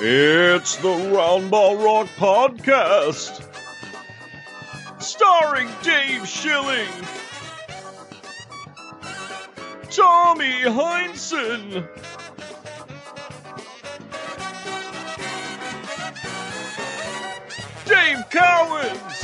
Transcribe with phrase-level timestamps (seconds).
[0.00, 3.44] It's the Roundball Rock Podcast.
[5.02, 6.86] Starring Dave Schilling,
[9.90, 11.88] Tommy Heinsohn,
[17.84, 19.18] Dave Cowens,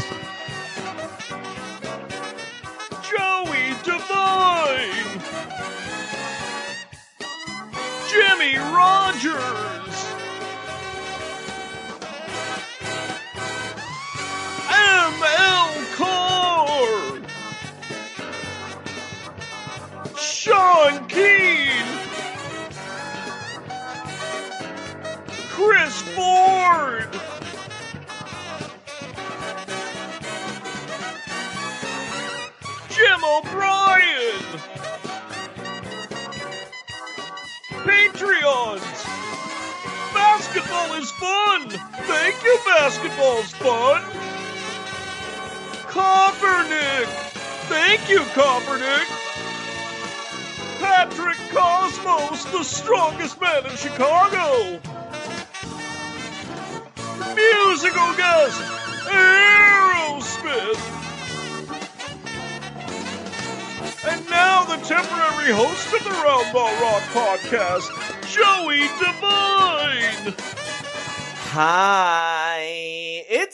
[3.04, 5.22] Joey Devine,
[8.08, 10.23] Jimmy Rodgers.
[15.06, 15.84] M.L.
[15.96, 17.20] Carr,
[20.16, 21.84] Sean Keane,
[25.50, 27.12] Chris Ford,
[32.88, 34.42] Jim O'Brien,
[37.84, 39.04] Patreons.
[40.14, 41.68] Basketball is fun.
[42.06, 44.23] Thank you, basketball's fun.
[45.94, 47.06] Coppernick!
[47.70, 49.06] Thank you, Coppernick!
[50.80, 54.80] Patrick Cosmos, the strongest man in Chicago!
[57.36, 58.60] Musical guest,
[59.06, 60.82] Aerosmith!
[64.08, 67.88] And now the temporary host of the Roundball Rock podcast,
[68.34, 70.34] Joey Devine!
[71.56, 72.53] Hi,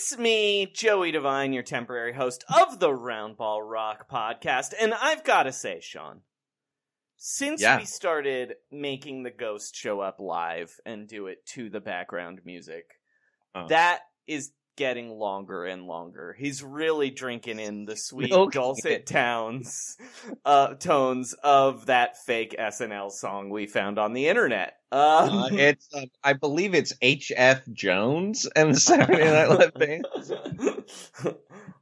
[0.00, 4.72] it's me, Joey Devine, your temporary host of the Roundball Rock podcast.
[4.80, 6.22] And I've got to say, Sean,
[7.18, 7.76] since Yeah.
[7.76, 12.86] we started making the ghost show up live and do it to the background music,
[13.54, 13.68] Oh.
[13.68, 16.34] that is getting longer and longer.
[16.38, 18.58] He's really drinking in the sweet Okay.
[18.58, 19.98] dulcet tones,
[20.42, 24.78] uh, tones of that fake SNL song we found on the internet.
[24.90, 24.98] Um,
[25.34, 27.60] Uh, it's, um, I believe it's H.F.
[27.70, 30.06] Jones and the Saturday Night Live band.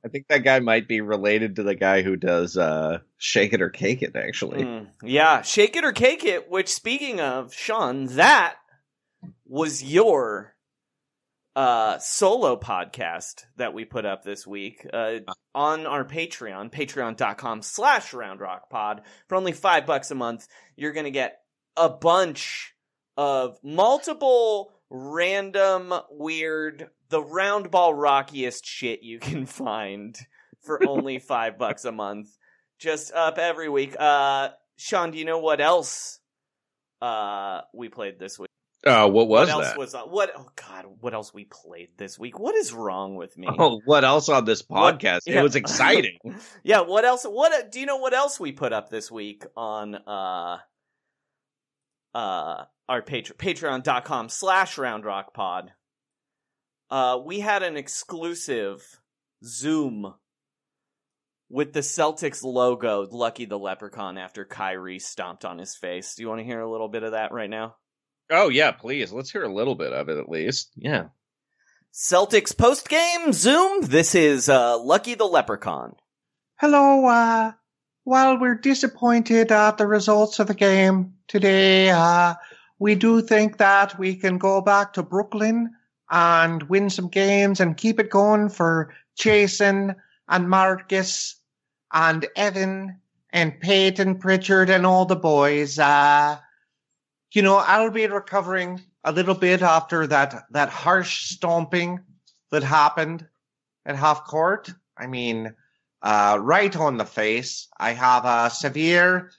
[0.05, 3.63] I think that guy might be related to the guy who does uh, Shake It
[3.63, 4.65] or Cake It, actually.
[4.65, 6.51] Mm, yeah, shake it or cake it.
[6.51, 8.57] Which, speaking of Sean, that
[9.47, 10.57] was your
[11.59, 15.15] uh, solo podcast that we put up this week uh,
[15.57, 19.01] on our Patreon, patreon.com slash roundrockpod.
[19.27, 21.41] For only five bucks a month, you're going to get
[21.77, 22.75] a bunch
[23.17, 30.17] of multiple random, weird, the roundball rockiest shit you can find
[30.63, 32.29] for only five bucks a month.
[32.79, 33.97] Just up every week.
[33.99, 36.21] Uh, Sean, do you know what else
[37.03, 38.48] uh, we played this week?
[38.87, 39.79] Uh, what was what else that?
[39.79, 40.31] was uh, what?
[40.37, 42.39] Oh God, what else we played this week?
[42.39, 43.49] What is wrong with me?
[43.59, 45.21] Oh, what else on this What- podcast?
[45.27, 45.41] yeah.
[45.41, 46.19] It was exciting.
[46.63, 47.25] yeah, what else?
[47.25, 47.97] What do you know?
[47.97, 50.59] What else we put up this week on uh
[52.15, 55.69] uh our patre- patreon.com slash round roundrockpod?
[56.91, 58.83] Uh, we had an exclusive
[59.45, 60.15] Zoom
[61.51, 66.15] with the Celtics logo, Lucky the Leprechaun, after Kyrie stomped on his face.
[66.15, 67.77] Do you want to hear a little bit of that right now?
[68.31, 69.13] Oh yeah, please.
[69.13, 70.71] Let's hear a little bit of it at least.
[70.77, 71.07] Yeah.
[71.93, 73.83] Celtics post game Zoom.
[73.83, 75.97] This is uh, Lucky the Leprechaun.
[76.57, 77.53] Hello, uh,
[78.05, 82.35] while we're disappointed at the results of the game today, uh,
[82.79, 85.71] we do think that we can go back to Brooklyn
[86.11, 89.95] and win some games and keep it going for Jason
[90.29, 91.37] and Marcus
[91.93, 92.99] and Evan
[93.31, 95.79] and Payton Pritchard and all the boys.
[95.79, 96.39] Uh,
[97.33, 102.01] you know, I'll be recovering a little bit after that, that harsh stomping
[102.51, 103.27] that happened
[103.85, 104.71] at half court.
[104.97, 105.55] I mean,
[106.03, 107.69] uh, right on the face.
[107.79, 109.31] I have a severe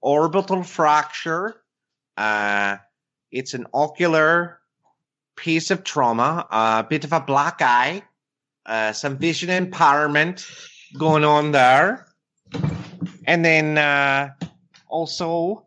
[0.00, 1.62] orbital fracture.
[2.16, 2.76] Uh,
[3.30, 4.60] it's an ocular
[5.36, 8.02] piece of trauma, a bit of a black eye,
[8.66, 10.46] uh, some vision impairment
[10.96, 12.06] going on there.
[13.26, 14.30] And then uh,
[14.86, 15.66] also,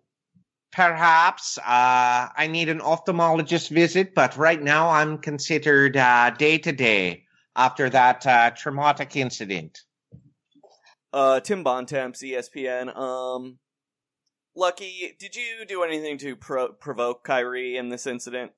[0.77, 5.93] perhaps uh, I need an ophthalmologist visit, but right now I'm considered
[6.37, 7.23] day to day
[7.55, 9.81] after that uh, traumatic incident.
[11.11, 12.95] Uh, Tim Bontemps, ESPN.
[12.95, 13.57] Um,
[14.55, 18.51] Lucky, did you do anything to pro- provoke Kyrie in this incident?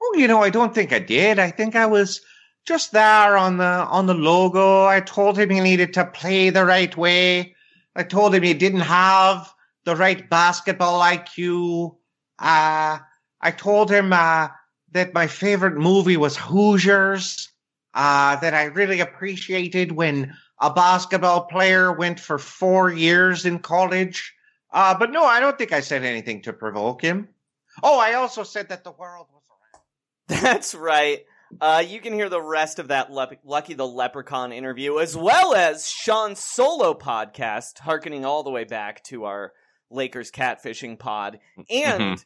[0.00, 1.40] Oh, you know, I don't think I did.
[1.40, 2.20] I think I was
[2.64, 4.84] just there on the on the logo.
[4.84, 7.56] I told him he needed to play the right way.
[7.96, 9.52] I told him he didn't have
[9.84, 11.96] the right basketball IQ.
[12.38, 12.98] Uh,
[13.40, 14.48] I told him uh,
[14.92, 17.48] that my favorite movie was Hoosiers.
[17.94, 24.34] Uh, that I really appreciated when a basketball player went for four years in college.
[24.70, 27.28] Uh, but no, I don't think I said anything to provoke him.
[27.82, 30.42] Oh, I also said that the world was around.
[30.42, 31.24] That's right.
[31.60, 35.54] Uh, you can hear the rest of that Le- Lucky the Leprechaun interview, as well
[35.54, 39.52] as Sean's solo podcast, harkening all the way back to our
[39.90, 41.38] Lakers catfishing pod.
[41.70, 42.24] And Mhm.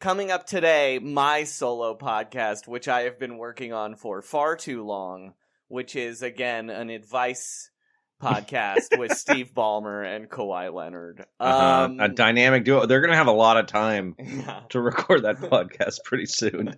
[0.00, 4.84] coming up today, my solo podcast, which I have been working on for far too
[4.84, 5.34] long,
[5.68, 7.70] which is, again, an advice
[8.22, 11.24] podcast with Steve Ballmer and Kawhi Leonard.
[11.40, 11.84] Uh-huh.
[11.86, 12.86] Um, a dynamic duo.
[12.86, 14.60] They're gonna have a lot of time yeah.
[14.68, 16.76] to record that podcast pretty soon.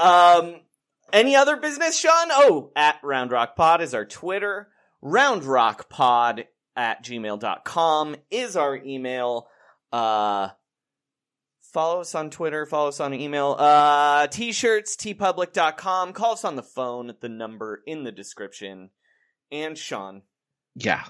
[0.00, 0.60] um,
[1.12, 2.28] any other business, Sean?
[2.30, 4.68] Oh, at Round Rock Pod is our Twitter.
[5.02, 6.44] RoundRockPod
[6.78, 9.48] at gmail.com is our email.
[9.92, 10.48] Uh,
[11.60, 13.56] follow us on Twitter, follow us on email.
[13.58, 16.12] Uh, t-shirts, teepublic.com.
[16.12, 18.90] Call us on the phone at the number in the description.
[19.50, 20.22] And Sean,
[20.76, 21.04] Yeah.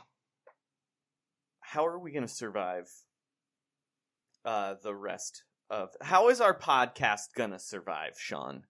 [1.61, 2.91] how are we going to survive
[4.45, 8.63] uh the rest of how is our podcast going to survive sean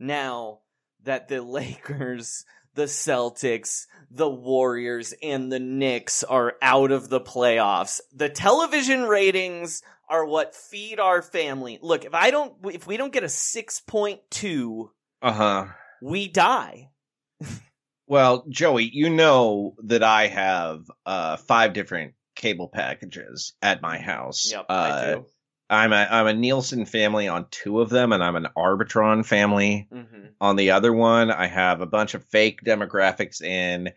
[0.00, 0.60] now
[1.02, 2.44] that the lakers
[2.74, 9.82] the celtics the warriors and the knicks are out of the playoffs the television ratings
[10.08, 14.88] are what feed our family look if i don't if we don't get a 6.2
[15.22, 15.66] Uh huh.
[16.02, 16.88] we die
[18.06, 24.50] Well, Joey, you know that I have uh five different cable packages at my house.
[24.52, 25.26] yep uh, i do
[25.74, 29.88] I'm a I'm a Nielsen family on two of them, and I'm an Arbitron family
[29.92, 30.26] mm-hmm.
[30.40, 31.30] on the other one.
[31.30, 33.92] I have a bunch of fake demographics in,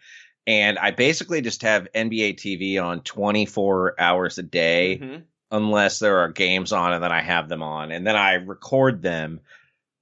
[0.45, 5.23] and I basically just have NBA TV on 24 hours a day, Mhm.
[5.51, 9.01] unless there are games on, and then I have them on, and then I record
[9.01, 9.39] them.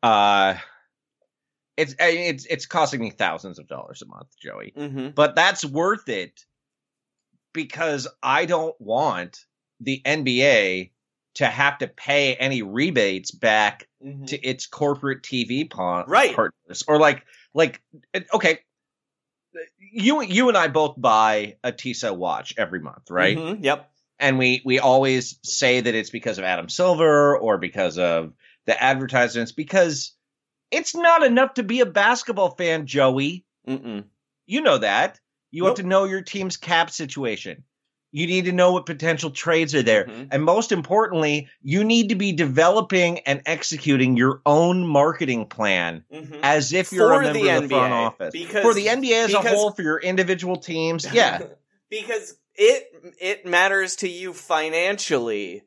[0.02, 0.56] Uh,
[1.78, 5.10] it's it's it's costing me thousands of dollars a month, Joey, Mm-hmm.
[5.10, 6.46] but that's worth it
[7.54, 9.46] because I don't want
[9.82, 10.92] the NBA
[11.36, 14.26] to have to pay any rebates back Mm-hmm.
[14.26, 16.36] to its corporate TV pa- Right.
[16.36, 17.26] partners, or like
[17.56, 17.82] like
[18.32, 18.60] okay,
[19.80, 23.36] you you and I both buy a Tissot watch every month, right?
[23.38, 23.64] Mhm.
[23.64, 23.90] Yep.
[24.20, 28.34] And we we always say that it's because of Adam Silver or because of
[28.66, 30.16] the advertisements because
[30.72, 33.44] it's not enough to be a basketball fan, Joey.
[33.68, 34.04] Mm-mm.
[34.46, 35.20] You know that.
[35.52, 35.70] You Nope.
[35.78, 37.64] have to know your team's cap situation.
[38.16, 40.06] You need to know what potential trades are there.
[40.06, 40.30] Mhm.
[40.32, 46.40] And most importantly, you need to be developing and executing your own marketing plan Mhm.
[46.42, 48.32] as if you're For a member the of the front NBA, office.
[48.32, 51.06] because- for the NBA as a whole, for your individual teams.
[51.14, 51.42] Yeah.
[51.90, 52.86] because it
[53.20, 55.64] it matters to you financially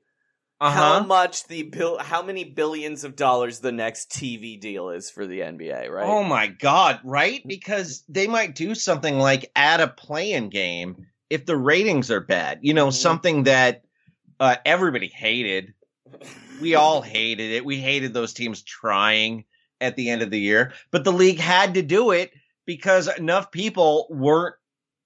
[0.60, 5.10] Uh how much the bill how many billions of dollars the next TV deal is
[5.10, 6.06] for the NBA, right?
[6.08, 7.42] Oh my god, right?
[7.46, 12.60] Because they might do something like add a play-in game if the ratings are bad.
[12.62, 12.92] You know, Mhm.
[12.94, 13.82] something that
[14.40, 15.74] uh, everybody hated.
[16.60, 17.64] We all hated it.
[17.64, 19.44] We hated those teams trying
[19.80, 22.32] at the end of the year, but the league had to do it
[22.66, 24.54] because enough people weren't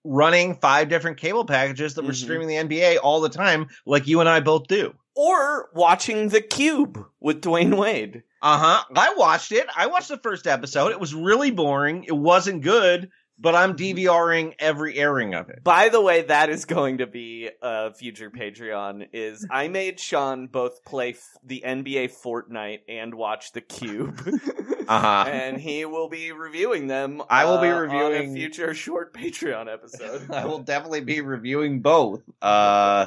[0.04, 2.22] running five different cable packages that were Mhm.
[2.22, 4.94] streaming the NBA all the time, like you and I both do.
[5.14, 8.22] or watching The Cube with Dwyane Wade.
[8.40, 8.84] Uh huh.
[8.96, 9.66] I watched it.
[9.76, 10.90] I watched the first episode.
[10.90, 12.04] It was really boring.
[12.04, 13.10] It wasn't good,
[13.42, 15.62] but I'm DVRing every airing of it.
[15.64, 19.08] By the way, that is going to be a future Patreon.
[19.12, 24.18] Is I made Sean both play f- the NBA Fortnite and watch The Cube,
[24.88, 25.24] Uh-huh.
[25.28, 27.22] and he will be reviewing them.
[27.28, 30.30] I will be uh, on reviewing- a future short Patreon episode.
[30.30, 32.22] I will definitely be reviewing both.
[32.40, 33.06] Uh,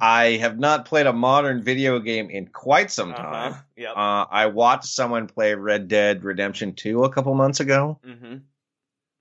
[0.00, 3.52] I have not played a modern video game in quite some time.
[3.52, 3.62] Uh-huh.
[3.76, 3.96] Yep.
[3.96, 8.36] Uh, I watched someone play Red Dead Redemption 2 a couple months ago, hmm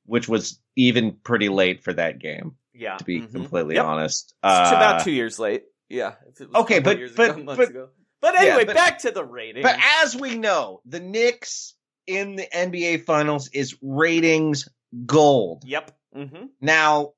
[0.06, 2.98] which was even pretty late for that game, Yeah.
[2.98, 3.32] to be mhm.
[3.32, 3.86] completely Yep.
[3.86, 4.34] honest.
[4.44, 5.64] It's Uh, about two years late.
[5.90, 6.16] Yeah.
[6.28, 7.90] if it was okay, but- but- ago, but- ago.
[8.22, 9.62] But yeah, anyway, but- back to the rating.
[9.62, 11.76] But as we know, the Knicks
[12.08, 14.68] in the NBA Finals is ratings
[15.06, 15.64] gold.
[15.66, 15.92] yep.
[16.14, 17.14] hmm Now,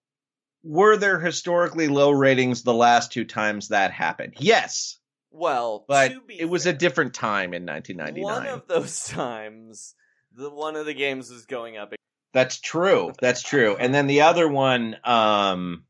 [0.64, 4.34] were there historically low ratings the last two times that happened?
[4.40, 5.00] Yes,
[5.32, 8.24] Well, but it was a different time in 1999.
[8.24, 9.94] One of those times,
[10.34, 11.94] the one of the games was going up.
[12.34, 13.14] That's true.
[13.22, 13.76] That's true.
[13.80, 15.84] And then the other one, um,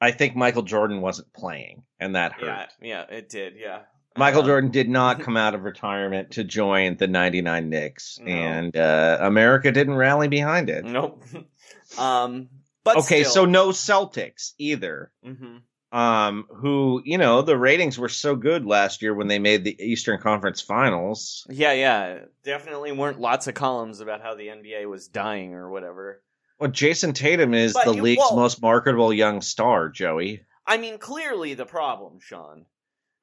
[0.00, 2.68] I think Michael Jordan wasn't playing, and that hurt.
[2.80, 3.54] Yeah, yeah, it did.
[3.56, 3.80] Yeah,
[4.16, 8.32] Michael Uh, Jordan did not come out of retirement to join the 99 Knicks, No.
[8.32, 10.84] and uh, America didn't rally behind it.
[10.84, 11.24] Nope.
[11.98, 12.48] um,
[12.84, 15.10] but okay, so no Celtics either.
[15.26, 15.62] mhm.
[15.90, 19.74] Um, who, you know, the ratings were so good last year when they made the
[19.82, 21.46] Eastern Conference Finals.
[21.48, 26.20] Yeah, yeah, definitely weren't lots of columns about how the NBA was dying or whatever.
[26.60, 30.42] Well, Jayson Tatum is But the league's well- most marketable young star, Joey.
[30.66, 32.66] I mean, clearly the problem, Sean,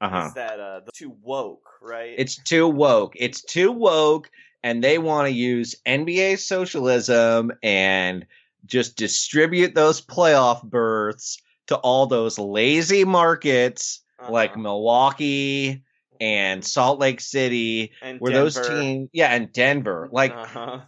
[0.02, 0.26] Uh huh.
[0.30, 2.16] is that uh, the too woke, right?
[2.18, 3.14] It's too woke.
[3.16, 4.32] It's too woke,
[4.64, 8.26] and they want to use NBA socialism and
[8.66, 14.62] just distribute those playoff berths to all those lazy markets like Uh-huh.
[14.62, 15.84] Milwaukee
[16.22, 20.80] and Salt Lake City, and where those teams, yeah, and Denver, like uh-huh.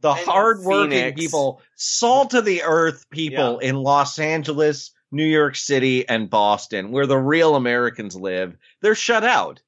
[0.00, 1.20] the and hardworking Phoenix.
[1.20, 7.06] people, salt of the earth people in Los Angeles, New York City, and Boston, where
[7.06, 9.60] the real Americans live, they're shut out.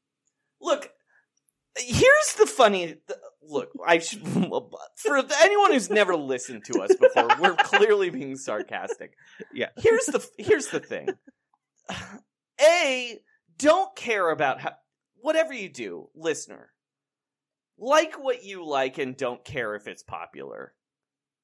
[0.61, 0.93] Look,
[1.77, 2.99] here's the funny.
[3.49, 4.27] Look, I should,
[4.97, 9.15] for anyone who's never listened to us before, we're clearly being sarcastic.
[9.53, 9.69] Yeah.
[9.77, 11.09] Here's the here's the thing.
[12.61, 13.19] A,
[13.59, 14.73] don't care about how
[15.17, 16.71] whatever you do, listener.
[17.79, 20.73] Like what you like and don't care if it's popular.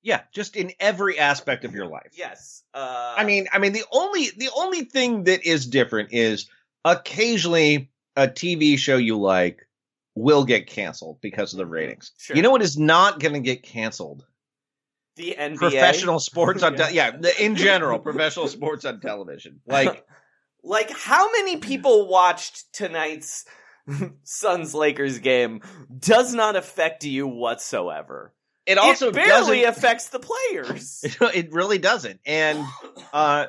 [0.02, 2.12] Yeah, just in every aspect of your life.
[2.14, 2.62] Yes.
[2.72, 6.48] Uh, I mean, I mean, the only the only thing that is different is
[6.84, 9.67] occasionally a TV show you like
[10.18, 12.12] will get canceled because of the ratings.
[12.18, 12.36] Sure.
[12.36, 14.24] You know what is not going to get canceled?
[15.16, 17.10] the NBA Professional sports on te- Yeah.
[17.40, 19.60] in general, professional sports on television.
[19.66, 20.04] Like
[20.62, 23.44] Like, how many people watched tonight's
[24.22, 25.60] Suns Lakers game
[25.98, 28.32] does not affect you whatsoever.
[28.66, 31.04] it also it barely doesn't affects the players.
[31.34, 32.20] it really doesn't.
[32.24, 32.64] And
[33.12, 33.46] uh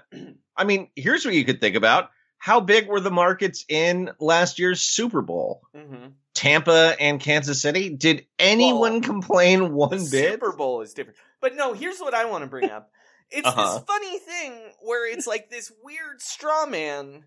[0.56, 2.10] I mean, here's what you could think about.
[2.40, 5.62] How big were the markets in last year's Super Bowl?
[5.76, 6.14] Mhm.
[6.39, 7.89] Tampa and Kansas City?
[7.89, 10.31] Did anyone Well, complain one The bit?
[10.31, 11.17] Super Bowl is different.
[11.41, 12.89] But no, here's what I want to bring up.
[13.31, 13.62] It's Uh-huh.
[13.62, 17.25] this funny thing where it's like this weird straw man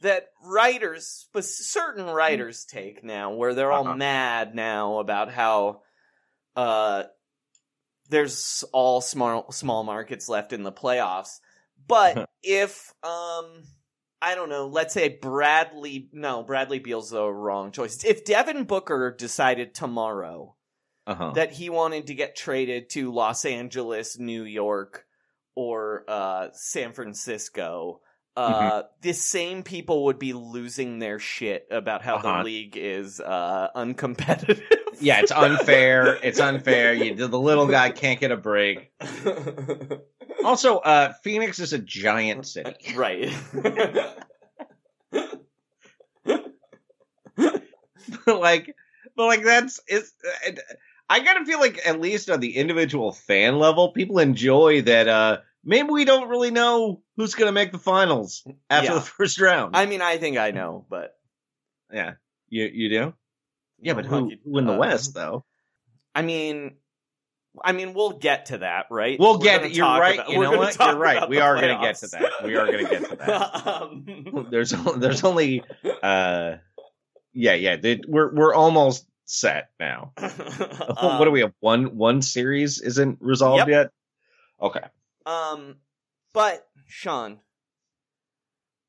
[0.00, 3.96] that writers, but certain writers take now, where they're all Uh-huh.
[3.96, 5.82] mad now about how
[6.56, 7.02] uh,
[8.08, 11.40] there's all small small markets left in the playoffs.
[11.86, 13.64] But if um,
[14.22, 18.04] I don't know, let's say Bradley, no, Bradley Beal's the wrong choice.
[18.04, 20.54] If Devin Booker decided tomorrow
[21.06, 21.32] Uh-huh.
[21.32, 25.04] that he wanted to get traded to Los Angeles, New York,
[25.56, 28.00] or uh, San Francisco,
[28.36, 32.38] uh, the same people would be losing their shit about how Uh-huh.
[32.38, 34.62] the league is uh, uncompetitive.
[35.02, 36.18] Yeah, it's unfair.
[36.22, 36.94] it's unfair.
[36.94, 38.92] You, the little guy can't get a break.
[40.44, 42.74] Also, uh, Phoenix is a giant city.
[42.96, 43.32] right.
[48.26, 48.74] like,
[49.16, 50.12] but like that's it's.
[50.46, 50.60] It,
[51.08, 55.08] I gotta feel like at least on the individual fan level, people enjoy that.
[55.08, 58.94] uh Maybe we don't really know who's gonna make the finals after Yeah.
[58.94, 59.76] the first round.
[59.76, 61.14] I mean, I think I know, but
[61.92, 62.14] yeah,
[62.48, 63.14] you you do.
[63.82, 65.44] Yeah, but who, who in the uh, West though?
[66.14, 66.76] I mean,
[67.62, 69.18] I mean, we'll get to that, right?
[69.18, 69.72] We'll We're get it.
[69.72, 70.14] You're right.
[70.14, 70.78] about- You we're know gonna what?
[70.78, 71.28] You're right.
[71.28, 72.30] We are gonna get to that.
[72.44, 73.66] We are gonna get to that.
[73.82, 75.62] um, There's there's only
[76.02, 76.56] uh
[77.34, 80.12] yeah yeah they, we're we're almost set now.
[80.18, 81.52] what do we have?
[81.60, 83.68] One one series isn't resolved Yep.
[83.68, 83.90] yet.
[84.60, 84.84] Okay.
[85.26, 85.76] Um,
[86.32, 87.38] but Sean,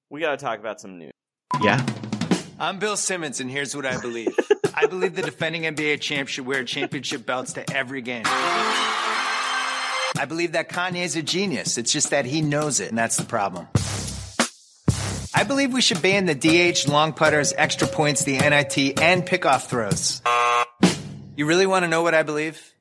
[0.10, 1.14] we got to talk about some news.
[1.62, 1.84] Yeah.
[2.60, 4.36] I'm Bill Simmons, and here's what I believe.
[4.76, 8.24] I believe the defending NBA champ should wear championship belts to every game.
[8.26, 11.78] I believe that Kanye's a genius.
[11.78, 13.68] It's just that he knows it, and that's the problem.
[15.36, 19.68] I believe we should ban the DH, long putters, extra points, the NIT, and pickoff
[19.68, 20.22] throws.
[21.36, 22.73] You really want to know what I believe?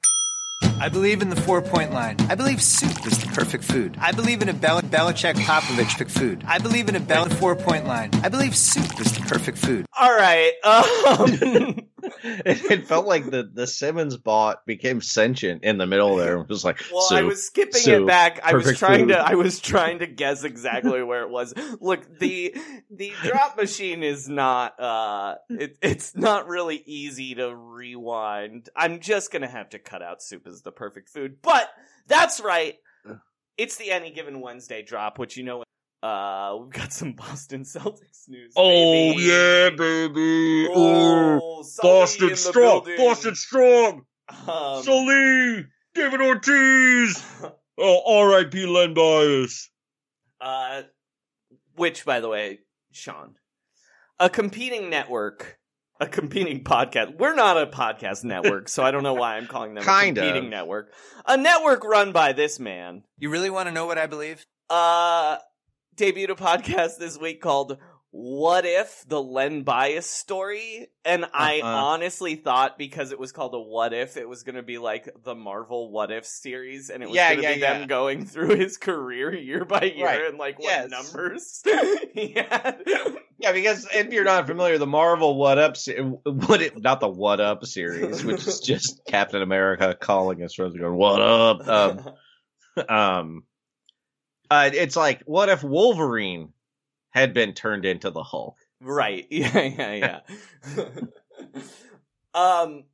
[0.83, 2.17] I believe in the four point line.
[2.29, 3.97] I believe soup is the perfect food.
[4.01, 6.43] I believe in a Bel- Belichick Popovich pick food.
[6.45, 8.11] I believe in a Bell four point line.
[8.25, 9.87] I believe soup is the perfect food.
[9.97, 10.53] All right.
[10.65, 11.79] Um,
[12.25, 16.39] It, it felt like the, the Simmons bot became sentient in the middle there.
[16.39, 18.41] It was like, well, I was skipping soup, it back.
[18.43, 19.15] I was trying food.
[19.15, 19.19] to.
[19.19, 21.55] I was trying to guess exactly where it was.
[21.81, 22.57] Look, the
[22.91, 24.81] the drop machine is not.
[24.81, 28.69] Uh, it, it's not really easy to rewind.
[28.77, 31.37] I'm just gonna have to cut out soup as the perfect food.
[31.43, 31.69] But
[32.07, 32.77] that's right.
[33.59, 35.65] It's the any given Wednesday drop, which you know.
[36.03, 38.53] Uh, we've got some Boston Celtics news.
[38.57, 39.23] Oh baby.
[39.23, 40.69] yeah, baby.
[40.75, 42.85] Oh, Boston strong.
[42.85, 42.97] building.
[42.97, 44.03] Boston strong.
[44.49, 45.67] Um, Sully.
[45.95, 47.25] David Ortiz.
[47.79, 48.67] Oh, R.I.P.
[48.67, 49.71] Len Bias.
[50.41, 50.83] Uh,
[51.75, 52.59] which, by the way,
[52.93, 53.37] Sean,
[54.21, 55.59] a competing network,
[55.99, 57.17] a competing podcast.
[57.19, 60.21] We're not a podcast network, so I don't know why I'm calling them Kind a
[60.21, 60.27] of.
[60.27, 60.93] competing network.
[61.27, 63.05] A network run by this man.
[63.19, 64.45] You really want to know what I believe?
[64.69, 65.39] Uh,
[66.03, 67.79] debuted a podcast this week called
[68.11, 71.69] "What If the Len Bias Story," and I Uh-uh.
[71.69, 75.09] honestly thought because it was called a "What If," it was going to be like
[75.23, 77.79] the Marvel "What If" series, and it was Yeah, going to yeah, be yeah.
[77.79, 80.27] them going through his career year by year Right.
[80.27, 80.91] and like what Yes.
[80.91, 81.63] numbers
[82.15, 82.83] he had.
[83.39, 87.09] Yeah, because if you're not familiar, the Marvel What Up, se- what it, not the
[87.09, 91.67] What Up series, which is just Captain America calling us going What up?
[91.69, 92.15] Um,
[92.89, 93.43] um,
[94.53, 96.53] uh, it's like what if Wolverine
[97.11, 98.57] had been turned into the Hulk?
[98.81, 99.27] right?
[99.31, 100.21] Yeah, yeah,
[100.75, 100.81] yeah.
[102.35, 102.85] um,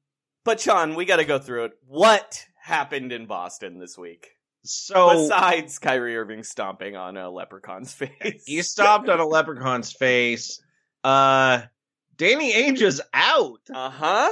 [0.45, 1.73] but Sean, we got to go through it.
[1.87, 4.29] What happened in Boston this week?
[4.65, 10.61] So Besides Kyrie Irving stomping on a leprechaun's face, he stomped on a leprechaun's face.
[11.05, 11.63] Uh,
[12.17, 13.61] Danny Ainge is out.
[13.73, 14.31] Uh huh.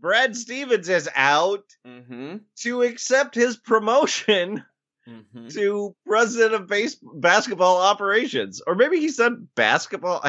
[0.00, 2.36] Brad Stevens is out Mm-hmm.
[2.62, 4.64] to accept his promotion
[5.10, 5.48] Mm-hmm.
[5.48, 10.22] to president of base basketball operations, or maybe he said basketball.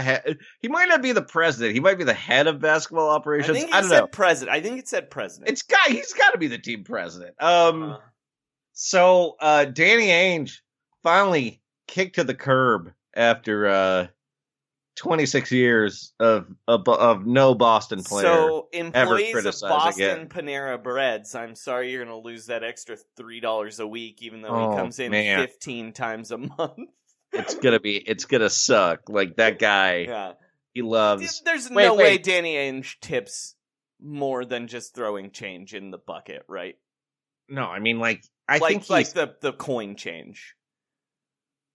[0.60, 1.76] He might not be the president.
[1.76, 3.58] He might be the head of basketball I operations.
[3.58, 4.08] think I, don't said know.
[4.08, 4.58] president.
[4.58, 5.52] I think it said president.
[5.52, 5.88] It's got.
[5.90, 7.36] He's got to be the team president.
[7.40, 7.84] Um.
[7.84, 8.00] Uh-huh.
[8.74, 10.62] So uh, Danny Ainge
[11.04, 14.08] finally kicked to the curb after uh,
[15.02, 18.22] 26 years of of, of no Boston player.
[18.22, 20.30] So, ever employees of Boston it.
[20.30, 24.44] Panera Breads, I'm sorry you're going to lose that extra three dollars a week, even
[24.44, 25.40] though Oh, he comes in man.
[25.40, 26.78] 15 times a month.
[27.34, 27.96] it's gonna be.
[27.98, 29.10] It's gonna suck.
[29.10, 30.06] Like that guy.
[30.08, 30.34] yeah,
[30.72, 31.42] He loves.
[31.46, 32.20] there's Wait, no way.
[32.20, 33.56] Danny Ainge tips
[34.00, 36.76] more than just throwing change in the bucket, right?
[37.50, 40.54] No, I mean like I like think like he's the the coin change.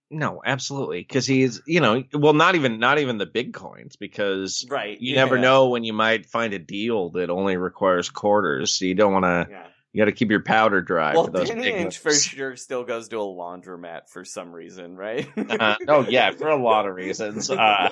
[0.09, 4.65] No, absolutely because he's you know well not even not even the big coins because
[4.69, 4.99] Right.
[4.99, 5.23] you yeah.
[5.23, 8.73] never know when you might find a deal that only requires quarters.
[8.73, 9.47] So you don't want to.
[9.49, 9.67] Yeah.
[9.93, 12.55] You got to keep your powder dry Well, for those Danny big Ainge for sure
[12.55, 15.27] still goes to a laundromat for some reason, right?
[15.37, 17.49] Uh, oh yeah, for a lot of reasons.
[17.49, 17.89] Uh,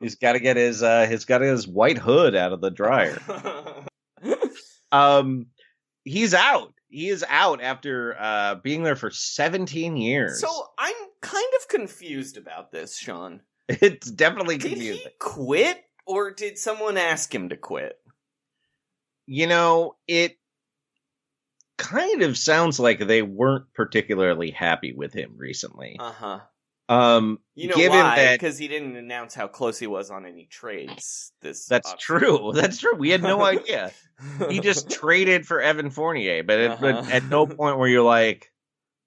[0.00, 3.18] he's got to get his uh, he's got his white hood out of the dryer.
[4.92, 5.46] Um,
[6.04, 6.72] he's out.
[6.96, 10.40] He is out after uh, being there for 17 years.
[10.40, 13.42] so I'm kind of confused about this, Sean.
[13.68, 15.02] it's definitely confused.
[15.02, 17.98] Did he quit, or did someone ask him to quit?
[19.26, 20.38] You know, it
[21.76, 25.98] kind of sounds like they weren't particularly happy with him recently.
[26.00, 26.40] Uh huh.
[26.88, 28.34] Um, You know given why?
[28.34, 31.32] Because he didn't announce how close he was on any trades.
[31.42, 31.98] This that's offseason.
[31.98, 32.52] true.
[32.54, 32.94] That's true.
[32.94, 33.90] We had no idea.
[34.48, 37.10] he just traded for Evan Fournier, but at, but Uh-huh.
[37.12, 38.52] at no point were you like,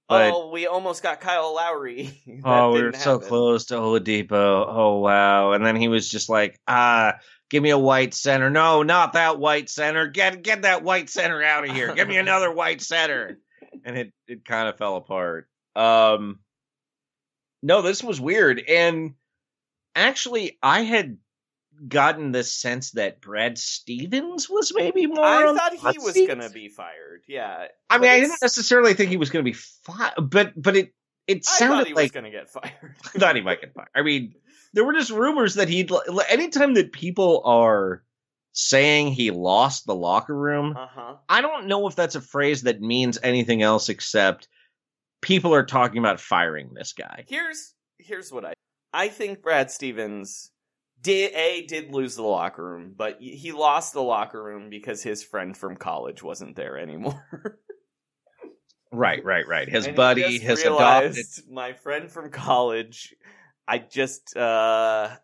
[0.09, 2.19] but oh, we almost got Kyle Lowry.
[2.43, 4.65] Oh, we were so close to Oladipo.
[4.67, 5.53] Oh wow!
[5.53, 8.49] And then he was just like, ah, give me a white center.
[8.49, 10.07] No, not that white center.
[10.07, 11.93] Get get that white center out of here.
[11.95, 13.39] Give me another white center.
[13.85, 15.47] And it it kind of fell apart.
[15.75, 16.39] Um,
[17.61, 18.61] no, this was weird.
[18.67, 19.15] And
[19.95, 21.17] actually, I had
[21.87, 25.23] gotten the sense that Brad Stevens was maybe more.
[25.23, 27.23] I thought he was gonna be fired.
[27.27, 27.67] Yeah.
[27.89, 30.93] I mean, I didn't necessarily think he was going to be fired, but but it
[31.27, 32.95] it I thought sounded he like was gonna get fired.
[33.15, 33.89] I thought he might get fired.
[33.95, 34.33] I mean,
[34.73, 35.91] there were just rumors that he'd.
[36.29, 38.03] Anytime that people are
[38.51, 41.15] saying he lost the locker room, Uh huh.
[41.29, 44.47] I don't know if that's a phrase that means anything else except
[45.21, 47.25] people are talking about firing this guy.
[47.27, 48.53] Here's here's what I
[48.93, 50.51] I think Brad Stevens
[51.01, 55.23] did a did lose the locker room, but he lost the locker room because his
[55.23, 57.23] friend from college wasn't there anymore.
[58.91, 59.69] Right, right, right.
[59.69, 61.25] His And buddy, his adopted.
[61.49, 63.13] my friend from college.
[63.67, 65.15] I just uh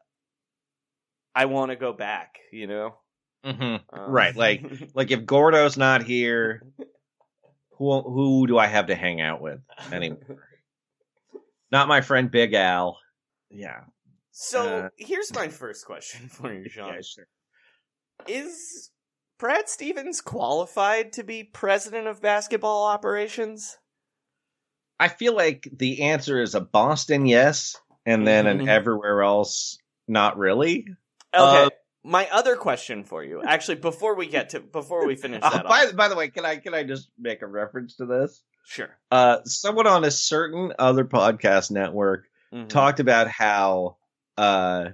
[1.33, 2.95] I want to go back, you know.
[3.43, 3.81] Mhm.
[3.91, 6.61] Um, Right, like like if Gordo's not here,
[7.77, 9.59] who who do I have to hang out with
[9.91, 10.19] anymore?
[11.71, 12.97] Not my friend Big Al.
[13.49, 13.81] Yeah.
[14.31, 16.93] So Uh, here's my first question for you, Sean.
[16.93, 17.27] Yeah, sure.
[18.27, 18.91] Is
[19.39, 23.77] Brad Stevens qualified to be president of basketball operations?
[24.99, 28.61] I feel like the answer is a Boston yes, and then Mhm.
[28.61, 30.87] an everywhere else not really.
[31.33, 31.63] Okay.
[31.65, 31.69] Uh,
[32.05, 35.63] my other question for you, actually, before we get to before we finish Uh, that,
[35.65, 38.43] by off, by the way, can I can I just make a reference to this?
[38.67, 38.89] sure.
[39.11, 42.69] Uh, someone on a certain other podcast network Mhm.
[42.69, 43.97] talked about how
[44.37, 44.89] uh,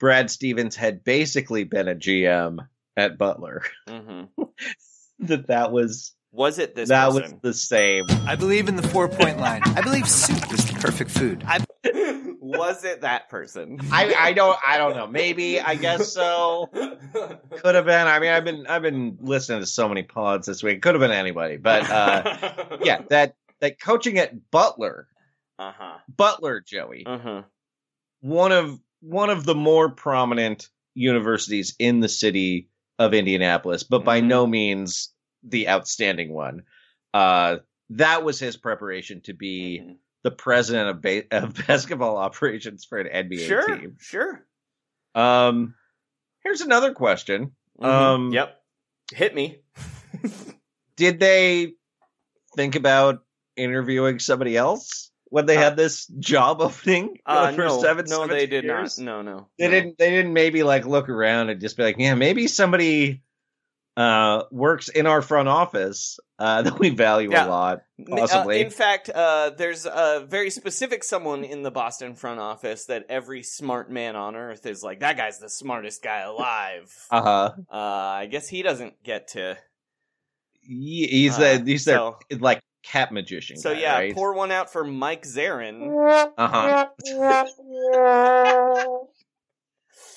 [0.00, 2.58] Brad Stevens had basically been a GM
[2.96, 3.62] at Butler.
[3.88, 4.28] Mhm.
[5.20, 8.04] that that was Was it this that was the same.
[8.26, 9.62] I believe in the four point line.
[9.64, 11.44] I believe soup is the perfect food.
[11.46, 11.64] I
[12.58, 13.78] was it that person?
[13.92, 15.06] I I don't I don't know.
[15.06, 16.68] Maybe I guess so.
[16.72, 18.06] Could have been.
[18.06, 20.82] I mean, I've been I've been listening to so many pods this week.
[20.82, 25.08] Could have been anybody, but uh, yeah, that that coaching at Butler,
[25.58, 25.98] Uh huh.
[26.14, 27.42] Butler, Joey, Uh huh.
[28.20, 34.20] one of one of the more prominent universities in the city of Indianapolis, but by
[34.20, 34.26] Mhm.
[34.26, 35.12] no means
[35.42, 36.62] the outstanding one.
[37.14, 37.56] Uh,
[37.90, 43.28] that was his preparation to be the president of, ba- of basketball operations for an
[43.28, 43.78] NBA Sure.
[43.78, 43.96] team.
[44.00, 44.44] Sure.
[45.14, 45.74] Um,
[46.44, 47.52] here's another question.
[47.80, 47.84] Mhm.
[47.86, 48.60] Um, yep.
[49.12, 49.60] Hit me.
[50.96, 51.72] Did they
[52.56, 53.24] think about
[53.56, 58.04] interviewing somebody else when they Uh, had this job opening Uh, for no, seven?
[58.08, 58.98] no, they did years?
[58.98, 59.04] not.
[59.04, 59.48] No, no.
[59.58, 59.70] They no.
[59.70, 59.98] didn't.
[59.98, 63.22] They didn't maybe like look around and just be like, yeah, maybe somebody
[63.96, 67.46] uh works in our front office uh that we value Yeah.
[67.46, 67.78] a lot.
[68.00, 68.60] Uh, Possibly.
[68.62, 73.42] in fact, uh, there's a very specific someone in the Boston front office that every
[73.42, 76.90] smart man on earth is like, that guy's the smartest guy alive.
[77.10, 77.50] Uh huh.
[77.70, 79.56] Uh, I guess he doesn't get to.
[80.62, 83.56] He's Uh, the he's their like cat magician.
[83.56, 84.14] So guy, yeah, right?
[84.14, 86.32] pour one out for Mike Zarren.
[86.36, 86.88] Uh huh.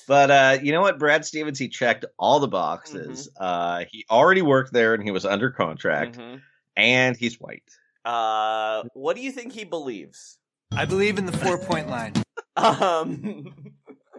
[0.07, 3.27] But uh, you know what, Brad Stevens, he checked all the boxes.
[3.29, 3.43] Mm-hmm.
[3.43, 6.41] Uh, he already worked there and he was under contract, Mhm.
[6.77, 7.63] and he's white.
[8.03, 10.37] Uh, what do you think he believes?
[10.71, 12.13] I believe in the four point line.
[12.57, 13.53] Um,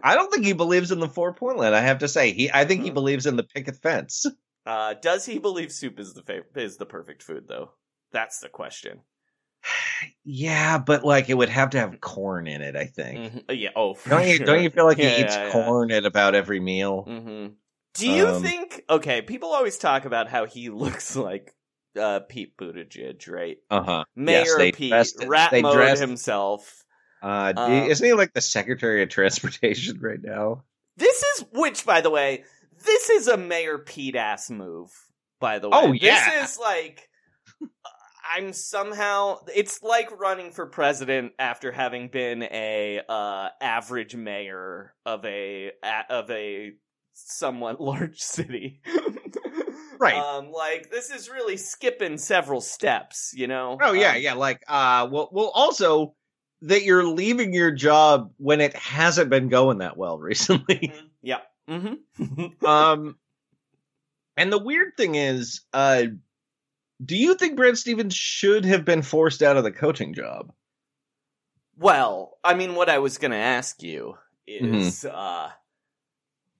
[0.03, 1.73] I don't think he believes in the four point line.
[1.73, 2.93] I have to say, he I think he Mhm.
[2.93, 4.25] believes in the picket fence.
[4.65, 7.71] uh, does he believe soup is the fav- is the perfect food though?
[8.11, 9.01] That's the question.
[10.23, 12.75] Yeah, but like it would have to have corn in it.
[12.75, 13.17] I think.
[13.19, 13.49] Mhm.
[13.49, 13.69] Uh, Yeah.
[13.75, 14.45] Oh, for Don't you sure.
[14.45, 15.51] don't you feel like Yeah, he eats yeah, yeah.
[15.51, 17.03] corn at about every meal?
[17.03, 17.47] hmm
[17.95, 18.83] Do you Um, think?
[18.89, 21.53] Okay, people always talk about how he looks like
[21.99, 23.57] uh, Pete Buttigieg, right?
[23.69, 24.03] Uh huh.
[24.15, 26.83] Mayor yes, they Pete, dressed, rat they dressed, himself.
[27.21, 30.63] Uh, Uh, isn't he like the Secretary of Transportation right now?
[30.97, 32.43] This is which, by the way,
[32.85, 34.91] this is a Mayor Pete ass move.
[35.39, 36.41] By the way, Oh, yeah.
[36.41, 37.09] this is like
[38.35, 39.39] I'm somehow.
[39.55, 46.05] It's like running for president after having been a uh, average mayor of a a-
[46.13, 46.73] of a
[47.13, 48.81] somewhat large city.
[49.99, 50.13] Right.
[50.13, 53.33] Um, like this is really skipping several steps.
[53.35, 53.79] You know.
[53.81, 54.33] Oh yeah, Um, yeah.
[54.35, 56.13] Like, uh, well, well, also
[56.61, 60.93] that you're leaving your job when it hasn't been going that well recently.
[60.93, 61.39] mhm, Yeah.
[61.67, 62.63] Mm-hmm.
[62.63, 63.17] um,
[64.37, 66.03] and the weird thing is, uh,
[67.03, 70.51] do you think Brad Stevens should have been forced out of the coaching job?
[71.77, 74.17] Well, I mean, what I was going to ask you
[74.49, 74.75] Mm-hmm.
[74.75, 75.49] is, uh,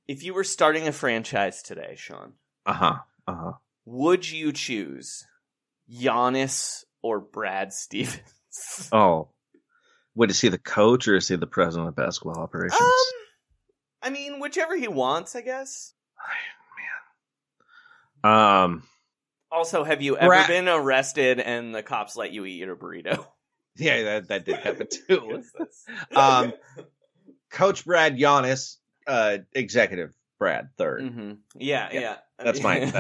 [0.10, 2.34] if you were starting a franchise today, Sean,
[2.65, 2.95] Uh huh.
[3.26, 3.52] Uh huh.
[3.86, 5.26] would you choose
[5.89, 8.21] Giannis or Brad Stevens?
[8.91, 9.30] Oh,
[10.15, 12.82] what is he the coach or is he the president of basketball operations?
[12.82, 12.88] Um,
[14.02, 15.93] I mean, whichever he wants, I guess.
[18.23, 18.34] Man.
[18.34, 18.84] Um,
[19.58, 23.26] Also, have you ever Brad- been arrested and the cops let you eat your burrito?
[23.76, 25.41] yeah, that that did happen too.
[26.15, 26.54] Um,
[27.50, 28.76] Coach Brad Giannis,
[29.08, 32.15] uh, executive Brad 3rd hmm Yeah, Yeah, yeah.
[32.38, 32.93] I that's mine.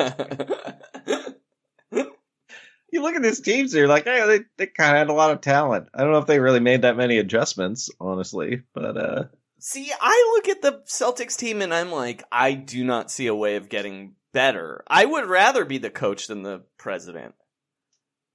[2.89, 5.13] You look at this team, so you're like, hey, they, they kind of had a
[5.13, 5.89] lot of talent.
[5.93, 9.23] I don't know if they really made that many adjustments, honestly, but uh,
[9.59, 13.35] See, I look at the Celtics team and I'm like, I do not see a
[13.35, 14.83] way of getting better.
[14.87, 17.33] I would rather be the coach than the president.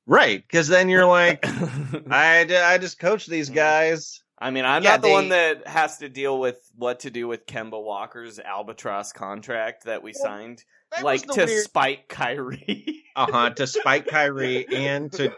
[0.07, 1.45] right, because then you're like,
[2.11, 4.21] I, I just coach these guys.
[4.39, 7.29] I mean, I'm Yeah, not the one that has to deal with what to do
[7.29, 12.99] with Kemba Walker's albatross contract that we signed, that like to weird- spite Kyrie.
[13.15, 13.51] Uh huh.
[13.51, 15.35] To spike Kyrie and to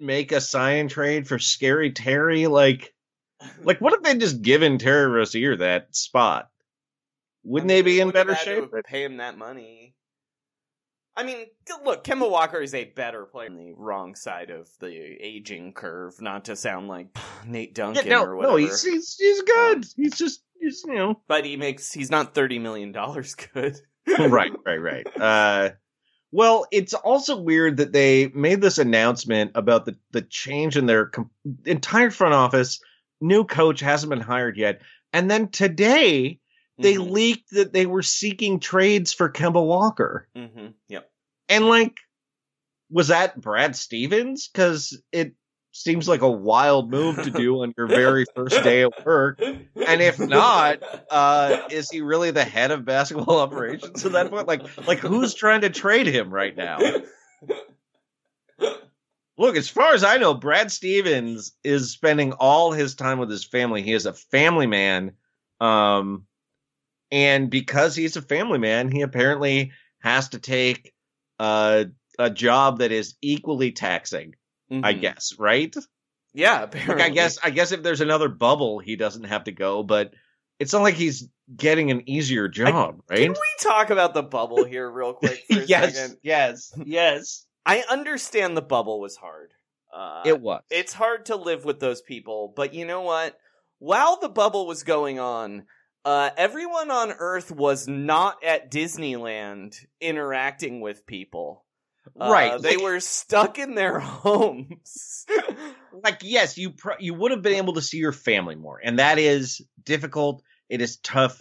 [0.00, 2.46] make a sign trade for Scary Terry.
[2.46, 2.94] Like,
[3.62, 6.48] like what if they just given Terry Rozier that spot?
[7.44, 8.70] Wouldn't they be in better shape?
[8.86, 9.94] Pay him that money.
[11.14, 11.46] I mean,
[11.84, 16.20] look, Kemba Walker is a better player on the wrong side of the aging curve.
[16.20, 17.08] Not to sound like
[17.46, 19.84] Nate Yeah, Duncan no, or whatever, no, he's, he's he's good.
[19.96, 23.76] He's just he's you know but he makes he's not thirty million dollars good.
[24.18, 25.20] right, right, right.
[25.20, 25.70] Uh,
[26.30, 31.06] well, it's also weird that they made this announcement about the the change in their
[31.06, 31.30] com-
[31.66, 32.80] entire front office.
[33.20, 34.80] New coach hasn't been hired yet,
[35.12, 36.40] and then today
[36.82, 37.10] they Mhm.
[37.10, 40.28] leaked that they were seeking trades for Kemba Walker.
[40.36, 40.68] Mm-hmm.
[40.88, 41.10] Yep.
[41.48, 41.98] And like,
[42.90, 44.48] was that Brad Stevens?
[44.48, 45.34] Because it
[45.72, 49.40] seems like a wild move to do on your very first day at work.
[49.40, 54.46] And if not, uh, is he really the head of basketball operations at that point?
[54.46, 56.78] Like, like who's trying to trade him right now?
[59.38, 63.44] Look, as far as I know, Brad Stevens is spending all his time with his
[63.44, 63.82] family.
[63.82, 65.12] He is a family man.
[65.58, 66.26] Um,
[67.12, 69.70] and because he's a family man, he apparently
[70.00, 70.92] has to take
[71.38, 71.84] uh,
[72.18, 74.34] a job that is equally taxing,
[74.70, 75.00] I Mhm.
[75.00, 75.74] guess, right?
[76.34, 76.96] Yeah, apparently.
[76.96, 80.14] Like, I guess I guess if there's another bubble, he doesn't have to go, but
[80.58, 83.18] it's not like he's getting an easier job, right?
[83.18, 86.18] Can we talk about the bubble here real quick for yes, second?
[86.22, 87.44] yes, yes.
[87.66, 89.52] I understand the bubble was hard.
[89.92, 90.62] Uh, It was.
[90.70, 93.36] It's hard to live with those people, but you know what?
[93.78, 95.66] While the bubble was going on,
[96.04, 101.64] uh, everyone on Earth was not at Disneyland interacting with people.
[102.20, 105.24] Uh, Right, they like- were stuck in their homes.
[106.04, 108.98] like yes, you pr- you would have been able to see your family more, and
[108.98, 110.42] that is difficult.
[110.68, 111.40] It is tough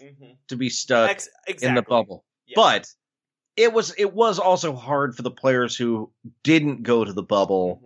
[0.49, 1.29] to be stuck Ex-
[1.63, 2.53] in the bubble, Yeah.
[2.57, 2.87] but
[3.55, 6.11] it was it was also hard for the players who
[6.43, 7.81] didn't go to the bubble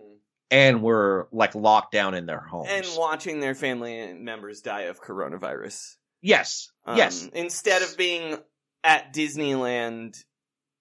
[0.52, 2.68] and were like locked down in their homes.
[2.70, 5.96] and watching their family members die of coronavirus.
[6.26, 8.38] Yes, Um, yes, Instead of being
[8.84, 10.18] at Disneyland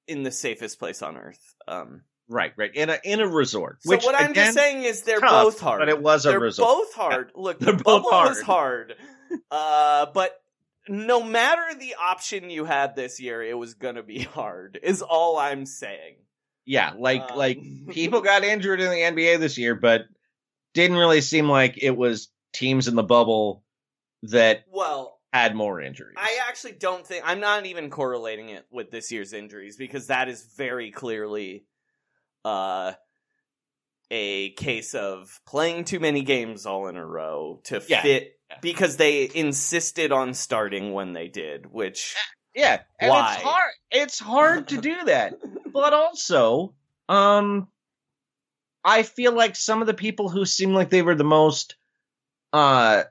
[0.07, 1.55] in the safest place on earth.
[1.69, 3.79] Um, right, right in a in a resort.
[3.83, 5.81] so which, what I'm again, just saying is they're tough, both hard.
[5.81, 6.69] but it was a they're resort.
[6.69, 7.33] both hard.
[7.37, 8.95] Look, They're the both bubble was hard.
[9.51, 10.33] uh, but
[10.89, 14.79] no matter the option you had this year, it was gonna be hard.
[14.83, 16.17] Is all I'm saying.
[16.67, 17.59] Yeah, like Um, like
[17.91, 20.03] people got injured in the NBA this year, but
[20.75, 23.63] didn't really seem like it was teams in the bubble
[24.25, 26.15] that Well, had more injuries.
[26.17, 30.29] I actually don't think I'm not even correlating it with this year's injuries because that
[30.29, 31.67] is very clearly
[32.45, 32.93] uh
[34.13, 38.03] a case of playing too many games all in a row to Yeah.
[38.03, 42.15] fit because they insisted on starting when they did, which
[42.55, 43.35] Yeah, and Why?
[43.35, 43.73] it's hard.
[43.91, 45.35] It's hard to do that,
[45.73, 46.75] but also,
[47.09, 47.67] um,
[48.85, 51.75] I feel like some of the people who seem like they were the most,
[52.53, 53.05] uh,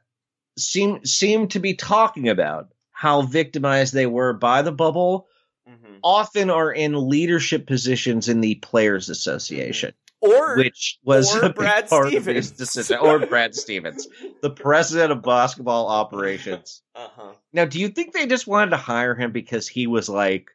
[0.57, 5.27] seem seem to be talking about how victimized they were by the bubble.
[5.67, 5.95] Mm-hmm.
[6.03, 9.93] Often are in leadership positions in the Players Association.
[10.21, 12.51] or which was or Brad Stevens.
[12.51, 14.07] decision, or Brad Stevens,
[14.41, 16.81] the president of basketball operations.
[16.95, 17.33] uh-huh.
[17.51, 20.51] Now, do you think they just wanted to hire him because he was like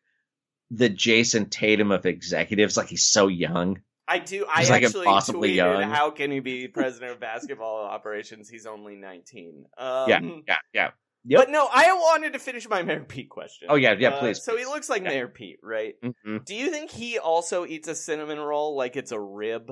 [0.70, 2.76] the Jayson Tatum of executives?
[2.76, 3.80] Like he's so young.
[4.08, 4.46] I do.
[4.50, 5.82] I like, actually tweeted, young.
[5.82, 8.48] "How can he be president of basketball operations?
[8.48, 10.90] He's only 19." Um, yeah, yeah, yeah.
[11.24, 11.40] Yep.
[11.40, 13.68] But no, I wanted to finish my Mayor Pete question.
[13.70, 15.10] Oh, yeah, yeah, Uh, please, So he looks like Yeah.
[15.10, 15.94] Mayor Pete, right?
[16.02, 16.44] Mhm.
[16.44, 19.70] Do you think he also eats a cinnamon roll like it's a rib?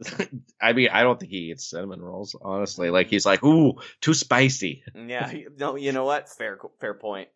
[0.62, 2.34] I mean, I don't think he eats cinnamon rolls.
[2.40, 4.82] Honestly, like he's like, ooh, too spicy.
[4.94, 5.30] Yeah.
[5.58, 6.28] No, you know what?
[6.28, 7.28] Fair, fair point.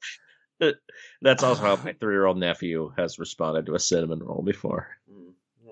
[1.23, 4.89] That's also how my three-year-old nephew has responded to a cinnamon roll before.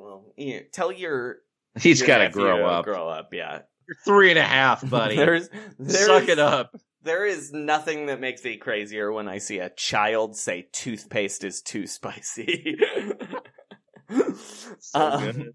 [0.07, 1.39] Well, yeah, tell your
[1.81, 2.85] He's your got to grow up.
[2.85, 3.63] Grow up, yeah.
[3.89, 5.17] You're three and a half, buddy.
[5.17, 6.77] There's, there's, Suck it up.
[7.03, 11.61] There is nothing that makes me crazier when I see a child say toothpaste is
[11.63, 12.77] too spicy.
[14.79, 15.55] So Um, good.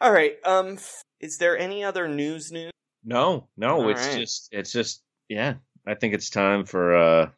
[0.00, 0.34] all right.
[0.44, 2.52] Um, f- is there any other news?
[2.52, 2.70] News?
[3.04, 4.20] No, no, All it's right.
[4.20, 5.54] just it's just yeah.
[5.86, 7.30] I think it's time for uh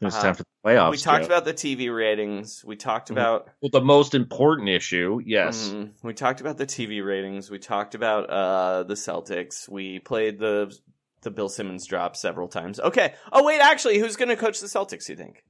[0.00, 0.90] it's Uh, time for the playoffs.
[0.90, 2.64] we talked about the TV ratings.
[2.64, 3.12] We talked Mhm.
[3.12, 5.68] about well, the most important issue, yes.
[5.70, 5.92] Mhm.
[6.02, 7.50] We talked about the TV ratings.
[7.50, 9.68] We talked about uh the Celtics.
[9.68, 10.76] We played the
[11.22, 12.78] the Bill Simmons drop several times.
[12.78, 13.14] Okay.
[13.32, 15.08] Oh wait, actually, who's going to coach the Celtics?
[15.08, 15.42] You think?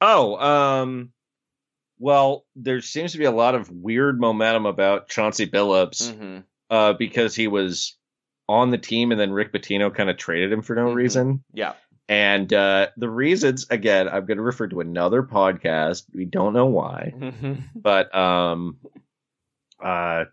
[0.00, 1.12] Oh, um
[2.00, 6.44] well, there seems to be a lot of weird momentum about Chauncey Billups Mhm.
[6.70, 7.96] uh, because he was
[8.48, 10.94] on the team, and then Rick Pitino kind of traded him for no Mhm.
[10.94, 11.44] reason.
[11.52, 11.74] Yeah.
[12.08, 16.04] And uh, the reasons, again, I'm going to refer to another podcast.
[16.14, 17.12] We don't know why,
[17.74, 18.78] but um,
[19.82, 20.24] uh,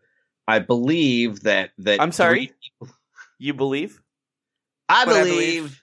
[0.48, 2.54] I believe that that I'm sorry.
[3.40, 4.02] You believe?
[4.88, 5.82] I But I believe.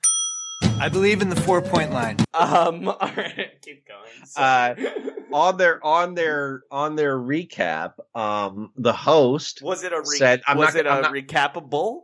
[0.80, 2.16] I believe in the four point line.
[2.32, 2.88] Um.
[2.88, 3.50] All right.
[3.62, 4.22] Keep going.
[4.36, 4.86] Uh, Sorry.
[5.32, 10.40] on their on their on their recap, um, the host was it a re- said,
[10.46, 12.02] I'm was not- it a I'm not- recapable?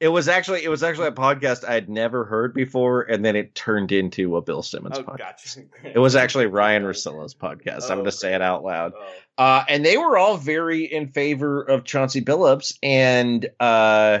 [0.00, 3.36] It was actually it was actually a podcast I had never heard before, and then
[3.36, 5.18] it turned into a Bill Simmons Oh, podcast.
[5.18, 5.60] gotcha.
[5.94, 7.84] It was actually Ryan Russillo's podcast.
[7.86, 8.92] I'm Oh, going to say it out loud.
[8.96, 9.42] Oh.
[9.42, 14.20] Uh, and they were all very in favor of Chauncey Billups, and uh,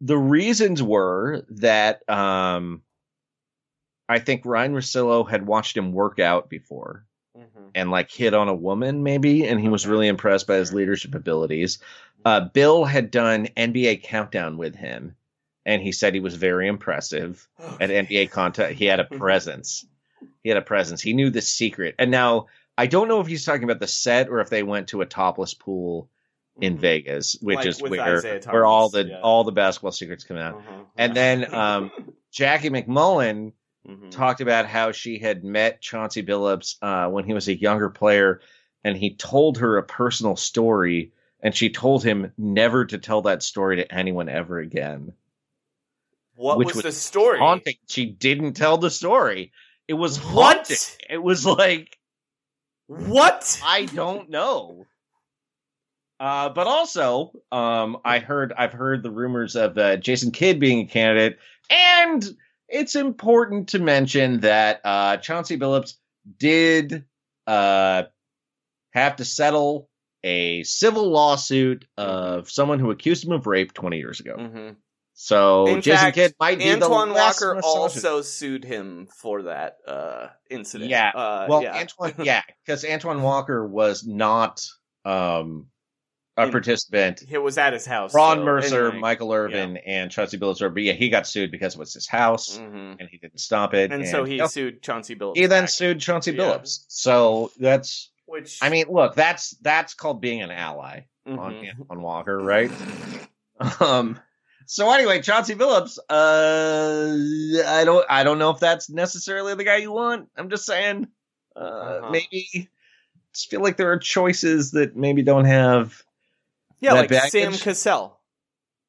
[0.00, 2.82] the reasons were that um,
[4.08, 7.04] I think Ryan Russillo had watched him work out before
[7.38, 7.70] Mhm.
[7.74, 11.14] and like hit on a woman maybe and he was really impressed by his leadership
[11.14, 11.78] abilities
[12.24, 15.14] uh, bill had done nba countdown with him
[15.64, 17.48] and he said he was very impressive
[17.80, 19.84] at nba content he had a presence
[20.42, 22.46] he had a presence he knew the secret and now
[22.78, 25.06] i don't know if he's talking about the set or if they went to a
[25.06, 26.08] topless pool
[26.60, 27.66] in vegas which Mm-hmm.
[27.66, 29.20] Like is where where all the yeah.
[29.22, 30.86] all the basketball secrets come out Mhm.
[30.96, 31.90] and then um,
[32.30, 33.52] jackie macmullan
[33.88, 34.12] Mhm.
[34.12, 38.40] talked about how she had met Chauncey Billups uh, when he was a younger player,
[38.84, 41.10] and he told her a personal story,
[41.42, 45.12] and she told him never to tell that story to anyone ever again.
[46.34, 47.38] What was, was the story?
[47.38, 47.76] Haunting.
[47.88, 49.52] She didn't tell the story.
[49.88, 50.56] It was What?
[50.56, 50.76] haunting.
[51.10, 51.98] It was like
[52.86, 53.60] What?
[53.64, 54.86] I don't know.
[56.20, 60.80] Uh, but also, um, I heard I've heard the rumors of uh, Jason Kidd being
[60.80, 62.24] a candidate, and
[62.68, 65.94] it's important to mention that uh, Chauncey Billups
[66.38, 67.04] did
[67.48, 68.04] uh,
[68.92, 69.88] have to settle
[70.24, 74.36] a civil lawsuit of someone who accused him of rape 20 years ago.
[74.38, 74.76] Mhm.
[75.14, 79.42] So In Jason fact, Kidd might be Antoine the last Walker also sued him for
[79.42, 80.90] that uh, incident.
[80.90, 81.10] Yeah.
[81.14, 81.76] Uh, well, yeah.
[81.78, 84.64] Antoine, yeah, because Antoine Walker was not
[85.04, 85.66] um,
[86.36, 87.22] a In- participant.
[87.30, 88.14] It was at his house.
[88.14, 89.00] Ron so Mercer, anyway.
[89.00, 92.08] Michael Irvin, and Chauncey Billups were, but yeah, he got sued because it was his
[92.08, 92.96] house, Mhm.
[92.98, 93.92] and he didn't stop it.
[93.92, 95.36] And so he you know, sued Chauncey Billups.
[95.36, 96.38] he then back, sued Chauncey Yeah.
[96.44, 96.84] Billups.
[96.88, 101.80] So that's, Which I mean, look, that's that's called being an ally on Mhm.
[101.80, 102.70] Antoine Walker, right?
[103.80, 104.18] um.
[104.66, 105.98] So anyway, Chauncey Phillips.
[106.08, 107.14] uh,
[107.66, 110.28] I don't, I don't know if that's necessarily the guy you want.
[110.36, 111.08] I'm just saying,
[111.54, 112.10] uh, Uh-huh.
[112.10, 112.70] maybe
[113.34, 116.02] just feel like there are choices that maybe don't have.
[116.80, 117.32] yeah, like baggage.
[117.32, 118.18] Sam Cassell.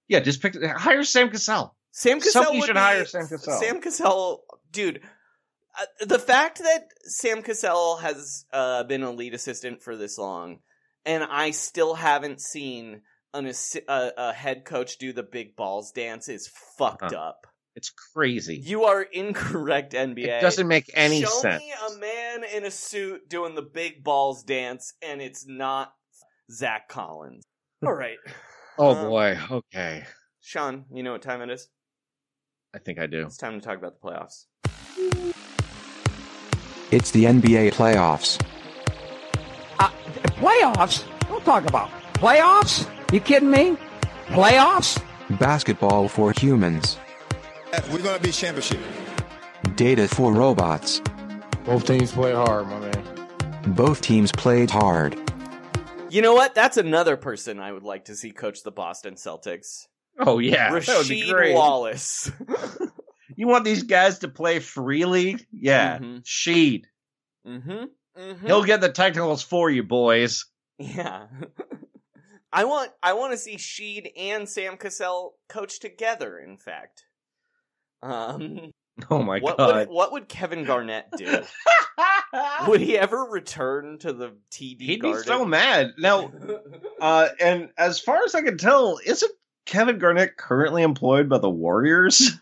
[0.08, 1.76] Yeah, just pick hire Sam Cassell.
[1.92, 3.60] Sam Cassell Somebody should be- hire Sam Cassell.
[3.60, 5.02] Sam Cassell, dude.
[5.80, 10.60] Uh, the fact that Sam Cassell has uh, been a lead assistant for this long,
[11.06, 13.02] and I still haven't seen
[13.34, 17.16] an assi- a, a head coach do the big balls dance is fucked Uh-huh.
[17.30, 17.48] up.
[17.76, 18.58] It's crazy.
[18.58, 20.28] You are incorrect, NBA.
[20.28, 21.64] It doesn't make any Show sense.
[21.64, 25.92] me a man in a suit doing the big balls dance, and it's not
[26.52, 27.42] Zach Collins.
[27.84, 28.18] All right,
[28.78, 29.40] Oh Um, boy.
[29.50, 30.04] Okay.
[30.40, 31.68] Sean, you know what time it is?
[32.76, 33.24] I think I do.
[33.26, 35.53] It's time to talk about the playoffs.
[36.94, 38.40] It's the NBA playoffs.
[39.80, 39.90] Uh,
[40.38, 41.04] playoffs?
[41.28, 42.88] Don't talk about playoffs.
[43.12, 43.76] You kidding me?
[44.28, 45.04] Playoffs?
[45.40, 47.00] Basketball for humans.
[47.92, 48.80] We're going to be championship.
[49.76, 51.02] Data for robots.
[51.66, 53.74] Both teams play hard, my man.
[53.74, 55.20] Both teams played hard.
[56.12, 56.54] You know what?
[56.54, 59.88] That's another person I would like to see coach the Boston Celtics.
[60.20, 61.56] Oh yeah, that would be Rasheed great.
[61.56, 62.32] Wallace.
[63.36, 65.38] You want these guys to play freely?
[65.52, 66.24] Yeah, Mhm.
[66.24, 66.84] Sheed.
[67.48, 67.86] mm-hmm.
[68.18, 68.46] mm-hmm.
[68.46, 70.46] He'll get the technicals for you, boys.
[70.80, 71.28] Yeah.
[72.54, 77.04] I want I want to see Sheed and Sam Cassell coach together, in fact.
[78.02, 78.72] Um
[79.10, 79.76] Oh my what god.
[79.76, 81.42] would what would Kevin Garnett do?
[82.68, 85.22] would he ever return to the TD He'd Garden?
[85.22, 85.94] be so mad.
[85.98, 86.32] Now,
[87.02, 89.32] uh, and as far as I can tell, isn't
[89.66, 92.34] Kevin Garnett currently employed by the Warriors?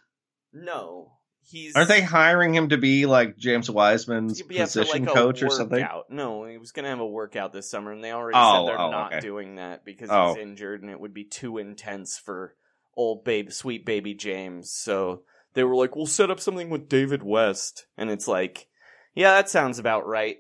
[0.54, 1.14] No.
[1.44, 5.42] He's Aren't they hiring him to be like James Wiseman's Yeah, position like, a coach
[5.44, 5.86] or something?
[6.10, 8.72] No, he was going to have a workout this summer, and they already Oh, said
[8.72, 9.20] they're oh, not okay.
[9.22, 10.30] doing that because Oh.
[10.36, 12.56] he's injured, and it would be too intense for
[12.96, 14.72] old babe, sweet baby James.
[14.72, 15.24] So
[15.54, 18.68] they were like, "We'll set up something with David West," and it's like,
[19.16, 20.38] yeah, that sounds about right.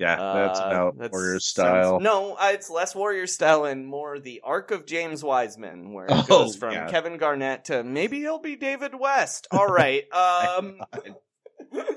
[0.00, 2.00] Yeah, that's Uh, about warrior Warriors sounds- style.
[2.00, 6.10] no, uh, it's less Warrior style and more the arc of James Wiseman, where it
[6.12, 6.88] Oh, goes from yeah.
[6.88, 9.46] Kevin Garnett to maybe he'll be David West.
[9.50, 10.04] All right.
[10.12, 10.80] Um,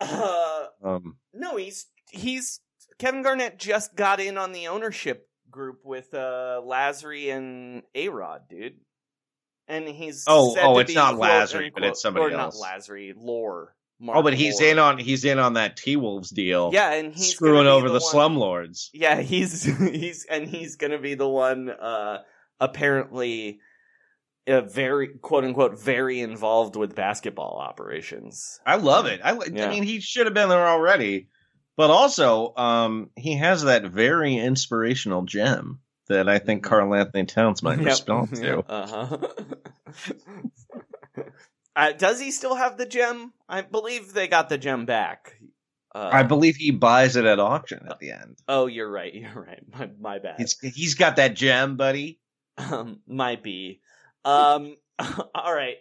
[0.00, 2.60] uh, Um, no, he's he's
[2.98, 8.48] Kevin Garnett just got in on the ownership group with uh Lazary and A Rod,
[8.48, 8.80] dude.
[9.68, 12.60] And he's Oh, oh, it's not Lazary, but it's somebody or else.
[12.60, 13.74] not Lazary, Lore.
[14.08, 16.70] Oh, but he's in on he's in on that T Wolves deal.
[16.72, 18.88] Yeah, and he's screwing over the the, slumlords.
[18.92, 22.18] Yeah, he's he's and he's gonna be the one uh
[22.60, 23.60] apparently
[24.46, 28.60] uh, very quote unquote very involved with basketball operations.
[28.66, 29.20] I love it.
[29.24, 29.66] I, Yeah.
[29.66, 31.28] I mean, he should have been there already.
[31.76, 37.78] But also, um, he has that very inspirational gem that I think Karl-Anthony Towns might
[37.78, 37.86] Yep.
[37.86, 38.58] respond to.
[38.60, 39.18] Uh-huh.
[41.76, 43.32] uh, does he still have the gem?
[43.48, 45.36] I believe they got the gem back.
[45.94, 48.38] Uh, I believe he buys it at auction at the end.
[48.48, 49.14] Oh, you're right.
[49.14, 49.62] You're right.
[49.72, 50.36] My, my bad.
[50.38, 52.18] He's he's got that gem, buddy.
[52.58, 53.80] Um, might be.
[54.24, 54.76] Um,
[55.34, 55.76] all right.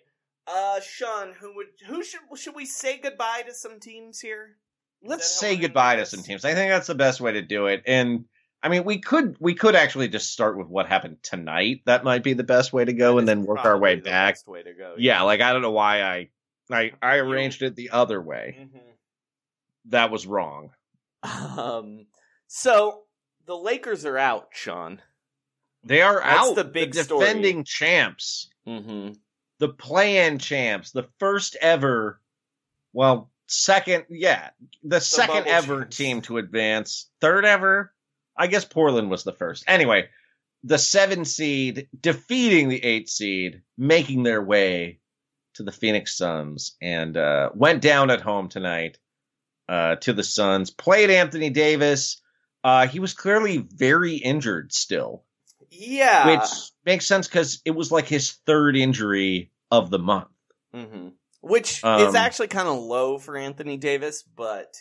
[0.47, 4.57] Uh, Sean, who would who should should we say goodbye to some teams here?
[5.03, 6.45] Let's say goodbye to some teams.
[6.45, 7.83] I think that's the best way to do it.
[7.85, 8.25] And
[8.65, 11.81] I mean, we could we could actually just start with what happened tonight.
[11.85, 14.37] That might be the best way to go, and then work our way back.
[14.47, 14.95] Way to go.
[14.97, 16.29] Yeah, like I don't know why I
[16.71, 18.57] I I arranged it the other way.
[18.59, 18.77] Mm-hmm.
[19.89, 20.71] That was wrong.
[21.21, 22.07] Um.
[22.47, 23.03] So
[23.45, 24.99] the Lakers are out, Sean.
[25.83, 26.55] They are That's out.
[26.55, 29.13] the big defending champs, Mm-hmm.
[29.59, 32.19] the play-in champs, the first ever,
[32.93, 34.49] well, second, yeah,
[34.83, 35.97] the, second ever champs.
[35.97, 37.93] team to advance, third ever.
[38.37, 39.63] I guess Portland was the first.
[39.67, 40.09] Anyway,
[40.63, 44.99] the seven seed defeating the eight seed, making their way
[45.55, 48.97] to the Phoenix Suns, and uh, went down at home tonight
[49.69, 50.69] uh, to the Suns.
[50.71, 52.21] Played Anthony Davis.
[52.63, 55.23] Uh, he was clearly very injured still
[55.69, 56.27] Yeah.
[56.27, 56.49] which
[56.85, 60.27] makes sense because it was like his third injury of the month.
[60.73, 61.09] hmm
[61.41, 64.73] Which is Um, actually kind of low for Anthony Davis, but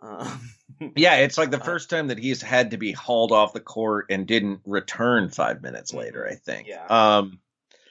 [0.00, 0.40] um,
[0.96, 4.06] Yeah, it's like the first time that he's had to be hauled off the court
[4.10, 6.26] and didn't return five minutes later.
[6.26, 6.68] I think.
[6.68, 6.86] Yeah.
[6.88, 7.38] Um.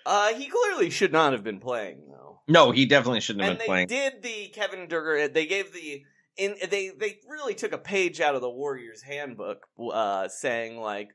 [0.06, 2.40] uh, he clearly should not have been playing though.
[2.48, 3.88] No, he definitely shouldn't have and been they playing.
[3.88, 5.34] did the Kevin Durant.
[5.34, 6.04] They gave the
[6.38, 11.10] in they they really took a page out of the Warriors handbook, uh, saying like,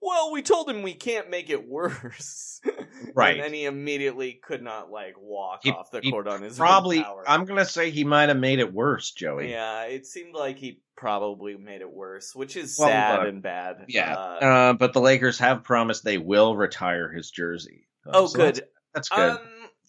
[0.00, 2.60] "Well, we told him we can't make it worse."
[3.14, 3.34] Right.
[3.36, 6.66] and then he immediately could not like walk He- off the court on his own
[6.66, 7.04] Probably.
[7.26, 9.50] I'm gonna say he might have made it worse, Joey.
[9.50, 13.42] Yeah, it seemed like he probably made it worse, which is Well, sad uh, and
[13.42, 13.84] bad.
[13.88, 14.14] Yeah.
[14.14, 17.88] Uh, Uh, but the Lakers have promised they will retire his jersey.
[18.06, 18.54] Uh, oh, so good.
[18.56, 18.60] That's,
[18.94, 19.30] that's good.
[19.30, 19.38] Um,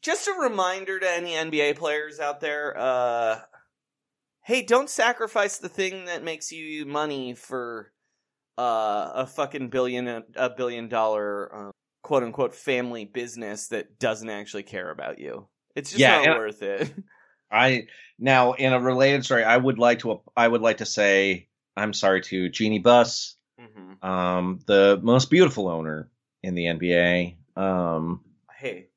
[0.02, 3.40] just a reminder to any NBA players out there: uh,
[4.42, 7.92] hey, don't sacrifice the thing that makes you money for
[8.58, 11.72] uh, a fucking billion a billion dollar uh,
[12.04, 15.48] quote unquote family business that doesn't actually care about you.
[15.76, 16.94] It's just Yeah, not worth it.
[17.52, 17.88] I
[18.24, 21.48] now in a related story, I would like to I would like to say
[21.78, 24.04] I'm sorry to Jeanie Buss, Mhm.
[24.04, 26.10] um, the most beautiful owner
[26.42, 27.36] in the NBA.
[27.56, 28.24] Um,
[28.56, 28.88] Hey,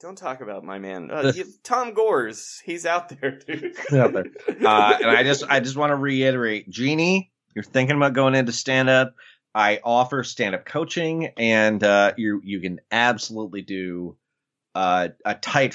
[0.00, 2.60] don't talk about my man, uh, The- Tom Gores.
[2.64, 3.76] He's out there, dude.
[3.92, 4.26] out there.
[4.48, 8.52] Uh, and I just I just want to reiterate, Jeanie, you're thinking about going into
[8.52, 9.14] stand up.
[9.54, 14.16] I offer stand up coaching, and uh, you you can absolutely do
[14.74, 15.74] uh, a tight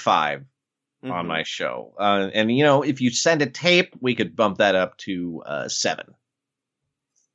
[1.09, 1.93] 5 on my show.
[1.99, 5.43] Uh, and you know, if you send a tape, we could bump that up to
[5.45, 6.15] uh, seven.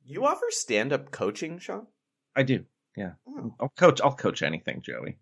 [0.05, 1.87] You offer stand up coaching, Sean?
[2.35, 2.65] I do.
[2.97, 3.53] Yeah, Oh.
[3.59, 4.01] I'll coach.
[4.01, 5.17] I'll coach anything, Joey.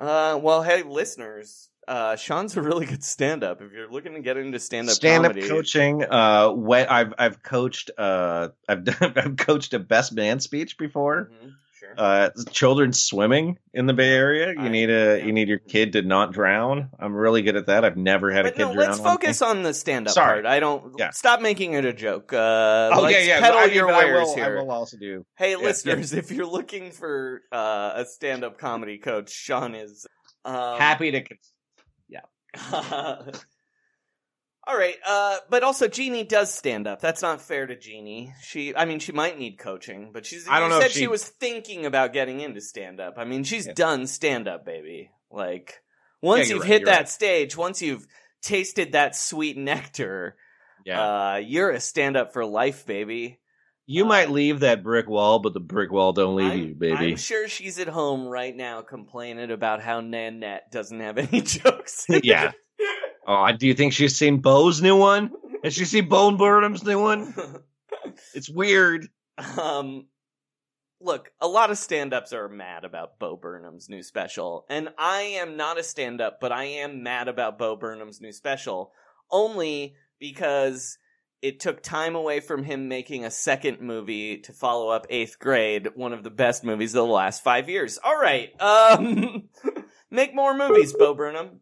[0.00, 3.60] Uh, well, hey, listeners, uh, Sean's a really good stand up.
[3.62, 6.02] If you're looking to get into stand up Stand up coaching.
[6.02, 7.90] Uh, I've I've coached.
[7.96, 11.30] Uh, I've done, I've coached a best man speech before.
[11.32, 11.52] Mhm,
[11.84, 11.94] sure.
[11.98, 15.24] uh children's swimming in the bay area you I- need a yeah.
[15.26, 18.46] you need your kid to not drown i'm really good at that i've never had
[18.46, 20.46] a kid no, drown let's focus on the stand up part.
[20.46, 21.10] I don't Yeah.
[21.10, 22.32] stop making it a joke.
[22.32, 24.58] Uh, oh yeah yeah peddle I, mean, your but I will, here.
[24.58, 25.56] I will also do Hey, yeah.
[25.58, 30.06] listeners, if you're looking for uh, a stand up comedy coach, Sean is
[30.44, 31.38] um, happy to con-
[34.66, 37.00] All right, uh, but also Jeanie does stand up.
[37.00, 38.32] That's not fair to Jeanie.
[38.42, 40.48] She, I mean, she might need coaching, but she's.
[40.48, 41.00] I don't know said she...
[41.00, 43.14] she- was thinking about getting into stand up.
[43.18, 43.74] I mean, she's Yeah.
[43.74, 45.10] done stand up, baby.
[45.30, 45.82] Like
[46.22, 47.08] once you're you've right, hit that right.
[47.08, 48.06] stage, once you've
[48.40, 50.36] tasted that sweet nectar,
[50.86, 51.00] yeah
[51.32, 53.40] uh, you're a stand up for life, baby.
[53.86, 57.10] you might leave that brick wall but the brick wall don't leave I'm, you baby
[57.12, 62.06] I'm sure she's at home right now complaining about how Nanette doesn't have any jokes.
[62.22, 62.52] yeah
[63.26, 65.30] oh do you think she's seen bo's new one
[65.62, 67.34] has she seen bo burnham's new one
[68.34, 69.08] it's weird
[69.60, 70.06] um
[71.00, 75.56] look a lot of stand-ups are mad about bo burnham's new special and i am
[75.56, 78.92] not a stand-up but i am mad about bo burnham's new special
[79.30, 80.98] only because
[81.44, 85.88] it took time away from him making a second movie to follow up Eighth Grade,
[85.94, 87.98] one of the best movies of the last five years.
[88.02, 89.50] All right, um,
[90.10, 91.60] make more movies, Bo Burnham.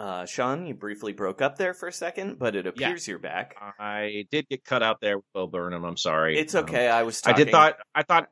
[0.00, 3.54] Uh, Sean, you briefly broke up there for a second, but it appears you're back.
[3.78, 5.84] I did get cut out there with Bo Burnham.
[5.84, 6.38] I'm sorry.
[6.38, 6.88] It's okay.
[6.88, 7.20] I was.
[7.26, 7.76] I did thought.
[7.94, 8.30] I thought.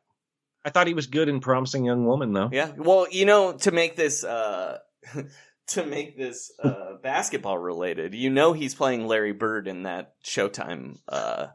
[0.65, 2.49] I thought he was good and promising young woman though.
[2.51, 2.73] Yeah.
[2.75, 4.79] Well, you know, to make this uh
[5.69, 10.97] to make this uh basketball related, you know he's playing Larry Bird in that Showtime
[11.07, 11.49] uh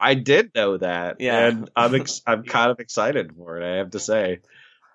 [0.00, 1.20] I did know that.
[1.20, 1.48] Yeah.
[1.48, 3.64] and I'm ex- I'm kind of excited for it.
[3.64, 4.40] I have to say.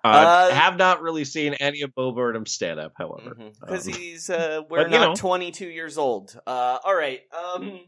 [0.02, 3.36] Uh, Uh, have not really seen any of Bo Burnham's stand up, however.
[3.60, 5.14] because Um, he's uh we're but, not know.
[5.14, 6.38] 22 years old.
[6.46, 7.20] Uh all right.
[7.32, 7.80] Um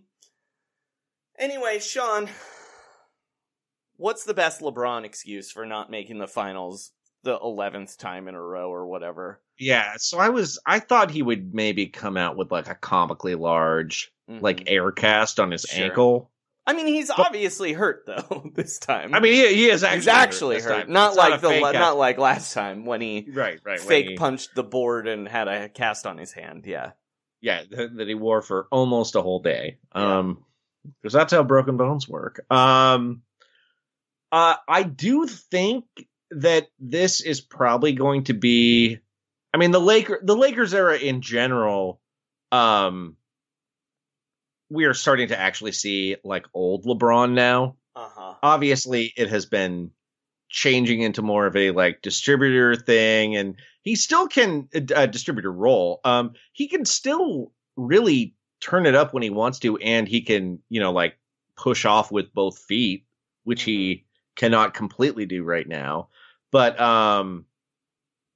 [1.38, 2.28] Anyway, Sean,
[3.96, 6.92] what's the best LeBron excuse for not making the finals
[7.24, 9.40] the 11th time in a row or whatever?
[9.58, 13.34] Yeah, so I was I thought he would maybe come out with like a comically
[13.34, 15.76] large like air cast on his Mm-hmm.
[15.76, 15.84] Sure.
[15.86, 16.30] ankle.
[16.66, 19.14] I mean, he's obviously hurt though this time.
[19.14, 21.64] I mean, he, he is actually he's actually this hurt, not It's like a the
[21.64, 21.74] out.
[21.74, 25.48] not like last time when he right right fake he- punched the board and had
[25.48, 26.64] a cast on his hand.
[26.66, 26.92] Yeah,
[27.40, 29.78] yeah that he wore for almost a whole day.
[29.92, 30.44] Um,
[31.00, 32.44] because that's how broken bones work.
[32.50, 33.22] Um,
[34.30, 35.84] uh, I do think
[36.30, 38.98] that this is probably going to be.
[39.52, 42.00] I mean, the Laker the Lakers era in general.
[42.50, 43.16] Um,
[44.72, 47.76] we are starting to actually see like old LeBron now.
[47.94, 48.34] uh huh.
[48.42, 49.90] obviously it has been
[50.48, 56.00] changing into more of a like distributor thing and he still can a distributor role
[56.04, 60.58] um he can still really turn it up when he wants to and he can
[60.68, 61.16] you know like
[61.56, 63.06] push off with both feet
[63.44, 64.04] which he
[64.36, 66.08] cannot completely do right now
[66.50, 67.46] but um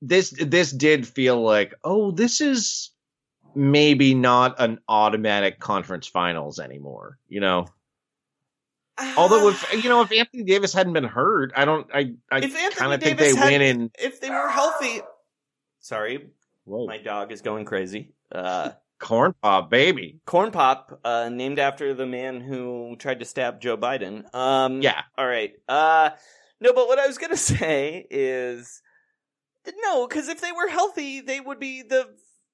[0.01, 2.91] this this did feel like oh this is
[3.57, 7.66] maybe not an automatic conference finals anymore you know
[9.16, 12.40] Although if you know if Anthony Davis hadn't been hurt, I don't I I
[12.70, 15.02] kind of think they had- win in if they were healthy.
[15.80, 16.30] Sorry,
[16.66, 18.14] my dog is going crazy.
[18.32, 20.18] Uh, corn pop baby.
[20.24, 24.34] Corn Pop, uh, named after the man who tried to stab Joe Biden.
[24.34, 25.02] Um, Yeah.
[25.18, 25.52] All right.
[25.68, 26.11] Uh,
[26.61, 28.80] no, but what I was gonna say is
[29.84, 32.09] no, because if they were healthy, they would be the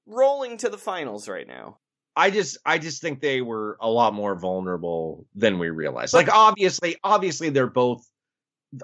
[0.06, 1.78] rolling to the finals right now.
[2.14, 6.12] I just I just think they were a lot more vulnerable than we realized.
[6.12, 8.06] Like obviously obviously they're both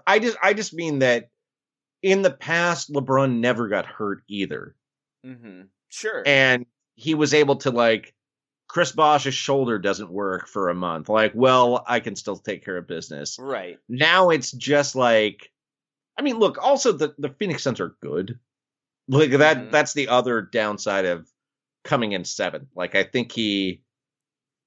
[0.07, 1.29] I just I just mean that
[2.03, 4.75] in the past LeBron never got hurt either.
[5.27, 5.63] Mm-hmm.
[5.91, 6.23] Sure.
[6.27, 6.65] And
[6.95, 8.15] he was able to like
[8.69, 11.09] Chris Bosh's shoulder doesn't work for a month.
[11.09, 13.39] Like, well, I can still take care of business.
[13.39, 13.79] right.
[13.89, 15.51] Now it's just like
[16.19, 18.39] I mean, look, also the the Phoenix Suns are good.
[19.09, 19.71] Like that Mm-hmm.
[19.71, 21.27] that's the other downside of
[21.85, 22.69] coming in seventh.
[22.77, 23.83] Like I think he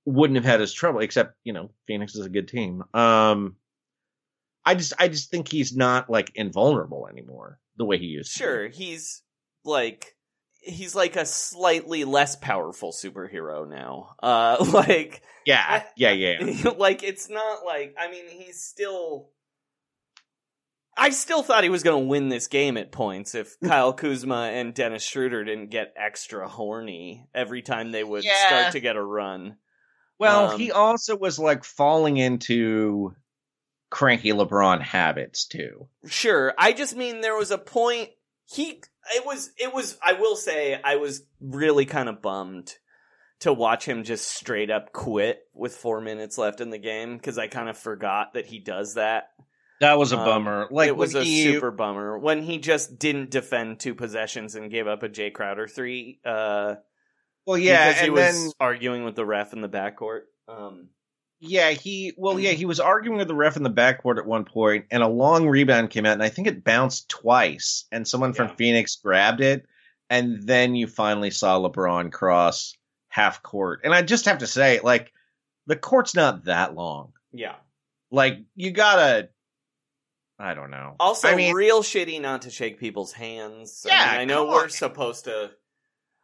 [0.05, 2.83] wouldn't have had his trouble except, you know, Phoenix is a good team.
[2.93, 3.55] Um
[4.65, 8.37] I just I just think he's not like invulnerable anymore the way he used to.
[8.39, 8.67] Sure.
[8.67, 9.21] He's
[9.63, 10.15] like
[10.59, 14.15] he's like a slightly less powerful superhero now.
[14.21, 16.69] Uh, like Yeah, yeah, yeah.
[16.77, 19.29] like it's not like I mean he's still
[20.97, 24.49] I still thought he was going to win this game at points if Kyle Kuzma
[24.53, 28.47] and Dennis Schroeder didn't get extra horny every time they would Yeah.
[28.47, 29.57] start to get a run.
[30.19, 33.15] Well, Um, he also was like falling into
[33.89, 35.87] cranky LeBron habits too.
[36.07, 36.53] Sure.
[36.57, 38.09] I just mean there was a point
[38.45, 38.81] he
[39.15, 42.75] it was it was I will say I was really kind of bummed
[43.39, 47.37] to watch him just straight up quit with 4 minutes left in the game cuz
[47.37, 49.29] I kind of forgot that he does that.
[49.81, 50.67] That was a Um, bummer.
[50.71, 54.71] Like it was a he- super bummer when he just didn't defend two possessions and
[54.71, 56.75] gave up a Jae Crowder 3 uh
[57.45, 60.21] Well, yeah, because he and was then arguing with the ref in the backcourt.
[60.47, 60.89] Um
[61.39, 64.45] Yeah, he well, yeah, he was arguing with the ref in the backcourt at one
[64.45, 68.33] point, and a long rebound came out, and I think it bounced twice, and someone
[68.33, 69.65] from Phoenix grabbed it,
[70.11, 72.77] and then you finally saw LeBron cross
[73.09, 75.11] half court, and I just have to say, like,
[75.65, 77.13] the court's not that long.
[77.33, 77.55] yeah.
[78.13, 79.29] Like, you gotta,
[80.41, 80.95] I don't know.
[80.99, 83.83] Also, I mean, real shitty not to shake people's hands.
[83.87, 84.69] Yeah, I, mean, I know we're on.
[84.69, 85.51] supposed to.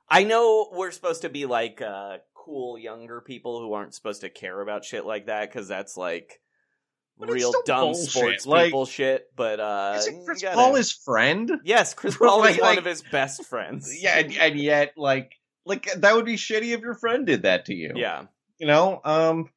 [0.10, 4.30] I know we're supposed to be like uh, cool younger people who aren't supposed to
[4.30, 6.40] care about shit like that because that's like
[7.20, 9.26] But real dumb bullshit, sports like- people shit.
[9.36, 11.52] But uh, Chris gotta- Paul his friend?
[11.64, 13.94] Yes, Chris Paul is one like- of his best friends.
[14.02, 15.34] Yeah, and, and yet, like,
[15.66, 17.92] like that would be shitty if your friend did that to you.
[17.96, 18.24] Yeah.
[18.58, 19.50] you know, um,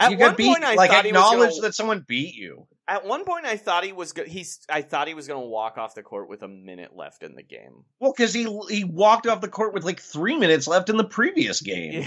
[0.00, 2.34] At you one beat, point, I like thought he was acknowledge gonna- that someone beat
[2.34, 2.66] you.
[2.86, 4.60] At one point, I thought he was go- he's.
[4.68, 7.34] I thought he was going to walk off the court with a minute left in
[7.34, 7.84] the game.
[7.98, 11.04] Well, because he he walked off the court with like three minutes left in the
[11.04, 12.04] previous game.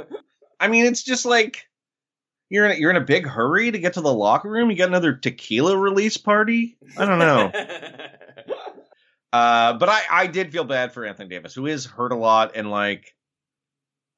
[0.60, 1.68] I mean, it's just like
[2.48, 4.72] you're in a, you're in a big hurry to get to the locker room.
[4.72, 6.76] You got another tequila release party.
[6.96, 7.52] I don't know.
[9.32, 12.56] uh, but I I did feel bad for Anthony Davis, who is hurt a lot,
[12.56, 13.14] and like,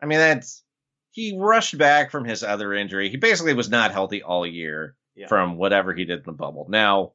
[0.03, 0.63] I mean, that's
[1.11, 3.11] he rushed back from his other injury.
[3.11, 5.27] He basically was not healthy all year Yeah.
[5.27, 6.67] from whatever he did in the bubble.
[6.69, 7.13] Now,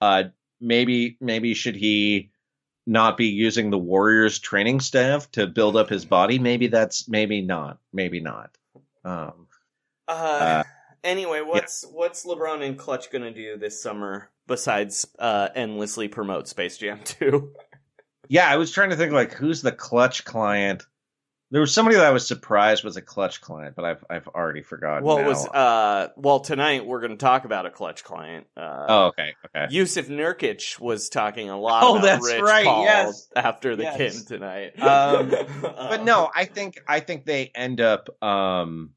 [0.00, 0.24] uh,
[0.60, 2.30] maybe maybe should he
[2.86, 6.38] not be using the Warriors training staff to build up his body?
[6.38, 7.78] Maybe that's maybe not.
[7.92, 8.56] Maybe not.
[9.04, 9.46] Um,
[10.06, 10.62] Uh, Uh,
[11.04, 16.78] anyway, what's what's LeBron and Clutch gonna do this summer besides uh, endlessly promote Space
[16.78, 17.52] Jam 2?
[18.28, 20.86] yeah, I was trying to think like who's the clutch client.
[21.50, 24.60] There was somebody that I was surprised was a clutch client, but I've I've already
[24.62, 25.02] forgotten.
[25.04, 28.46] Well, was uh, well tonight we're gonna talk about a Clutch client.
[28.54, 29.74] Uh, oh, okay, okay.
[29.74, 33.28] Jusuf Nurkic was talking a lot Oh, about that's Rich right, Paul yes.
[33.34, 33.96] after the Yes.
[33.96, 34.72] kid tonight.
[34.78, 38.10] Um, but no, I think I think they end up.
[38.22, 38.90] Um,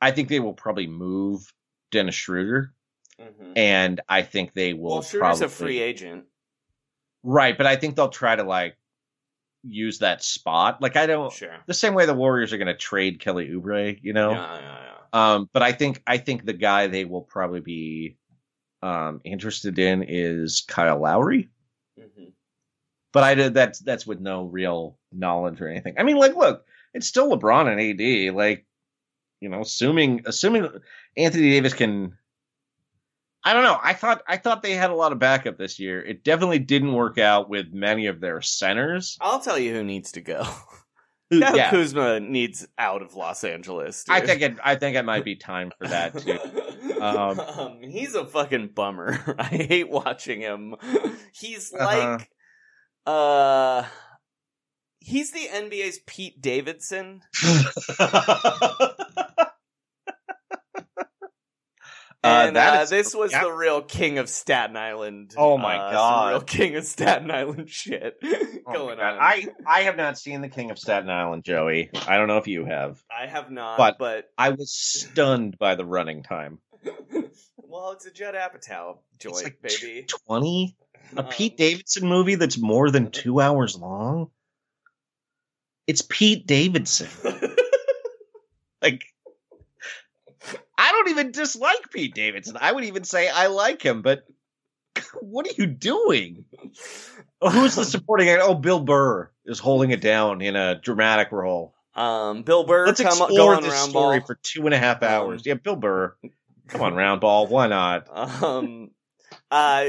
[0.00, 1.52] I think they will probably move
[1.90, 2.72] Dennis Schroeder,
[3.20, 3.52] Mhm.
[3.56, 4.90] and I think they will.
[4.90, 6.26] well, Schroeder's probably, a free agent.
[7.24, 7.58] right?
[7.58, 8.76] But I think they'll try to like
[9.70, 10.80] use that spot.
[10.82, 11.32] Like I don't.
[11.32, 11.56] Sure.
[11.66, 14.30] The same way the Warriors are going to trade Kelly Oubre, you know.
[14.30, 15.34] Yeah, yeah, yeah.
[15.34, 18.16] Um, but I think I think the guy they will probably be
[18.82, 21.48] um interested in is Kyle Lowry.
[21.98, 22.32] Mhm.
[23.12, 25.94] But I did that's that's with no real knowledge or anything.
[25.98, 26.64] I mean, like, look,
[26.94, 28.34] it's still LeBron and AD.
[28.34, 28.66] Like,
[29.40, 30.68] you know, assuming assuming
[31.16, 32.16] Anthony Davis can.
[33.44, 33.78] I don't know.
[33.82, 36.00] I thought I thought they had a lot of backup this year.
[36.04, 39.16] It definitely didn't work out with many of their centers.
[39.20, 40.44] I'll tell you who needs to go.
[41.30, 41.70] Who- Kyle yeah.
[41.70, 44.04] Kuzma needs out of Los Angeles.
[44.08, 44.56] I think it.
[44.64, 46.38] I think it might be time for that too.
[46.98, 49.36] Um, Um, he's a fucking bummer.
[49.38, 50.74] I hate watching him.
[51.32, 51.84] He's Uh-huh.
[52.16, 52.28] like,
[53.06, 53.84] uh,
[54.98, 57.20] he's the NBA's Pete Davidson.
[62.24, 63.44] Uh, And uh, is- this was yeah.
[63.44, 65.34] the real king of Staten Island.
[65.36, 66.28] Oh my uh, God.
[66.30, 69.18] real king of Staten Island shit Oh going on.
[69.20, 71.90] I I have not seen The King of Staten Island, Joey.
[72.08, 75.76] I don't know if you have, I have not, but, but, I was stunned by
[75.76, 76.58] the running time.
[77.56, 80.04] well, it's a Judd Apatow joint, like baby.
[80.26, 80.76] Twenty,
[81.16, 84.30] a Um, Pete Davidson movie that's more than two hours long.
[85.86, 87.08] It's Pete Davidson.
[88.82, 89.04] like,
[90.78, 92.56] I don't even dislike Pete Davidson.
[92.60, 94.24] I would even say I like him, but
[95.20, 96.44] what are you doing?
[97.42, 98.44] Who's the supporting actor?
[98.44, 101.74] Oh, Bill Burr is holding it down in a dramatic role.
[101.94, 104.26] Um, Bill Burr, Let's come go explore on this round story ball.
[104.28, 105.42] for two and a half Um, hours.
[105.44, 106.14] yeah, Bill Burr.
[106.68, 107.46] Come on, round ball.
[107.48, 108.06] Why not?
[108.42, 108.90] um
[109.50, 109.86] uh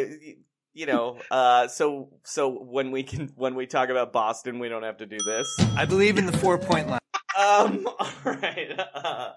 [0.73, 4.83] you know uh so so when we can when we talk about boston we don't
[4.83, 6.99] have to do this I believe in the four point line.
[7.37, 9.31] um all right uh,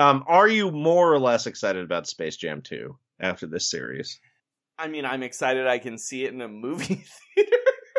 [0.00, 4.18] Um, are you more or less excited about Space Jam 2 after this series?
[4.78, 7.56] i mean i'm excited i can see it in a movie theater.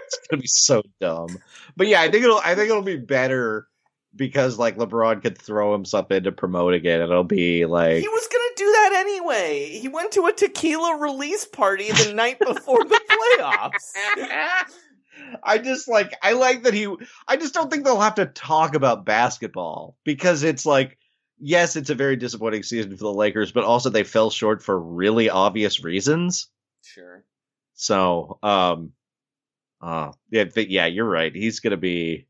[0.08, 1.38] It's gonna be so dumb.
[1.78, 3.68] But yeah, I think it'll I think it'll be better
[4.14, 7.02] because like LeBron could throw himself in to promote again.
[7.02, 11.46] It'll be like he was gonna do that anyway he went to a tequila release
[11.46, 13.94] party the night before the playoffs
[15.44, 16.94] I just like I like that he
[17.28, 20.98] I just don't think they'll have to talk about basketball because it's like
[21.42, 24.80] yes, it's a very disappointing season for the Lakers, but also they fell short for
[24.80, 26.48] really obvious reasons.
[26.84, 27.26] sure
[27.74, 28.92] So, um
[29.82, 31.34] uh yeah, yeah, you're right.
[31.36, 32.28] He's going to be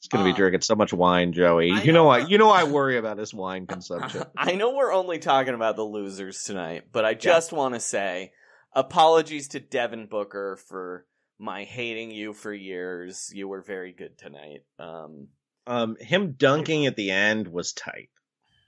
[0.00, 1.70] he's to Uh, be drinking so much wine, Joey.
[1.70, 2.04] I You know know.
[2.04, 2.30] what?
[2.30, 4.24] You know I worry about his wine consumption.
[4.36, 8.32] I know we're only talking about the losers tonight, but I just want to say
[8.72, 11.06] apologies to Devin Booker for
[11.38, 13.30] my hating you for years.
[13.34, 14.64] You were very good tonight.
[14.78, 15.28] Um,
[15.66, 18.10] um him dunking at the end was tight.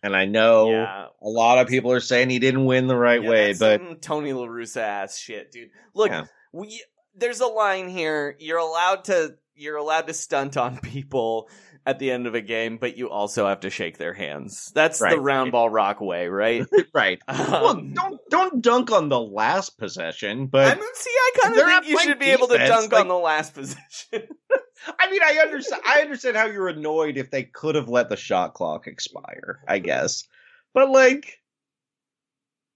[0.02, 1.06] And I know Yeah.
[1.20, 4.32] a lot of people are saying he didn't win the right yeah, way, but Tony
[4.32, 5.70] La Russa ass shit, dude.
[5.94, 6.24] Look, Yeah.
[6.52, 6.82] we
[7.14, 8.36] there's a line here.
[8.38, 11.48] You're allowed to you're allowed to stunt on people
[11.86, 14.70] at the end of a game, but you also have to shake their hands.
[14.74, 16.66] That's the Right, round ball rock way, right?
[16.94, 17.20] right.
[17.28, 21.56] well, Um, don't don't dunk on the last possession, but I mean, see, I kind
[21.58, 24.28] of think you should be able to dunk like- on the last position.
[24.98, 25.82] I mean, I understand.
[25.86, 29.60] I understand how you're annoyed if they could have let the shot clock expire.
[29.66, 30.24] I guess,
[30.74, 31.38] but like,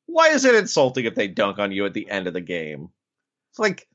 [0.07, 2.89] why is it insulting if they dunk on you at the end of the game?
[3.51, 3.87] It's like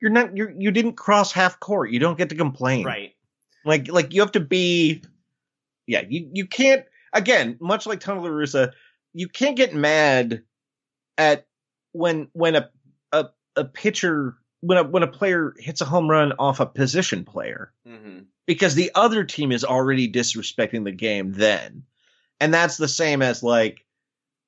[0.00, 1.90] you're not you you didn't cross half court.
[1.90, 2.84] You don't get to complain.
[2.84, 3.12] right.
[3.64, 5.02] Like like you have to be.
[5.86, 6.84] Yeah, you you can't.
[7.12, 8.72] Again, much like Tony La Russa,
[9.12, 10.42] you can't get mad
[11.16, 11.46] at
[11.92, 12.70] when when a
[13.12, 13.26] a,
[13.56, 17.72] a pitcher when a when a player hits a home run off a position player
[17.86, 21.84] hmm because the other team is already disrespecting the game then.
[22.40, 23.86] And that's the same as like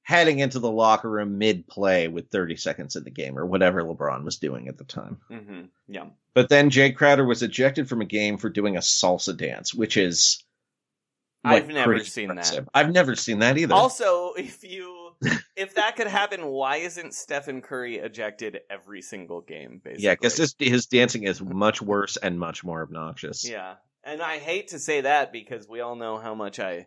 [0.03, 3.83] heading into the locker room mid play with 30 seconds in the game or whatever
[3.83, 5.19] LeBron was doing at the time.
[5.29, 6.07] hmm Yeah.
[6.35, 9.97] But then Jae Crowder was ejected from a game for doing a salsa dance, which
[9.97, 10.45] is
[11.43, 12.64] like, I've never seen impressive.
[12.67, 12.71] that.
[12.75, 13.75] I've never seen that either.
[13.75, 14.95] Also, if you
[15.57, 19.81] if that could happen, why isn't Stephen Curry ejected every single game?
[19.83, 23.49] Basically, yeah, because his his dancing is much worse and much more obnoxious.
[23.49, 26.87] Yeah, and I hate to say that because we all know how much I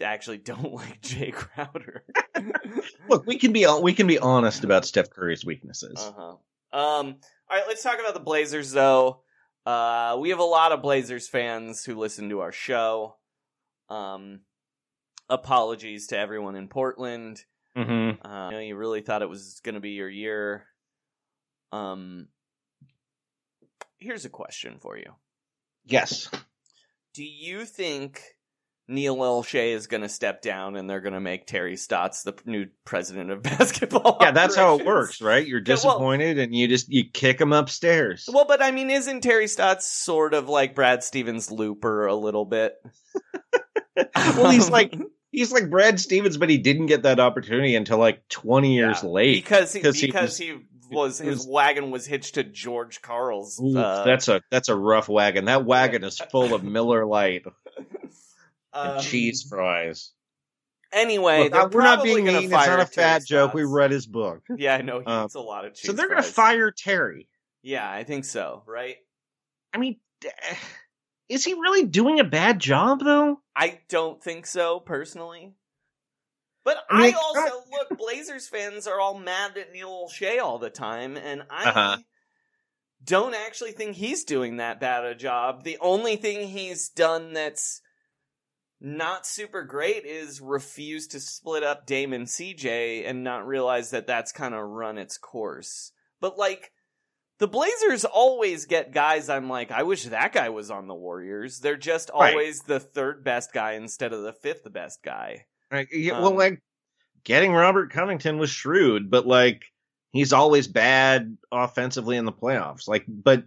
[0.00, 2.04] actually don't like Jae Crowder.
[3.08, 5.98] Look, we can be we can be honest about Steph Curry's weaknesses.
[5.98, 6.12] Uh
[6.72, 6.98] huh.
[7.00, 7.16] Um.
[7.48, 9.22] All right, let's talk about the Blazers, though.
[9.66, 13.16] Uh, we have a lot of Blazers fans who listen to our show.
[13.88, 14.40] Um,
[15.30, 17.42] apologies to everyone in Portland.
[17.76, 18.26] Mm-hmm.
[18.26, 20.66] Uh, I know you really thought it was going to be your year.
[21.72, 22.26] Um,
[23.98, 25.12] here's a question for you:
[25.86, 26.28] Yes.
[27.14, 28.22] Do you think
[28.88, 32.34] Neil Olshey is going to step down and they're going to make Terry Stotts the
[32.44, 34.18] new president of basketball?
[34.20, 35.46] Yeah, that's how it works, right?
[35.46, 38.28] You're Yeah, well- disappointed and you just you kick him upstairs.
[38.32, 42.44] Well, but I mean, isn't Terry Stotts sort of like Brad Stevens Looper a little
[42.44, 42.74] bit?
[44.16, 44.96] well, he's like
[45.30, 49.34] he's like Brad Stevens, but he didn't get that opportunity until like 20 years late
[49.42, 53.60] because he, 'cause because he he was- was, his wagon was hitched to George Karl's.
[53.60, 55.44] Ooh, uh, that's a that's a rough wagon.
[55.44, 57.44] That wagon is full of Miller Lite
[57.76, 60.12] and um, cheese fries.
[60.92, 62.42] Anyway, Look, we're not being mean.
[62.42, 63.54] It's not a fat joke.
[63.54, 64.42] We read his book.
[64.56, 65.86] Yeah, I know he Um, eats a lot of cheese.
[65.86, 67.28] So they're going to fire Terry.
[67.62, 68.64] Yeah, I think so.
[68.66, 68.96] Right?
[69.72, 70.00] I mean,
[71.30, 73.40] is he really doing a bad job though?
[73.56, 75.54] I don't think so personally.
[76.64, 77.98] But I I it's also look.
[77.98, 81.98] Blazers fans are all mad at Neil Olshey all the time, and I Uh-huh.
[83.02, 85.64] don't actually think he's doing that bad a job.
[85.64, 87.80] The only thing he's done that's
[88.78, 94.32] not super great is refuse to split up Damon CJ and not realize that that's
[94.32, 95.92] kind of run its course.
[96.20, 96.72] But like.
[97.40, 101.58] The Blazers always get guys I'm like, I wish that guy was on the Warriors.
[101.58, 102.32] They're just Right.
[102.34, 105.46] always the third best guy instead of the fifth best guy.
[105.72, 105.88] Right.
[105.90, 106.62] Yeah, Um, well, like
[107.24, 109.62] getting Robert Covington was shrewd, but like
[110.12, 112.86] he's always bad offensively in the playoffs.
[112.86, 113.44] Like, but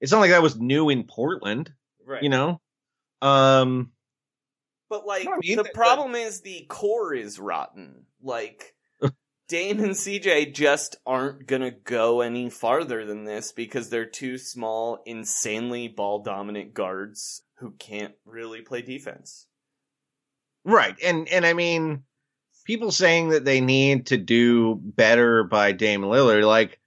[0.00, 1.72] it's not like that was new in Portland,
[2.06, 2.22] Right.
[2.22, 2.60] you know.
[3.22, 3.92] Um,
[4.90, 8.06] But like No, I mean, the the- problem is the core is rotten.
[8.22, 8.73] Like
[9.48, 15.02] Dame and CJ just aren't gonna go any farther than this because they're two small,
[15.04, 19.46] insanely ball dominant guards who can't really play defense.
[20.64, 22.04] right, and and I mean,
[22.64, 26.80] people saying that they need to do better by Dame Lillard, like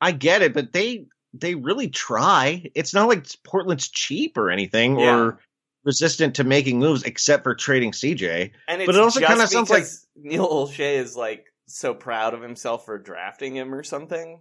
[0.00, 2.64] I get it, but they they really try.
[2.74, 5.14] It's not like Portland's cheap or anything Yeah.
[5.18, 5.40] or
[5.84, 8.50] resistant to making moves except for trading CJ.
[8.66, 9.84] And it's but it also just kind of sounds like
[10.16, 14.40] Neil Olshey is like so proud of himself for drafting him or something.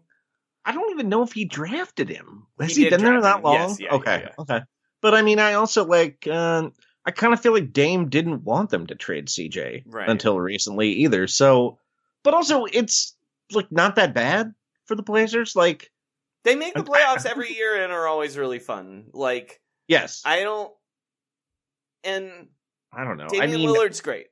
[0.65, 2.47] I don't even know if he drafted him.
[2.59, 3.43] Has He he, been there that him.
[3.43, 3.53] long?
[3.53, 4.61] Yes, yeah, okay, yeah, okay.
[5.01, 6.27] But I mean, I also like.
[6.29, 6.69] Uh,
[7.05, 10.09] I kind of feel like Dame didn't want them to trade CJ Right.
[10.09, 11.25] until recently either.
[11.27, 11.79] So,
[12.21, 13.15] but also it's
[13.53, 14.53] like not that bad
[14.87, 15.55] for the Blazers.
[15.55, 15.89] Like,
[16.43, 19.05] They make the playoffs every year and are always really fun.
[19.13, 20.73] Like yes, I don't
[22.03, 22.49] and
[22.91, 23.27] I don't know.
[23.29, 24.27] Damian I mean, Lillard's great.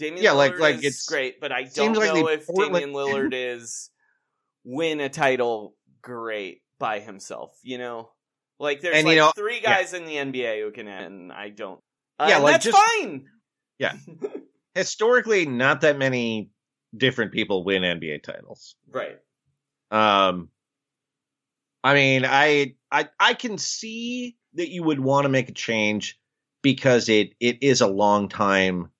[0.00, 2.74] Damian Yeah, like- Lillard like is it's- great, but I don't like know if Portland-
[2.74, 3.90] Damian Lillard is
[4.64, 7.56] win a title great by himself.
[7.62, 8.10] You know,
[8.58, 9.76] like there's And, like you know- three yeah.
[9.76, 11.80] guys in the NBA who can, and I don't.
[12.18, 13.26] Uh, Yeah, like, that's just- fine.
[13.78, 13.96] yeah.
[14.74, 16.50] Historically, not that many
[16.96, 18.76] different people win NBA titles.
[18.88, 19.18] Right.
[19.90, 20.48] Um,
[21.82, 26.18] I mean, I I I can see that you would want to make a change
[26.62, 28.90] because it it is a long time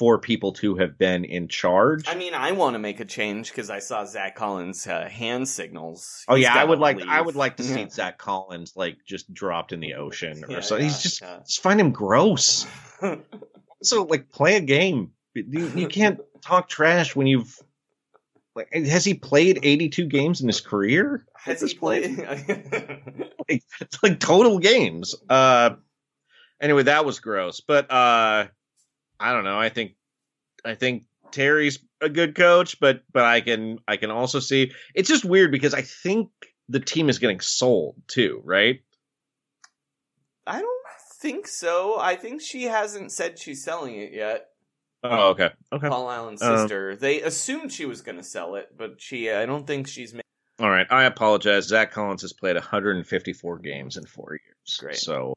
[0.00, 2.08] for people to have been in charge.
[2.08, 5.46] I mean, I want to make a change because I saw Zach Collins' uh, hand
[5.46, 6.24] signals.
[6.26, 7.06] oh He's yeah, I would like leave.
[7.06, 10.60] I would like to see Zach Collins like just dropped in the ocean or Yeah,
[10.60, 10.86] something.
[10.86, 11.40] yeah, He's just yeah.
[11.46, 12.66] just find him gross.
[13.82, 15.10] so like play a game.
[15.34, 17.54] You, you can't talk trash when you've
[18.54, 21.26] like has he played 82 games in his career?
[21.36, 22.18] Has he played?
[22.18, 25.14] like, it's like total games.
[25.28, 25.72] Uh
[26.58, 27.60] anyway, that was gross.
[27.60, 28.46] But uh
[29.20, 29.58] I don't know.
[29.58, 29.92] I think
[30.64, 35.08] I think Terry's a good coach, but but I can I can also see it's
[35.08, 36.30] just weird because I think
[36.68, 38.80] the team is getting sold too, right?
[40.46, 40.86] I don't
[41.20, 41.98] think so.
[41.98, 44.46] I think she hasn't said she's selling it yet.
[45.02, 45.50] Oh, okay.
[45.72, 45.88] Okay.
[45.88, 46.96] Paul Allen's Um, sister.
[46.96, 49.30] they assumed she was going to sell it, but she.
[49.30, 50.12] I don't think she's.
[50.12, 50.20] Ma-
[50.60, 50.86] All right.
[50.90, 51.68] I apologize.
[51.68, 54.76] Zach Collins has played 154 games in four years.
[54.78, 54.96] Great.
[54.96, 55.34] So,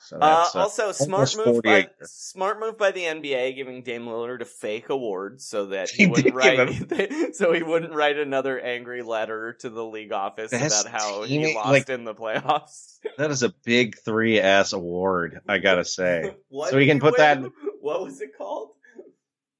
[0.00, 4.40] so Uh, uh, also, smart move by smart move by the NBA, giving Dame Lillard
[4.40, 9.02] a fake award so that he, He wouldn't write so he wouldn't write another angry
[9.02, 12.98] letter to the league office about how he lost like- in the playoffs.
[13.18, 15.40] That is a big three S award.
[15.48, 16.34] I gotta say.
[16.50, 17.52] So we can put that win?
[17.80, 18.70] What was it called?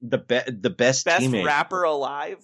[0.01, 2.39] the be- the best Best teammate, rapper alive.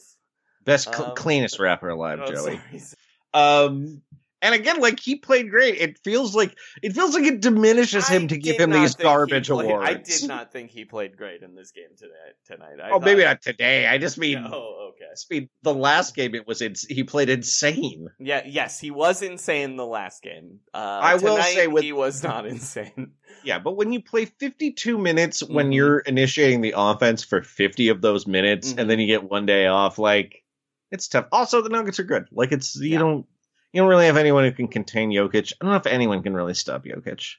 [0.64, 2.61] best cl- Um, cleanest rapper alive, Oh, Joey.
[2.78, 2.90] sorry.
[3.32, 4.03] Um,
[4.45, 5.76] and again, like he played great.
[5.80, 9.64] It feels like it feels like it diminishes him to give him these garbage played-
[9.70, 9.88] awards.
[9.90, 12.12] I did not think he played great in this game today.
[12.47, 12.76] Tonight.
[12.82, 13.86] I oh, maybe not today.
[13.86, 15.07] I just mean, Oh, okay.
[15.11, 16.34] I mean the last game.
[16.34, 18.09] It was ins- he played insane.
[18.20, 20.61] Yeah, yes, he was insane the last game.
[20.72, 23.12] Uh, I will say with- he was not insane.
[23.42, 25.74] Yeah, but when you play 52 minutes when Mhm.
[25.74, 28.78] you're initiating the offense for 50 of those minutes Mhm.
[28.78, 30.42] and then you get one day off, like
[30.90, 31.26] it's tough.
[31.32, 32.26] Also, the Nuggets are good.
[32.30, 33.26] Like it's you don't
[33.75, 35.53] you don't really have anyone who can contain Jokic.
[35.61, 37.35] I don't know if anyone can really stop Jokic.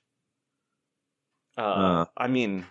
[1.57, 2.05] Uh, Uh.
[2.17, 2.65] I mean,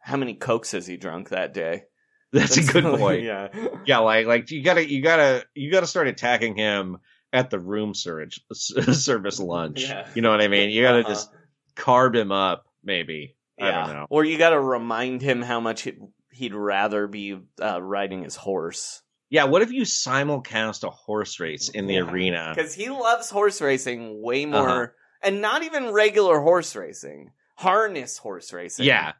[0.00, 1.84] how many cokes has he drunk that day?
[2.32, 3.22] That's, a good point.
[3.22, 3.48] yeah.
[3.84, 6.98] Yeah, like like you gotta you gotta you gotta start attacking him
[7.32, 8.38] at the room service
[8.92, 9.82] service lunch.
[9.82, 10.08] Yeah.
[10.14, 10.70] You know what I mean?
[10.70, 11.08] You gotta Uh-huh.
[11.08, 11.30] just
[11.76, 13.36] carb him up, maybe.
[13.60, 14.06] I don't know.
[14.10, 15.98] Or you got to remind him how much he-
[16.32, 19.01] he'd rather be uh, riding his horse.
[19.32, 22.00] Yeah, what if you simulcast a horse race in the Yeah.
[22.10, 22.52] arena?
[22.54, 24.86] Because he loves horse racing way more, Uh-huh.
[25.22, 28.84] and not even regular horse racing, harness horse racing.
[28.84, 29.12] Yeah.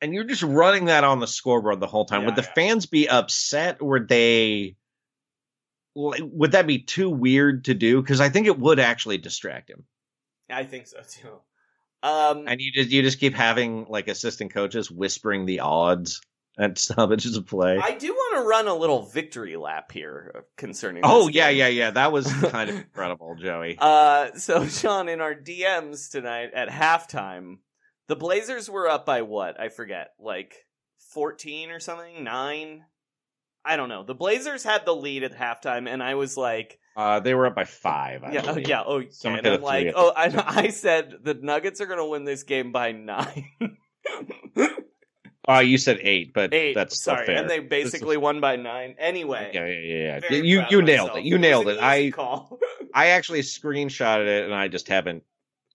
[0.00, 2.24] And you're just running that on the scoreboard the whole time.
[2.24, 3.82] would the fans be upset?
[3.82, 4.76] Would they
[5.94, 8.00] would that be too weird to do?
[8.00, 9.84] Because I think it would actually distract him.
[10.48, 11.38] I think so too.
[12.02, 16.22] Um, And you just you just keep having like assistant coaches whispering the odds
[16.60, 17.78] at stoppages of play.
[17.82, 21.02] I do want to run a little victory lap here uh, concerning.
[21.04, 21.58] oh yeah, game.
[21.58, 21.90] yeah, yeah.
[21.90, 23.76] That was kind of incredible, Joey.
[23.80, 27.56] Uh, so Sean, in our DMs tonight at halftime,
[28.08, 29.58] the Blazers were up by what?
[29.58, 30.54] I forget, like
[31.12, 32.84] fourteen or something, nine.
[33.64, 34.04] I don't know.
[34.04, 37.54] The Blazers had the lead at halftime, and I was like, Uh, they were up
[37.54, 38.24] by five.
[38.24, 38.68] I yeah, oh, believe.
[38.68, 42.06] yeah, oh, Someone and I'm like, oh, I, I said the Nuggets are going to
[42.06, 43.50] win this game by nine.
[45.48, 46.74] Uh, you said eight, but Eight.
[46.74, 47.36] that's sorry, fair.
[47.36, 48.94] and they basically won by nine.
[48.98, 50.20] Anyway, Yeah, yeah, yeah.
[50.30, 50.36] yeah.
[50.42, 51.18] You you nailed myself.
[51.18, 51.24] it.
[51.24, 51.78] You It nailed it.
[51.80, 52.58] I call.
[52.94, 55.22] I actually screenshotted it and I just haven't.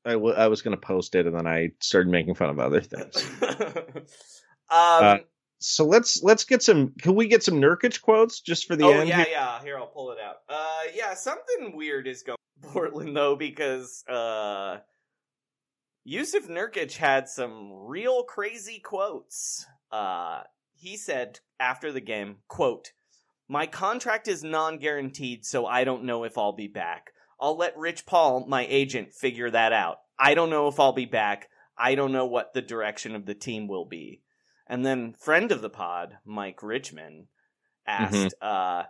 [0.06, 2.60] I, w- I was going to post it and then I started making fun of
[2.60, 3.28] other things.
[3.92, 4.06] um,
[4.70, 5.18] Uh,
[5.60, 6.94] so let's let's get some.
[7.02, 9.10] Can we get some Nurkic quotes just for the oh end?
[9.10, 9.26] yeah, here?
[9.32, 9.62] yeah.
[9.64, 10.36] Here, I'll pull it out.
[10.48, 14.78] Uh, yeah, something weird is going Portland though because uh,
[16.08, 19.66] Jusuf Nurkic had some real crazy quotes.
[19.92, 20.44] Uh,
[20.76, 22.92] he said after the game, "quote
[23.48, 27.12] My contract is non-guaranteed, so I don't know if I'll be back.
[27.40, 29.98] I'll let Rich Paul, my agent, figure that out.
[30.18, 31.50] I don't know if I'll be back.
[31.78, 34.22] I don't know what the direction of the team will be."
[34.68, 37.28] And then friend of the pod, Mike Richman,
[37.88, 38.84] asked uh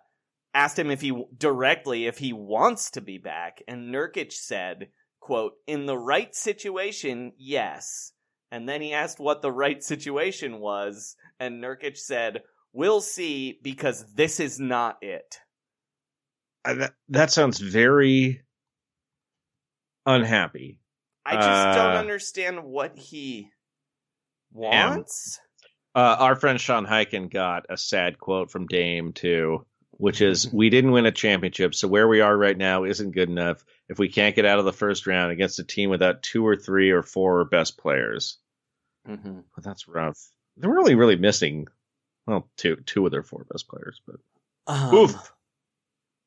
[0.53, 4.88] asked him if he directly if he wants to be back and Nurkic said,
[5.26, 8.13] quote, "In the right situation, yes."
[8.51, 14.05] And then he asked what the right situation was and Nurkic said, "We'll see because
[14.13, 15.39] this is not it."
[16.63, 18.41] Uh, that, that sounds very
[20.05, 20.80] unhappy.
[21.26, 23.49] I just don't Uh, understand what he
[24.51, 25.39] wants.
[25.95, 29.65] Uh, our friend Sean Highkin got a sad quote from Dame too,
[29.97, 33.29] which is, "We didn't win a championship, so where we are right now isn't good
[33.29, 33.63] enough.
[33.89, 36.55] If we can't get out of the first round against a team without two or
[36.55, 38.37] three or four best players,
[39.07, 39.33] Mm-hmm.
[39.33, 40.17] well, that's rough.
[40.57, 41.67] They're really, really missing,
[42.25, 44.15] well, two two of their four best players, but
[44.65, 45.31] Um, oof.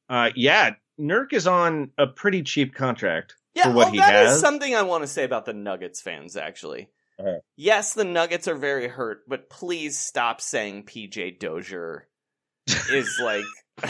[0.08, 4.24] Uh, yeah, Nurk is on a pretty cheap contract Yeah, for what oh, he that
[4.26, 4.40] is has.
[4.40, 6.36] something I want to say about the Nuggets fans.
[6.36, 6.88] Actually,
[7.18, 7.40] Uh-huh.
[7.56, 12.06] yes, the Nuggets are very hurt, but please stop saying PJ Dozier
[12.90, 13.44] is like.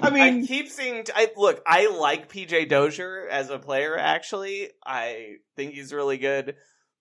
[0.00, 1.04] I mean, I keep seeing.
[1.14, 1.62] I look.
[1.66, 3.96] I like PJ Dozier as a player.
[3.96, 6.56] Actually, I think he's really good,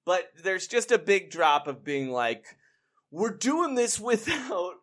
[0.06, 2.46] but there's just a big drop of being like,
[3.12, 4.74] we're doing this without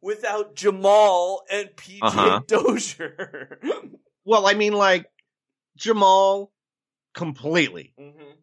[0.00, 2.40] without Jamal and PJ Uh-huh.
[2.46, 3.60] Dozier.
[4.24, 5.06] Well, I mean, like
[5.76, 6.52] Jamal
[7.12, 7.92] completely.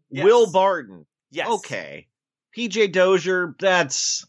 [0.10, 0.26] Yes.
[0.26, 1.06] Will Barton.
[1.32, 1.47] Yes.
[1.50, 2.08] Okay.
[2.58, 4.26] PJ Dozier, that's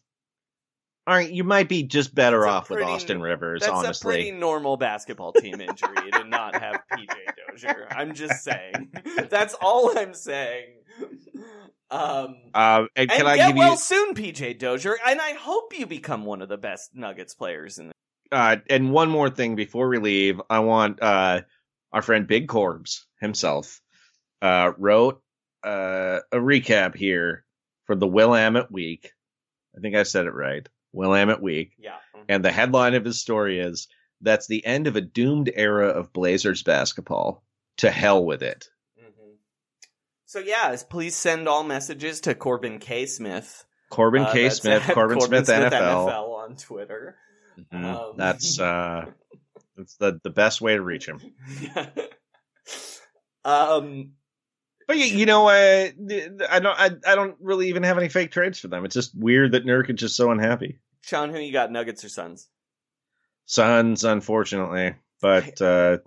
[1.07, 1.31] all right.
[1.31, 4.13] You might be just better That's a off with Austin Rivers, That's honestly.
[4.13, 7.09] a pretty normal basketball team injury to not have PJ
[7.49, 7.87] Dozier.
[7.91, 8.93] I'm just saying.
[9.29, 10.75] That's all I'm saying.
[11.91, 15.33] Um, Uh, and can and I get give well you soon, PJ Dozier, and I
[15.33, 17.93] hope you become one of the best Nuggets players in the.
[18.31, 20.41] uh, and one more thing before we leave?
[20.49, 21.41] I want uh,
[21.93, 23.81] our friend Big Corbs himself
[24.41, 25.21] uh, wrote
[25.65, 27.45] uh, a recap here
[27.87, 29.11] for the Willamette week.
[29.77, 30.69] I think I said it right.
[30.93, 31.73] Willamette week.
[31.79, 31.97] Yeah.
[32.29, 33.89] And the headline of his story is
[34.21, 37.43] that's the end of a doomed era of Blazers basketball.
[37.79, 38.69] To hell with it.
[40.27, 43.65] So yeah, please send all messages to Corbin K Smith.
[43.91, 44.49] Corbin Uh, K.
[44.51, 46.07] Smith, at Corbin, Smith, NFL.
[46.29, 47.17] on Twitter.
[47.59, 47.85] Mhm.
[47.85, 49.07] Um, That's uh,
[49.77, 51.21] that's the the best way to reach him.
[53.45, 54.13] um,
[54.91, 55.89] But you, you know, uh,
[56.51, 58.85] I don't, I, I don't really even have any fake trades for them.
[58.85, 60.81] It's just weird that Nurkic is so unhappy.
[61.03, 62.49] Sean, who you got, Nuggets or Suns?
[63.45, 65.99] Suns, unfortunately, but uh,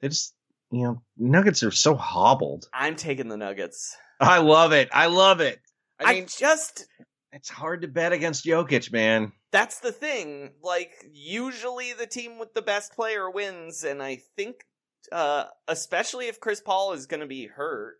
[0.00, 0.34] they just,
[0.72, 2.68] you know, Nuggets are so hobbled.
[2.74, 3.96] I'm taking the Nuggets.
[4.18, 4.88] I love it.
[4.92, 5.60] I love it.
[6.00, 6.88] I, I mean, just
[7.30, 9.30] it's hard to bet against Jokic, man.
[9.52, 10.50] that's the thing.
[10.64, 14.64] Like usually the team with the best player wins, and I think,
[15.12, 17.98] uh, especially if Chris Paul is going to be hurt,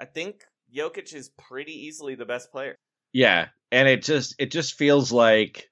[0.00, 0.44] I think
[0.74, 2.74] Jokic is pretty easily the best player.
[3.12, 5.68] Yeah, and it just, it just feels like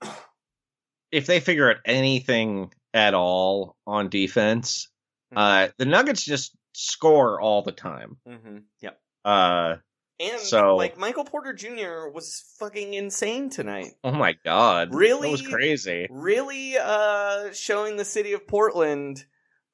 [1.10, 4.88] if they figure out anything at all on defense,
[5.34, 8.16] uh, the Nuggets just score all the time.
[8.28, 8.58] Mm-hmm.
[8.82, 9.00] Yep.
[9.24, 9.76] Uh,
[10.20, 12.08] And So- like Michael Porter Jr.
[12.12, 13.92] was fucking insane tonight.
[14.02, 15.28] oh my god, Really?
[15.28, 16.06] It was crazy.
[16.10, 19.24] Really uh showing the city of Portland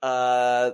[0.03, 0.73] uh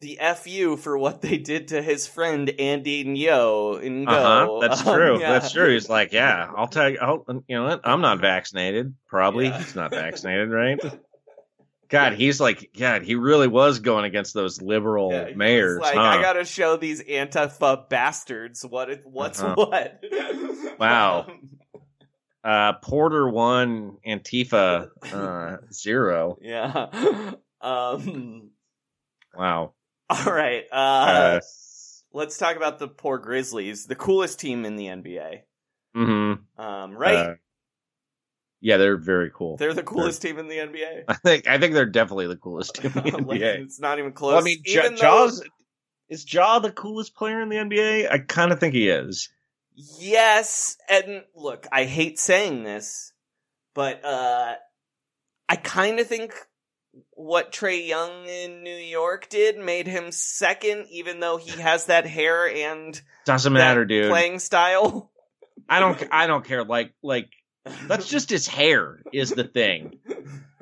[0.00, 4.10] the FU for what they did to his friend Andy Ngo in Go.
[4.12, 4.58] Uh huh.
[4.68, 5.20] That's Um, true.
[5.20, 5.32] yeah.
[5.32, 5.72] That's true.
[5.72, 6.98] He's like, yeah, I'll tell you.
[7.00, 7.80] I'll, you know what?
[7.84, 8.94] I'm not vaccinated.
[9.08, 10.78] Probably he's not vaccinated, right?
[11.88, 16.02] God, he's like, God, he really was going against those liberal Yeah, mayors, like huh?
[16.02, 19.54] I gotta show these Antifa bastards what it, what's Uh-huh.
[19.56, 20.02] what.
[20.80, 21.26] Wow.
[22.44, 26.36] Uh, Porter one, Antifa uh, zero.
[26.42, 27.30] yeah.
[27.62, 28.50] Um.
[29.34, 29.72] Wow.
[30.26, 30.64] All right.
[30.70, 31.40] Uh, Uh,
[32.12, 35.40] let's talk about the poor Grizzlies, the coolest team in the NBA.
[35.96, 36.60] mm-hmm.
[36.62, 37.14] Um, right?
[37.16, 37.34] Uh,
[38.60, 39.56] yeah, they're very cool.
[39.58, 41.04] They're the coolest team in the NBA.
[41.08, 41.46] I think.
[41.46, 43.62] I think they're definitely the coolest team in the Like, NBA.
[43.64, 44.32] it's not even close.
[44.32, 45.42] Well, I mean, Even though- Jaws
[46.08, 48.10] is Ja the coolest player in the NBA?
[48.10, 49.28] I kind of think he is.
[49.98, 53.12] Yes, and look, I hate saying this,
[53.74, 54.54] but uh
[55.48, 56.32] I kind of think
[57.10, 62.06] what Trae Young in New York did made him second, even though he has that
[62.06, 64.10] hair and Doesn't matter, dude.
[64.10, 65.10] playing style.
[65.68, 66.02] I don't.
[66.12, 66.62] I don't care.
[66.64, 67.28] Like, like
[67.88, 69.98] that's just his hair is the thing.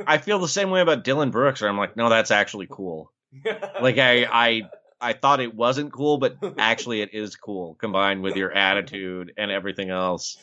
[0.06, 1.60] I feel the same way about Dillon Brooks.
[1.60, 3.12] Where I'm like, no, that's actually cool.
[3.80, 4.62] Like, I, I,
[5.00, 9.50] I thought it wasn't cool, but actually, it is cool combined with your attitude and
[9.50, 10.38] everything else.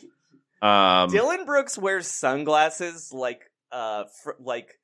[0.62, 4.78] Um, Dillon Brooks wears sunglasses like uh fr- like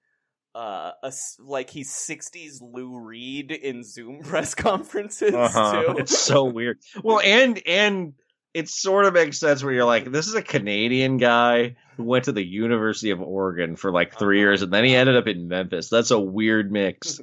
[0.57, 5.83] uh a like he's 60s Lou Reed in Zoom press conferences uh-huh.
[5.83, 5.95] too.
[5.99, 6.79] It's so weird.
[7.03, 8.13] Well, and and
[8.53, 12.25] it sort of makes sense where you're like, this is a Canadian guy who went
[12.25, 15.47] to the University of Oregon for like 3 years, and then he ended up in
[15.47, 15.89] Memphis.
[15.89, 17.21] That's a weird mix.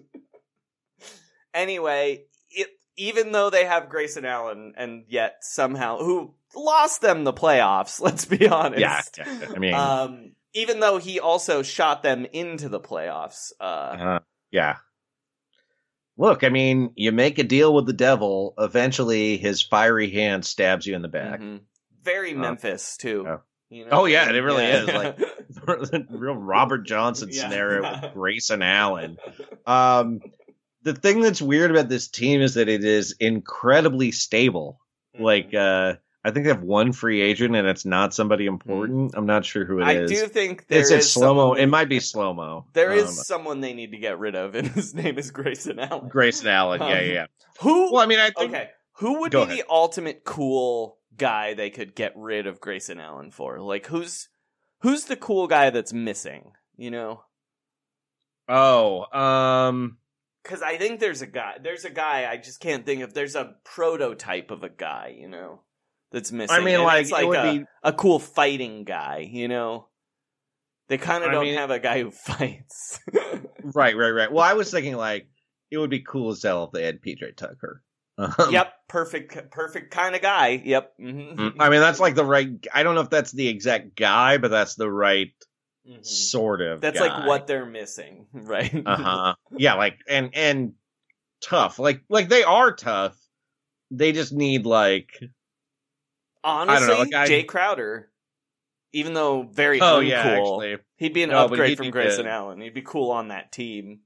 [1.55, 7.33] anyway, it, even though they have Grayson Allen and yet somehow who lost them the
[7.33, 9.19] playoffs, let's be honest.
[9.19, 13.53] Yeah, yeah, I mean- um, even though he also shot them into the playoffs.
[13.61, 14.19] Uh, Uh,
[14.51, 14.77] yeah.
[16.17, 20.87] Look, I mean, you make a deal with the devil, eventually his fiery hand stabs
[20.87, 21.41] you in the back.
[22.03, 23.23] very Uh, Memphis too.
[23.27, 23.37] yeah.
[23.71, 24.83] You Oh yeah, it really Yeah.
[24.83, 25.17] is like
[25.49, 27.43] the real Robert Johnson Yeah.
[27.49, 29.17] scenario with Grayson Allen.
[29.67, 30.21] Um,
[30.83, 34.79] the thing that's weird about this team is that it is incredibly stable.
[35.17, 35.25] Mm-hmm.
[35.25, 35.95] Like, uh,
[36.25, 39.13] I think they have one free agent, and it's not somebody important.
[39.15, 40.05] I'm not sure who it Mm-hmm.
[40.05, 41.53] I do think there it's is slow mo.
[41.53, 42.65] It might be slow mo.
[42.73, 46.09] There is someone they need to get rid of, and his name is Grayson Allen.
[46.09, 46.81] Grayson Allen.
[46.81, 47.13] Yeah, Um, yeah.
[47.13, 47.27] yeah.
[47.61, 47.93] Who?
[47.93, 48.53] Well, I mean, I think.
[48.55, 48.71] okay.
[48.99, 49.59] Who would be ahead.
[49.59, 53.61] the ultimate cool guy they could get rid of Grayson Allen for?
[53.61, 54.29] Like, who's
[54.81, 56.53] who's the cool guy that's missing?
[56.77, 57.23] You know,
[58.49, 59.99] Oh, um,
[60.43, 61.55] because I think there's a guy.
[61.63, 62.31] There's a guy.
[62.31, 63.15] I just can't think of.
[63.15, 65.17] There's a prototype of a guy.
[65.19, 65.61] You know,
[66.15, 66.57] that's missing.
[66.57, 69.29] I mean, And like, it's it like would a, be- a cool fighting guy.
[69.31, 69.89] You know,
[70.89, 73.01] they kind of don't mean- have a guy who fights.
[73.63, 74.33] right, right, right.
[74.33, 75.29] Well, I was thinking like
[75.71, 77.83] it would be cool as hell if they had PJ Tucker.
[78.17, 80.63] Um, yep, perfect, perfect kind of guy.
[80.65, 80.93] Yep.
[80.99, 82.49] hmm Mm, I mean, that's like the right.
[82.73, 85.33] I don't know if that's the exact guy, but that's the right
[86.03, 86.75] sort of.
[86.79, 86.81] Mm-hmm.
[86.81, 87.09] That's guy.
[87.19, 88.73] like what they're missing, right?
[88.87, 89.35] Uh huh.
[89.57, 90.73] yeah, like and and
[91.43, 91.79] tough.
[91.81, 93.17] Like like they are tough.
[93.91, 95.11] They just need like
[96.45, 98.11] Honestly, know, a guy- Jae Crowder,
[98.93, 100.77] even though very Oh, uncool, yeah, actually.
[100.99, 102.31] he'd be an No, upgrade he'd from be Grayson good.
[102.31, 102.61] Allen.
[102.61, 104.01] He'd be cool on that team.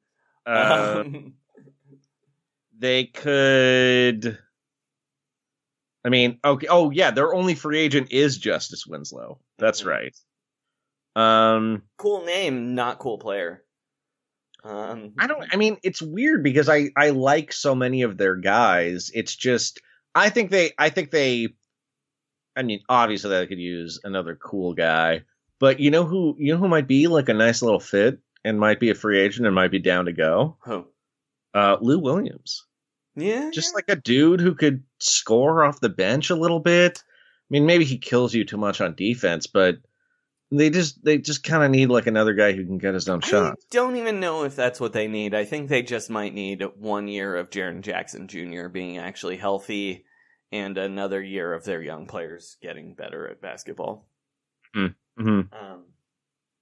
[0.47, 1.35] Uh, Um,
[2.79, 4.39] they could.
[6.05, 6.69] I mean, okay.
[6.71, 7.11] Oh, yeah.
[7.11, 9.41] Their only free agent is Justise Winslow.
[9.59, 9.89] That's Mm-hmm.
[9.89, 10.17] right.
[11.17, 13.65] Um, cool name, not cool player.
[14.63, 15.45] Um, I don't.
[15.53, 19.11] I mean, it's weird because I I like so many of their guys.
[19.15, 19.81] It's just
[20.15, 21.49] I think they I think they.
[22.59, 25.23] I mean, obviously they could use another cool guy,
[25.61, 28.59] but you know who you know who might be like a nice little fit and
[28.59, 30.57] might be a free agent and might be down to go.
[30.65, 30.87] Who?
[31.55, 32.67] Uh, Lou Williams.
[33.15, 37.03] Yeah, just like a dude who could score off the bench a little bit.
[37.07, 39.79] I mean, maybe he kills you too much on defense, but
[40.51, 43.21] they just they just kind of need like another guy who can get his own
[43.23, 43.59] I shot.
[43.71, 45.35] don't even know if that's what they need.
[45.35, 48.69] I think they just might need one year of Jaren Jackson Jr.
[48.69, 50.05] being actually healthy
[50.53, 54.09] and another year of their young players getting better at basketball.
[54.77, 55.25] Mm-hmm.
[55.53, 55.85] Um,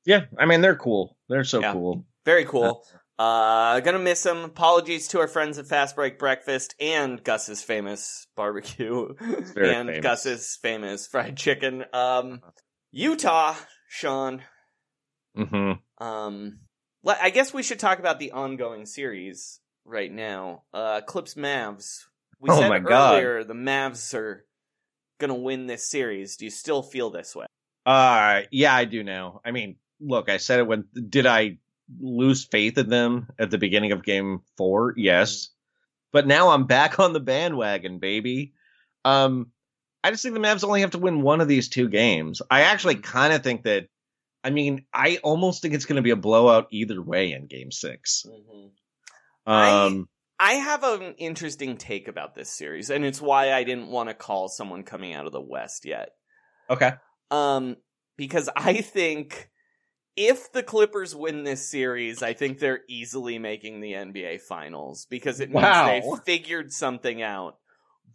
[0.05, 1.16] Yeah, I mean they're cool.
[1.28, 1.72] They're so Yeah.
[1.72, 2.07] cool.
[2.24, 2.84] very cool.
[3.18, 4.45] Uh, gonna miss them.
[4.45, 10.01] Apologies to our friends at Fast Break Breakfast and Gus's famous barbecue and famous.
[10.01, 11.84] Gus's famous fried chicken.
[11.93, 12.43] Um,
[12.93, 13.55] Utah,
[13.89, 14.43] Sean.
[15.37, 16.05] Mm-hmm.
[16.05, 16.59] Um,
[17.07, 20.64] I guess we should talk about the ongoing series right now.
[20.74, 22.05] Uh, Clips Mavs.
[22.41, 23.14] We Oh said my God.
[23.14, 24.45] earlier the Mavs are
[25.18, 26.37] gonna win this series.
[26.37, 27.47] Do you still feel this way?
[27.84, 29.41] Uh yeah, I do now.
[29.45, 31.59] I mean, look, I said it when did I
[32.01, 34.95] lose faith in them at the beginning of game 4?
[34.97, 35.51] Yes.
[36.12, 38.53] But now I'm back on the bandwagon, baby.
[39.05, 39.53] Um
[40.05, 42.41] I just think the Mavs only have to win one of these two games.
[42.51, 43.87] I actually kind of think that
[44.45, 47.72] I mean, I almost think it's going to be a blowout either way in game
[47.72, 48.26] 6.
[48.28, 48.72] Um
[49.47, 50.05] I
[50.41, 54.49] have an interesting take about this series, and it's why I didn't want to call
[54.49, 56.11] someone coming out of the West yet.
[56.70, 56.93] okay.
[57.30, 57.76] Um,
[58.16, 59.51] because I think
[60.16, 65.41] if the Clippers win this series, I think they're easily making the NBA Finals because
[65.41, 65.87] it means Wow.
[65.87, 67.57] they figured something out.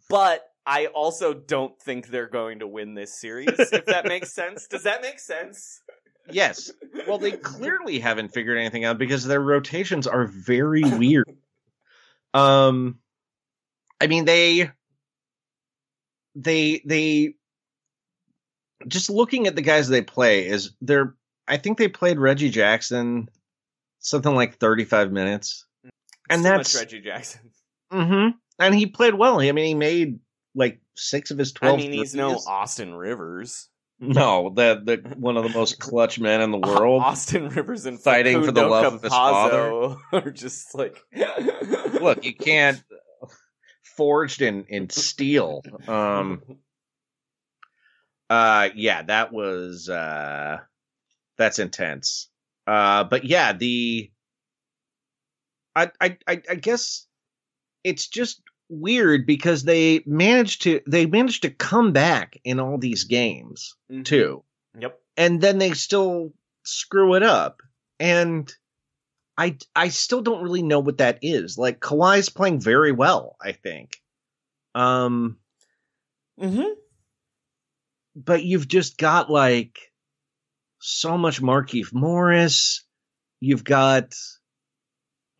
[0.08, 3.48] But I also don't think they're going to win this series.
[3.50, 5.80] if that makes sense, does that make sense?
[6.30, 6.70] Yes.
[7.06, 11.26] Well, they clearly haven't figured anything out because their rotations are very weird.
[12.34, 12.98] Um,
[14.00, 14.70] I mean they
[16.34, 17.34] they they
[18.86, 21.14] just looking at the guys they play is they're
[21.46, 23.28] I think they played Reggie Jackson
[24.00, 25.66] something like 35 minutes.
[26.28, 27.50] And Too that's Reggie Jackson.
[27.90, 28.28] hmm
[28.58, 29.40] and he played well.
[29.40, 30.20] I mean he made
[30.54, 32.36] like 6 of his 12 I mean, he's no.
[32.46, 33.68] Austin Rivers.
[34.04, 37.02] No, the the one of the most clutch men in the world.
[37.04, 39.96] Austin Rivers and Fighting for the love of his father.
[40.12, 41.00] Are just like
[42.02, 42.82] Look, you can't
[43.96, 45.62] forged in in steel.
[45.86, 46.42] Um
[48.30, 50.58] uh yeah, that was uh
[51.36, 52.28] that's intense.
[52.66, 54.10] Uh but yeah, the
[55.74, 57.06] I I I, I guess
[57.84, 63.04] it's just weird because they managed to they managed to come back in all these
[63.04, 64.42] games too.
[64.78, 64.98] Yep.
[65.16, 66.32] And then they still
[66.64, 67.60] screw it up.
[68.00, 68.52] And
[69.38, 71.56] I I still don't really know what that is.
[71.58, 74.00] Like Kawhi's playing very well, I think.
[74.74, 75.38] Um
[76.40, 76.72] Mm-hmm.
[78.16, 79.78] but you've just got like
[80.80, 82.84] so much Markeith Morris.
[83.40, 84.14] You've got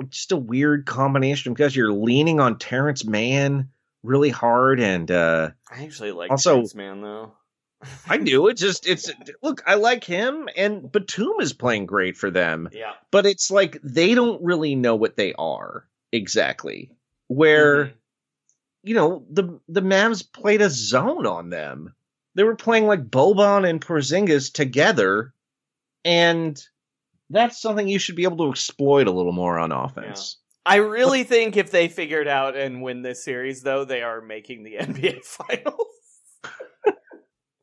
[0.08, 3.70] just a weird combination because you're leaning on Terance Mann
[4.02, 7.32] really hard and uh I actually like Also- Terance Mann though.
[8.08, 8.48] I do.
[8.48, 9.10] It just it's
[9.42, 12.68] look, I like him and Batum is playing great for them.
[12.72, 12.92] Yeah.
[13.10, 16.90] But it's like they don't really know what they are exactly.
[17.28, 17.96] Where Mm-hmm.
[18.84, 21.94] you know, the the Mavs played a zone on them.
[22.34, 25.34] They were playing like Boban and Porzingis together
[26.04, 26.62] and
[27.30, 30.36] that's something you should be able to exploit a little more on offense.
[30.64, 34.62] I really think if they figured out and win this series, though, they are making
[34.62, 35.86] the NBA Finals.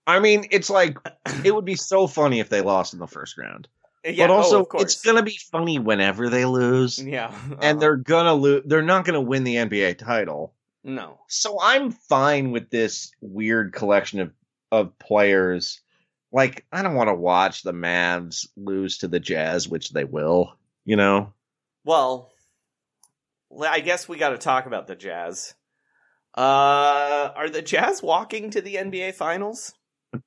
[0.09, 0.97] I mean, it's like
[1.43, 3.67] it would be so funny if they lost in the first round.
[4.03, 7.01] Yeah, but oh, also of it's gonna be funny whenever they lose.
[7.01, 8.63] Yeah, and they're gonna lose.
[8.65, 10.53] They're not gonna win the NBA title.
[10.83, 11.19] no.
[11.27, 14.31] So I'm fine with this weird collection of
[14.71, 15.81] of players.
[16.31, 20.55] Like I don't want to watch the Mavs lose to the Jazz, which they will.
[20.85, 21.33] You know,
[21.83, 22.31] Well,
[23.49, 25.53] well, I guess we got to talk about the Jazz.
[26.35, 29.73] Uh, are the Jazz walking to the NBA Finals?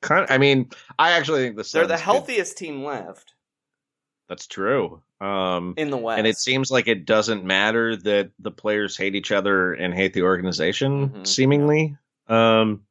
[0.00, 0.24] Kind.
[0.24, 3.34] of, I mean, I actually think the They're the Suns could- healthiest team left
[4.28, 5.02] That's true.
[5.20, 6.18] Um, in the West.
[6.18, 10.14] and it seems like it doesn't matter that the players hate each other and hate
[10.14, 11.26] the organization, Mhm.
[11.26, 11.96] seemingly.
[12.28, 12.84] Um,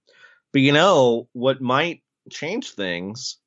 [0.53, 3.37] But you know what might change things?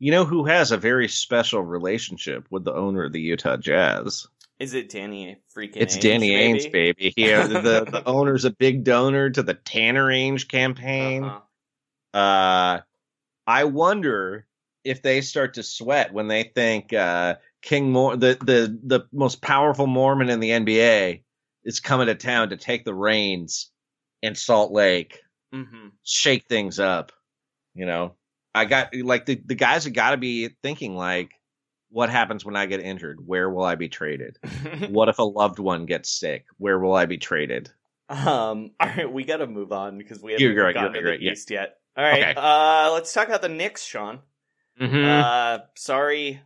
[0.00, 4.26] You know who has a very special relationship with the owner of the Utah Jazz?
[4.58, 5.76] Is it Danny freaking?
[5.76, 6.58] It's Ainge, Danny baby?
[6.58, 7.14] Ainge, baby.
[7.16, 11.22] Yeah, the, the the owner's a big donor to the Tanner Ainge campaign.
[11.24, 11.40] Uh-huh.
[12.14, 12.80] Uh,
[13.46, 14.46] I wonder
[14.84, 19.40] if they start to sweat when they think uh, King Mor- the the the most
[19.42, 21.22] powerful Mormon in the NBA
[21.64, 23.70] is coming to town to take the reins
[24.22, 25.20] in Salt Lake,
[25.54, 25.88] Mm-hmm.
[26.02, 27.12] shake things up.
[27.74, 28.14] You know,
[28.54, 31.30] I got like the the guys have got to be thinking like,
[31.90, 33.18] what happens when I get injured?
[33.24, 34.38] Where will I be traded?
[34.88, 36.46] what if a loved one gets sick?
[36.58, 37.70] Where will I be traded?
[38.08, 41.02] Um, all right, we got to move on because we haven't You're right, gotten to
[41.02, 41.32] right, the yeah.
[41.32, 41.76] East yet.
[41.96, 42.34] All right, Okay.
[42.36, 44.20] uh, let's talk about the Knicks, Sean.
[44.80, 45.04] Mhm.
[45.04, 46.40] Uh, sorry,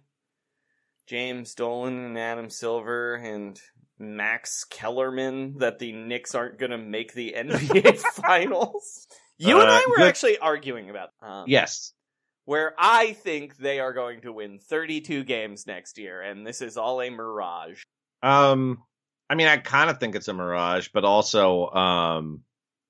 [1.07, 3.61] James Dolan and Adam Silver and
[3.99, 9.07] Max Kellerman that the Knicks aren't going to make the NBA Finals.
[9.39, 11.93] You and Uh, I were good- actually arguing about um, Yes.
[12.45, 16.77] where I think they are going to win 32 games next year, and this is
[16.77, 17.83] all a mirage.
[18.23, 18.83] Um,
[19.31, 22.43] I mean, I kind of think it's a mirage, but also, um,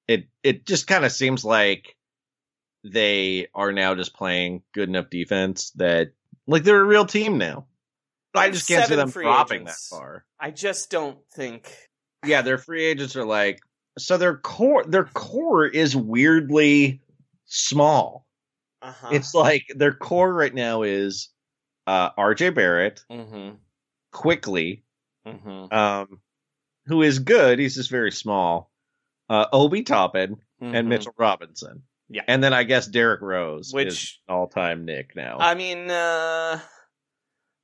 [0.09, 1.96] it it just kind of seems like
[2.93, 6.13] they are now just playing good enough defense that
[6.47, 7.67] like they're a real team now.
[8.35, 9.89] I just can't see them dropping agents.
[9.89, 10.25] that far.
[10.39, 11.75] I just don't think.
[12.25, 13.61] Yeah, their free agents are like
[13.99, 17.01] so their core their core is weirdly
[17.47, 18.27] small.
[18.83, 19.09] Uh-huh.
[19.13, 21.31] It's like their core right now is
[21.87, 23.55] uh RJ Barrett, Mm-hmm.
[24.13, 24.83] Quickley,
[25.27, 25.75] Mm-hmm.
[25.75, 26.21] um,
[26.87, 27.59] who is good.
[27.59, 28.71] He's just very small.
[29.29, 30.75] Uh, Obi Toppin Mhm.
[30.79, 31.83] and Mitchell Robinson.
[32.09, 32.23] Yeah.
[32.29, 35.39] And then I guess Derrick Rose, Which- is all time Knick now.
[35.41, 36.61] I mean, uh,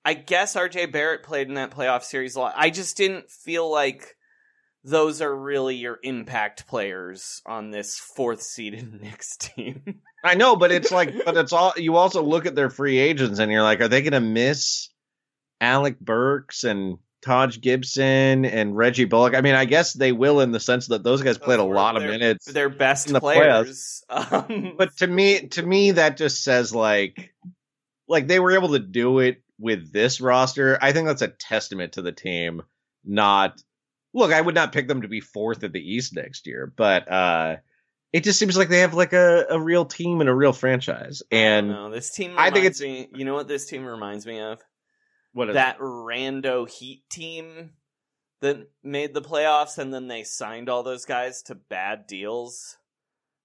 [0.05, 2.55] I guess RJ Barrett played in that playoff series a lot.
[2.57, 4.17] I just didn't feel like
[4.85, 10.01] those are really your impact players on this fourth seeded Knicks team.
[10.25, 11.73] I know, but it's like, but it's all.
[11.77, 14.89] You also look at their free agents, and you're like, are they going to miss
[15.61, 19.35] Alec Burks and Taj Gibson and Reggie Bullock?
[19.35, 21.97] I mean, I guess they will in the sense that those guys played a lot
[21.97, 22.47] of Their- minutes.
[22.47, 24.05] Their best in the players.
[24.11, 27.33] Um, but to me, to me, that just says like,
[28.09, 30.77] like they were able to do it with this roster.
[30.83, 32.63] I think that's a testament to the team.
[33.05, 33.63] Not
[34.13, 37.11] look, I would not pick them to be fourth in the East next year, but
[37.11, 37.57] uh
[38.13, 41.23] it just seems like they have like a, a real team and a real franchise.
[41.31, 42.35] And no, this team.
[42.37, 43.09] I think it's- me.
[43.15, 44.61] You know what this team reminds me of?
[45.33, 47.71] What is that rando Heat team
[48.41, 52.77] that made the playoffs, and then they signed all those guys to bad deals.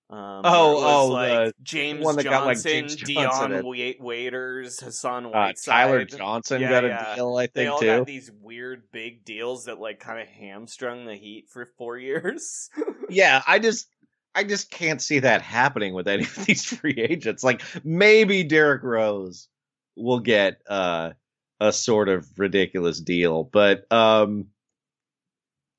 [0.09, 4.01] Um, Oh, it oh, like the James that got, like, Johnson, James Johnson Dion Wait-
[4.01, 7.15] Waiters, Hassan uh, Whiteside, Tyler Johnson Yeah, got a yeah.
[7.15, 7.85] deal, I think They all too.
[7.97, 12.69] got these weird big deals that like kind of hamstrung the Heat for four years.
[13.09, 13.89] yeah, I just
[14.34, 17.43] I just can't see that happening with any of these free agents.
[17.43, 19.49] Like maybe Derrick Rose
[19.97, 21.11] will get uh
[21.59, 24.47] a sort of ridiculous deal, but um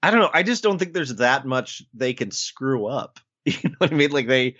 [0.02, 0.30] I don't know.
[0.32, 3.20] I just don't think there's that much they can screw up.
[3.44, 4.10] You know what I mean?
[4.10, 4.56] Like they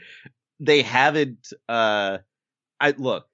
[0.61, 2.19] they haven't uh
[2.81, 3.29] I look,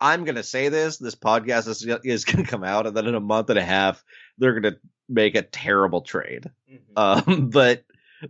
[0.00, 0.96] I'm gonna say this.
[0.98, 4.02] This podcast is is gonna come out, and then in a month and a half,
[4.38, 4.76] they're gonna
[5.08, 6.50] make a terrible trade.
[6.96, 7.84] Um, but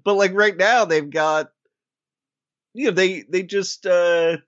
[0.05, 1.51] but like right now, they've got
[2.75, 4.39] you know they they just uh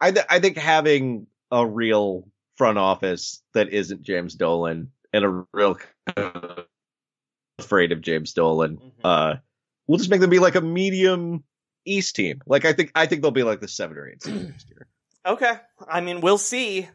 [0.00, 2.28] I th- I think having a real
[2.60, 5.78] front office that isn't James Dolan and a real
[7.58, 9.36] afraid of James Dolan uh
[9.86, 11.42] we'll just make them be like a medium
[11.86, 12.42] East team.
[12.46, 14.86] Like I think I think they'll be like the seven or eight next year.
[15.26, 15.54] okay,
[15.88, 16.86] I mean we'll see.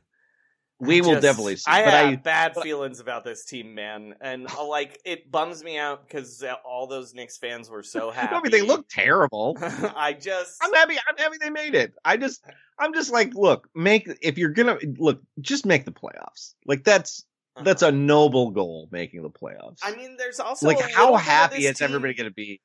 [0.80, 1.72] We will just- definitely see.
[1.72, 5.64] I but have I bad feelings about this team, man, and uh, like it bums
[5.64, 8.36] me out because all those Knicks fans were so happy.
[8.36, 9.58] I mean they look terrible.
[9.62, 10.96] I just I'm happy.
[11.08, 11.94] I'm happy they made it.
[12.04, 12.44] I just,
[12.78, 16.56] I'm just like, look, make if you're gonna look, just make the playoffs.
[16.66, 17.24] Like that's
[17.64, 19.82] that's a noble goal, making the playoffs.
[19.82, 19.94] Uh-huh.
[19.94, 22.60] I mean, there's also like how little bit of happy is team- everybody gonna be?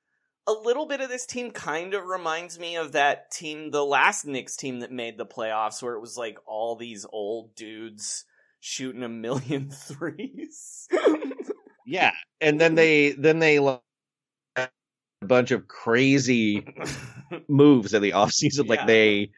[0.46, 4.26] A little bit of this team kind of reminds me of that team, the last
[4.26, 8.24] Knicks team that made the playoffs, where it was like all these old dudes
[8.60, 10.88] shooting a million threes.
[11.86, 13.82] Yeah, and then they then they like,
[14.56, 16.64] a bunch of crazy
[17.48, 18.68] moves in the offseason.
[18.68, 18.86] Like Yeah.
[18.86, 19.30] they,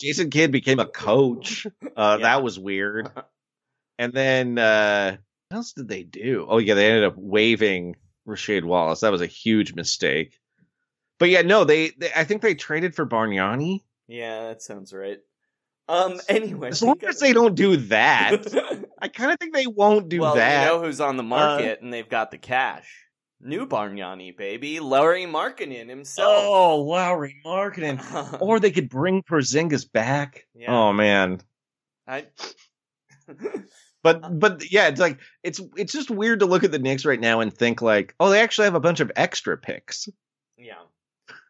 [0.00, 1.66] Jason Kidd became a coach.
[1.96, 3.10] Uh, That was weird.
[3.98, 5.16] And then uh,
[5.48, 6.46] what else did they do?
[6.48, 7.96] Oh yeah, they ended up waiving
[8.26, 9.00] Rashad Wallace.
[9.00, 10.38] That was a huge mistake.
[11.18, 13.80] But yeah, no, they, they I think they traded for Bargnani.
[14.08, 15.18] yeah, that sounds right.
[15.86, 16.18] Um.
[16.28, 18.46] Anyway, As long as they don't do that,
[19.02, 20.64] I kind of think they won't do well, that.
[20.64, 23.04] you know who's on the market, and they've got the cash.
[23.40, 24.80] New Bargnani, baby.
[24.80, 26.34] Lauri Markkanen himself.
[26.34, 28.00] Oh, Lowry Marketing.
[28.40, 30.46] or they could bring Porzingis back.
[30.54, 30.74] Yeah.
[30.74, 31.42] Oh man.
[32.08, 32.26] I,
[34.04, 37.18] But but yeah, it's like it's it's just weird to look at the Knicks right
[37.18, 40.08] now and think like, oh, they actually have a bunch of extra picks.
[40.56, 40.74] yeah.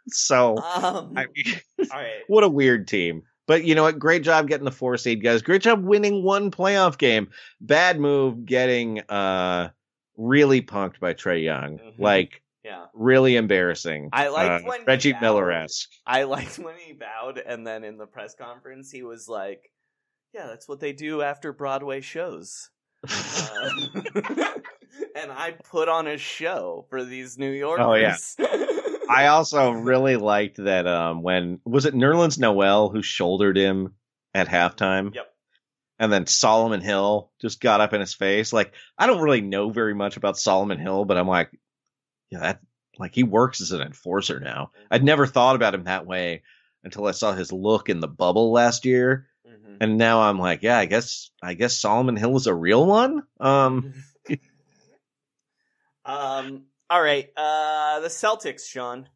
[0.08, 1.60] So Um, I mean,
[1.92, 2.22] all right.
[2.28, 3.22] what a weird team.
[3.46, 3.98] But you know what?
[3.98, 5.42] Great job getting the four seed, guys.
[5.42, 7.28] Great job winning one playoff game.
[7.60, 9.68] Bad move getting uh
[10.16, 11.80] really punked by Trae Young.
[11.98, 12.86] Like Yeah.
[12.94, 14.10] really embarrassing.
[14.12, 15.14] I liked uh, when Reggie.
[15.20, 15.90] Miller esque.
[16.06, 19.70] I liked when he bowed, and then in the press conference, he was like,
[20.34, 22.70] "Yeah, that's what they do after Broadway shows."
[23.08, 23.70] Uh,
[25.14, 27.86] and I put on a show for these New Yorkers.
[27.86, 28.16] Oh yeah.
[29.08, 33.94] I also really liked that um when was it Nerlens Noel who shouldered him
[34.32, 35.14] at halftime?
[35.14, 35.26] Yep.
[35.98, 38.52] And then Solomon Hill just got up in his face.
[38.52, 41.50] Like I don't really know very much about Solomon Hill, but I'm like,
[42.30, 42.60] yeah, that
[42.98, 44.70] like he works as an enforcer now.
[44.90, 46.42] I'd never thought about him that way
[46.82, 49.28] until I saw his look in the bubble last year.
[49.46, 49.76] Mm-hmm.
[49.80, 53.22] And now I'm like, yeah, I guess I guess Solomon Hill is a real one.
[53.40, 53.94] Um
[56.04, 56.64] Um.
[56.90, 57.28] All right.
[57.36, 59.08] Uh, the Celtics, Sean.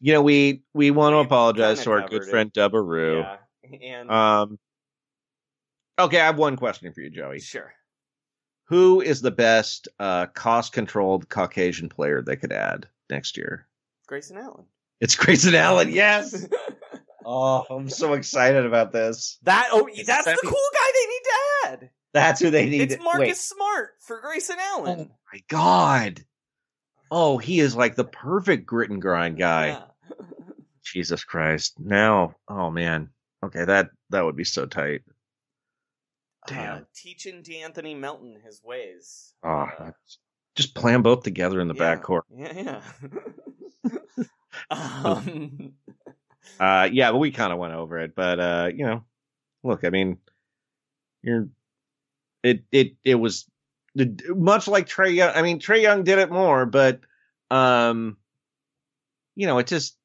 [0.00, 2.28] you know, we we want to apologize to our good it.
[2.28, 3.22] friend Dubbaroo.
[3.70, 3.78] Yeah.
[3.80, 4.58] And Um.
[5.98, 7.38] Okay, I have one question for you, Joey.
[7.40, 7.72] sure.
[8.68, 13.68] Who is the best uh, cost-controlled Caucasian player they could add next year?
[14.06, 14.64] Grayson Allen.
[15.00, 15.90] It's Grayson Allen.
[15.90, 16.48] Yes.
[17.24, 19.38] oh, I'm so excited about this.
[19.42, 21.32] That oh, that's the cool guy they need to
[21.84, 21.90] add.
[22.12, 22.92] That's who they need.
[22.92, 23.36] It's Marcus Wait.
[23.36, 25.10] Smart for Grayson Allen.
[25.32, 26.20] my God.
[27.10, 29.66] Oh, he is like the perfect grit and grind guy.
[29.68, 29.82] Yeah.
[30.84, 31.74] Jesus Christ.
[31.78, 33.10] Now, oh man.
[33.44, 35.02] Okay, that that would be so tight.
[36.46, 36.78] Damn.
[36.78, 39.32] Uh, teaching De'Anthony Melton his ways.
[39.44, 40.18] Oh, that's-
[40.54, 41.96] just play them both together in the Yeah.
[41.96, 42.22] backcourt.
[42.36, 42.82] Yeah,
[43.84, 43.90] yeah.
[44.70, 45.72] um,
[46.60, 48.14] Uh, yeah, but we kind of went over it.
[48.14, 49.04] But uh, you know,
[49.62, 50.18] look, I mean,
[51.22, 51.48] you're
[52.42, 53.46] it it it was
[54.28, 55.32] much like Trae Young.
[55.34, 57.00] I mean, Trae Young did it more, but
[57.50, 58.16] um,
[59.34, 59.96] you know, it just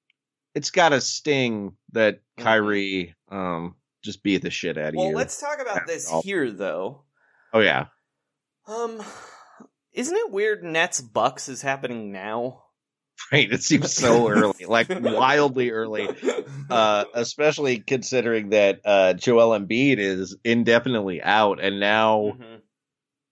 [0.55, 4.99] it's got a sting that Kyrie um just beat the shit out of Mm-hmm.
[5.07, 6.21] well, let's talk about this all.
[6.21, 7.03] here, though.
[7.53, 7.85] Oh yeah,
[8.67, 9.01] Um,
[9.93, 10.63] isn't it weird?
[10.63, 12.63] Nets Bucks is happening now.
[13.31, 13.51] right.
[13.51, 16.09] It seems so early, like wildly early.
[16.69, 22.61] uh, especially considering that uh, Joel Embiid is indefinitely out, and now Mhm.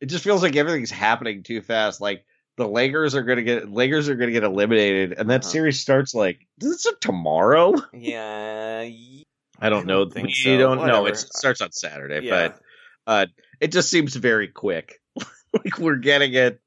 [0.02, 2.00] it just feels like everything's happening too fast.
[2.02, 2.26] Like
[2.58, 5.50] the Lakers are gonna get Lakers are gonna get eliminated, and that Uh-huh.
[5.52, 7.74] series starts like does it start tomorrow?
[7.94, 8.80] Yeah,
[9.60, 10.06] I don't, know.
[10.16, 10.58] we so.
[10.58, 11.06] don't know.
[11.06, 12.50] It starts on Saturday, Yeah.
[12.50, 12.60] but
[13.08, 13.26] uh,
[13.60, 15.00] it just seems very quick.
[15.54, 16.60] like we're getting it.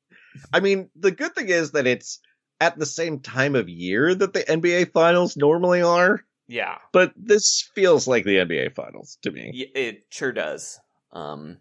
[0.52, 2.20] I mean, the good thing is that it's
[2.60, 6.24] at the same time of year that the NBA finals normally are.
[6.48, 9.52] yeah, But this feels like the NBA finals to me.
[9.54, 10.80] y- it sure does.
[11.12, 11.58] Um,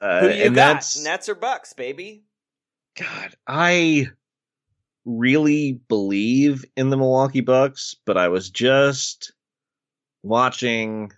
[0.00, 0.74] Uh, who you and got?
[0.74, 2.24] that's Nets or Bucks, baby?
[2.96, 3.34] God.
[3.46, 4.08] I
[5.04, 9.32] really believe in the Milwaukee Bucks, but I was just
[10.22, 11.12] watching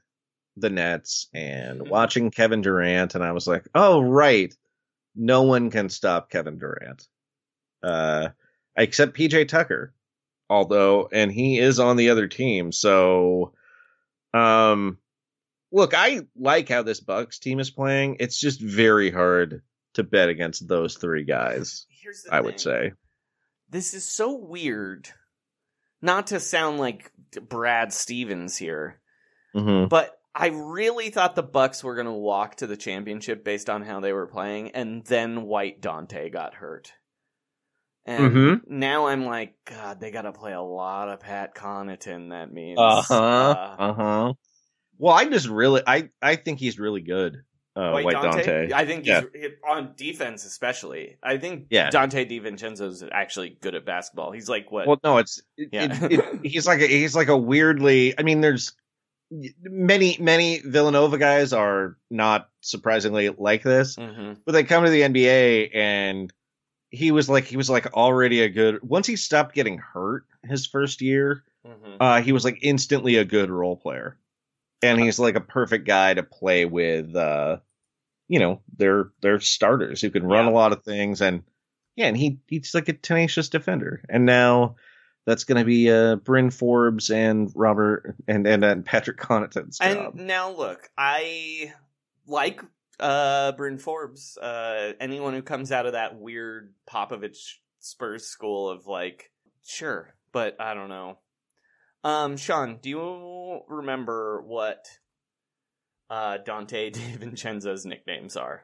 [0.57, 4.55] the Nets and watching Kevin Durant, and I was like, oh right,
[5.15, 7.07] no one can stop Kevin Durant,
[7.83, 8.29] uh,
[8.79, 9.93] except PJ Tucker.
[10.51, 13.53] Although, and he is on the other team, so
[14.33, 14.97] um,
[15.71, 18.17] look, I like how this Bucks team is playing.
[18.21, 19.61] It's just very hard
[19.95, 21.85] to bet against those three guys.
[21.91, 22.45] Here's the I thing.
[22.47, 22.93] would say.
[23.69, 25.09] this is so weird.
[26.01, 27.11] Not to sound like
[27.49, 29.01] Brad Stevens here,
[29.55, 29.89] Mm-hmm.
[29.89, 33.83] but I really thought the Bucks were going to walk to the championship based on
[33.83, 36.93] how they were playing, and then White Donte got hurt.
[38.09, 38.61] And Mhm.
[38.69, 42.31] now I'm like, God, they got to play a lot of Pat Connaughton.
[42.31, 43.15] That means, Uh huh.
[43.15, 44.33] uh, Uh huh.
[44.97, 47.43] Well, I just really, I, I think he's really good.
[47.77, 48.73] Uh, White, Donte.
[48.73, 49.21] I think Yeah.
[49.33, 51.19] he's on defense, especially.
[51.23, 51.91] I think Yeah.
[51.91, 54.33] Donte DiVincenzo's actually good at basketball.
[54.33, 54.87] He's like what?
[54.89, 56.07] Well, no, it's it, Yeah.
[56.07, 58.19] it, it, he's like a, he's like a weirdly.
[58.19, 58.73] I mean, there's
[59.63, 64.39] many many Villanova guys are not surprisingly like this, Mhm.
[64.45, 66.33] but they come to the NBA and
[66.91, 68.83] he was like he was like already a good.
[68.83, 71.97] Once he stopped getting hurt his first year, Mhm.
[72.01, 74.19] uh, he was like instantly a good role player,
[74.83, 77.15] and he's like a perfect guy to play with.
[77.15, 77.59] Uh,
[78.29, 80.51] you know, they're they're starters who can run Yeah.
[80.51, 81.43] a lot of things, and
[81.97, 84.03] yeah, and he he's like a tenacious defender.
[84.09, 84.77] And now
[85.27, 90.15] that's going to be uh, Bryn Forbes and Robert and and, and Patrick Connaughton's job.
[90.17, 91.75] And now look, I
[92.27, 92.63] like
[93.01, 94.37] uh Bryn Forbes.
[94.37, 99.31] Uh anyone who comes out of that weird Popovich Spurs school of like,
[99.65, 101.19] sure, but I don't know.
[102.05, 104.87] Um, Sean, do you remember what
[106.09, 108.63] uh, Donte DiVincenzo's nicknames are?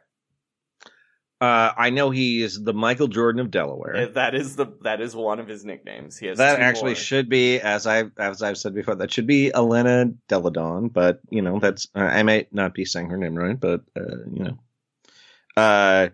[1.40, 4.06] Uh, I know he is the Michael Jordan of Delaware.
[4.06, 6.16] That is the that is one of his nicknames.
[6.16, 6.96] He has that actually more.
[6.96, 10.88] should be, as I as I've said before, that should be Elena Delle Donne.
[10.88, 14.16] But you know, that's uh, I might not be saying her name right, but uh,
[14.32, 14.58] you know,
[15.56, 16.08] uh,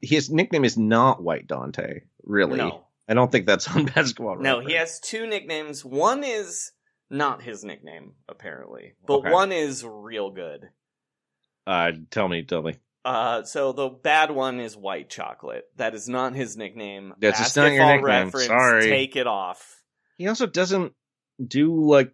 [0.00, 2.02] his nickname is not White Donte.
[2.22, 2.84] Really, No.
[3.08, 4.36] I don't think that's on basketball.
[4.38, 5.84] No, he has two nicknames.
[5.84, 6.72] One is
[7.10, 9.32] not his nickname, apparently, but Okay.
[9.32, 10.68] one is real good.
[11.66, 12.76] Uh, tell me, tell me.
[13.04, 15.64] Uh, so the bad one is white chocolate.
[15.76, 17.14] That is not his nickname.
[17.18, 18.04] That's just not your nickname.
[18.04, 18.88] Reference, Sorry.
[18.88, 19.80] take it off.
[20.18, 20.92] He also doesn't
[21.44, 22.12] do like,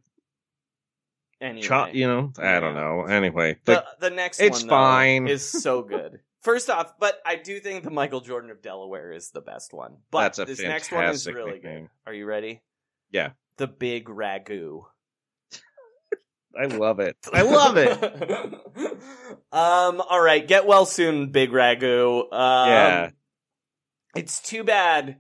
[1.41, 3.03] Anyway, cho- you know, I don't know.
[3.05, 5.29] Anyway, the the next it's one though, fine.
[5.29, 6.21] is so good.
[6.43, 9.97] First off, but I do think the Michael Jordan of Delaware is the best one.
[10.11, 11.83] But That's a this next one is really nickname.
[11.83, 11.91] good.
[12.11, 12.63] Are you ready?
[13.11, 14.85] yeah, The Big Ragu.
[16.61, 17.17] I love it.
[17.33, 18.55] I love it.
[19.53, 20.01] Um.
[20.01, 20.45] All right.
[20.45, 22.23] Get well soon, Big Ragu.
[22.33, 23.11] Um, Yeah.
[24.17, 25.19] It's too bad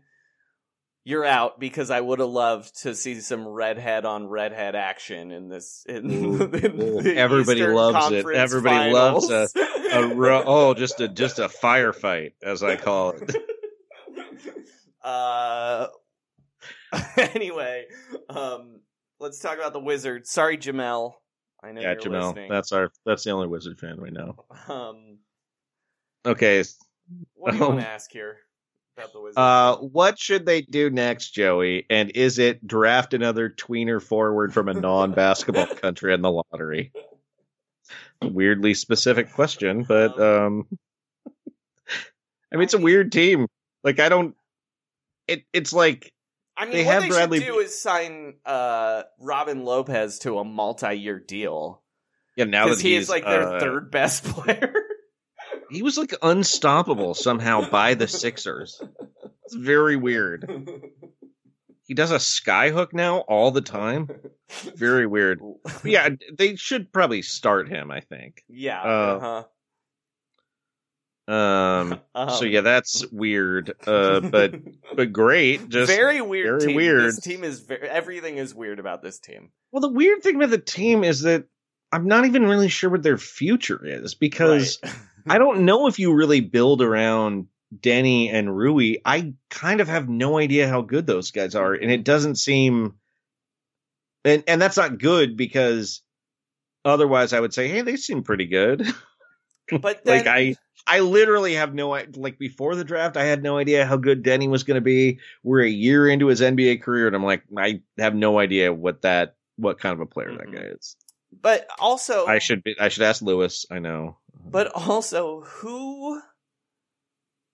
[1.04, 5.48] you're out because I would have loved to see some redhead on redhead action in
[5.48, 5.84] this.
[5.86, 8.22] In, in the Everybody Eastern loves it.
[8.22, 9.92] Conference Everybody loves a, Finals.
[9.92, 13.36] a ro- oh, just a just a firefight, as I call it.
[15.02, 15.88] Uh.
[17.34, 17.84] anyway,
[18.30, 18.80] um,
[19.20, 20.26] let's talk about the wizard.
[20.26, 21.14] Sorry, Jamel.
[21.64, 22.28] I know yeah, Jamel.
[22.28, 22.50] listening.
[22.50, 24.36] That's our that's the only Wizard fan we know.
[24.68, 25.18] Um,
[26.26, 26.62] Okay.
[27.34, 28.36] what do you want Um, to ask here
[28.96, 29.38] about the Wizards?
[29.38, 31.86] Uh, what should they do next, Joey?
[31.90, 36.92] And is it draft another tweener forward from a non-basketball country in the lottery?
[38.22, 40.66] Weirdly specific question, but um,
[42.52, 43.46] I mean, it's a weird team.
[43.82, 44.34] Like, I don't.
[45.28, 46.10] It it's like
[46.56, 47.38] I mean, they what they Bradley.
[47.40, 51.82] should do is sign uh, Robin Lopez to a multi-year deal
[52.36, 54.72] yeah, now that because he he's is like their uh, third best player.
[55.70, 58.80] he was like unstoppable somehow by the Sixers.
[59.44, 60.48] It's very weird.
[61.86, 64.08] He does a skyhook now all the time.
[64.74, 65.40] Very weird.
[65.62, 67.90] But yeah, they should probably start him.
[67.90, 68.42] I think.
[68.48, 68.80] yeah.
[68.80, 69.44] Uh, uh-huh.
[71.26, 73.74] Um, so Um, yeah, that's weird.
[73.86, 74.54] Uh, but
[74.96, 75.68] but great.
[75.68, 76.60] Just very weird.
[76.60, 76.76] Very team.
[76.76, 77.04] weird.
[77.04, 79.50] This team is very, everything is weird about this team.
[79.72, 81.44] Well, the weird thing about the team is that
[81.92, 84.80] I'm not even really sure what their future is because
[85.28, 88.96] I don't know if you really build around Deni and Rui.
[89.04, 92.94] I kind of have no idea how good those guys are, and it doesn't seem.
[94.24, 96.02] And and that's not good because
[96.84, 98.86] otherwise I would say, hey, they seem pretty good.
[99.70, 103.86] But like I I literally have no like before the draft I had no idea
[103.86, 105.18] how good Deni was going to be.
[105.42, 109.02] We're a year into his NBA career and I'm like I have no idea what
[109.02, 110.96] that what kind of a player that guy is.
[111.42, 114.18] But also, I should be I should ask Lewis, I know.
[114.44, 116.20] but also, who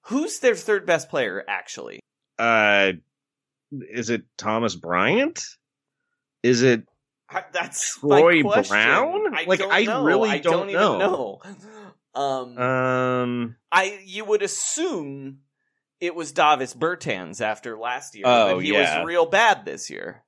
[0.06, 2.00] who's their third best player actually?
[2.38, 2.92] Uh
[3.72, 5.42] is it Thomas Bryant?
[6.42, 6.84] Is it
[7.52, 8.42] That's Troy.
[8.42, 9.34] Brown?
[9.34, 10.04] I Like, don't I know.
[10.04, 10.98] really I don't even know.
[10.98, 11.40] know.
[12.14, 15.40] Um, um I you would assume
[16.00, 18.98] it was Davis Bertans after last year, Oh, but he yeah.
[19.00, 20.24] was real bad this year.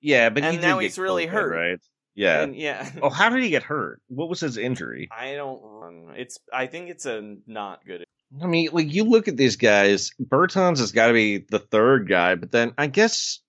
[0.00, 1.54] yeah, but he and did now get he's really COVID, hurt.
[1.56, 1.78] right?
[2.16, 2.42] Yeah.
[2.42, 2.90] And yeah.
[3.02, 4.00] oh, how did he get hurt?
[4.08, 5.08] What was his injury?
[5.16, 6.14] I don't.
[6.16, 6.38] It's.
[6.52, 8.04] I think it's a not good.
[8.42, 12.08] I mean, like you look at these guys, Bertans has got to be the third
[12.08, 13.40] guy, but then I guess,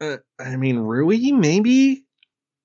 [0.00, 2.04] uh, I mean, Rui maybe.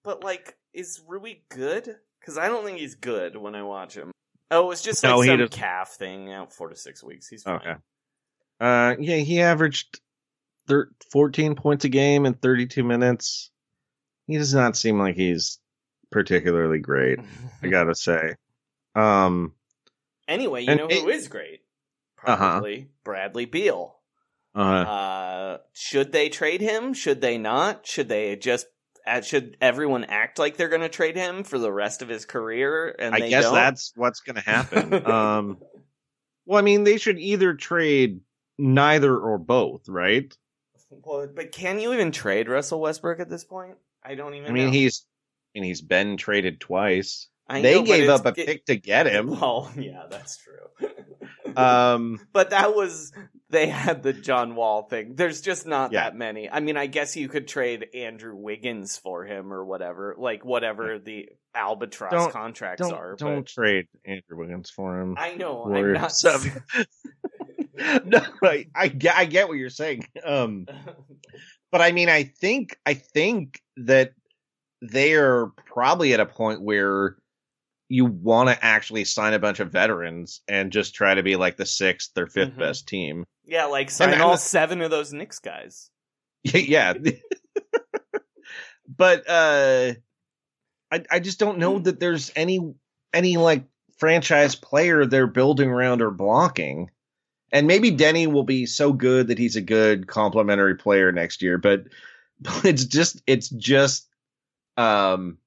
[0.03, 1.95] But like, is Rui good?
[2.25, 4.09] Because I don't think he's good when I watch him.
[4.49, 7.27] Oh, it's just like No, some does- calf thing out four to six weeks.
[7.27, 7.55] He's fine.
[7.57, 7.75] Okay.
[8.59, 9.99] Uh, yeah, he averaged
[10.67, 13.51] thir- 14 points a game in 32 minutes.
[14.25, 15.59] He does not seem like he's
[16.11, 17.19] particularly great.
[17.61, 18.35] I gotta say.
[18.95, 19.53] Um,
[20.27, 21.59] Anyway, you know it- who is great?
[22.25, 22.35] Uh-huh.
[22.37, 23.99] Probably Bradley Beal.
[24.55, 26.93] uh, Uh, should they trade him?
[26.95, 27.85] Should they not?
[27.85, 28.65] Should they just?
[29.21, 32.95] Should everyone act like they're going to trade him for the rest of his career?
[32.97, 33.53] And I guess don't?
[33.53, 35.05] that's what's gonna happen.
[35.11, 35.57] um,
[36.45, 38.21] well, I mean, they should either trade
[38.57, 40.35] neither or both, right?
[40.89, 43.75] Well, but can you even trade Russell Westbrook at this point?
[44.03, 44.49] I don't even.
[44.49, 44.71] I mean, know.
[44.71, 45.05] he's
[45.55, 47.27] and he's been traded twice.
[47.47, 49.29] I they know, gave up a it- pick to get him.
[49.41, 50.89] Oh, yeah, that's true.
[51.55, 53.11] Um, but that was
[53.49, 55.15] they had the John Wall thing.
[55.15, 56.03] There's just not Yeah.
[56.05, 56.49] that many.
[56.49, 60.97] I mean, I guess you could trade Andrew Wiggins for him or whatever, like whatever
[60.99, 63.15] the albatross Don't- contracts don't are.
[63.15, 65.15] don't but trade Andrew Wiggins for him.
[65.17, 65.63] I know.
[65.63, 66.11] I'm Warriors not.
[66.15, 66.63] seven.
[68.05, 70.05] no, I, I get I get what you're saying.
[70.23, 70.65] Um,
[71.71, 74.13] but I mean, I think I think that
[74.81, 77.17] they're probably at a point where
[77.89, 81.55] you want to actually sign a bunch of veterans and just try to be like
[81.57, 82.57] the sixth or 5th Mhm.
[82.59, 83.25] best team.
[83.45, 85.89] Yeah, like sign and- all seven of those Knicks guys.
[86.43, 86.93] yeah.
[88.87, 89.93] but uh
[90.91, 92.73] I I just don't know that there's any
[93.13, 93.63] any like
[93.97, 96.89] franchise player they're building around or blocking.
[97.51, 101.57] And maybe Deni will be so good that he's a good complementary player next year,
[101.57, 101.85] but,
[102.41, 104.07] but it's just it's just
[104.77, 105.37] um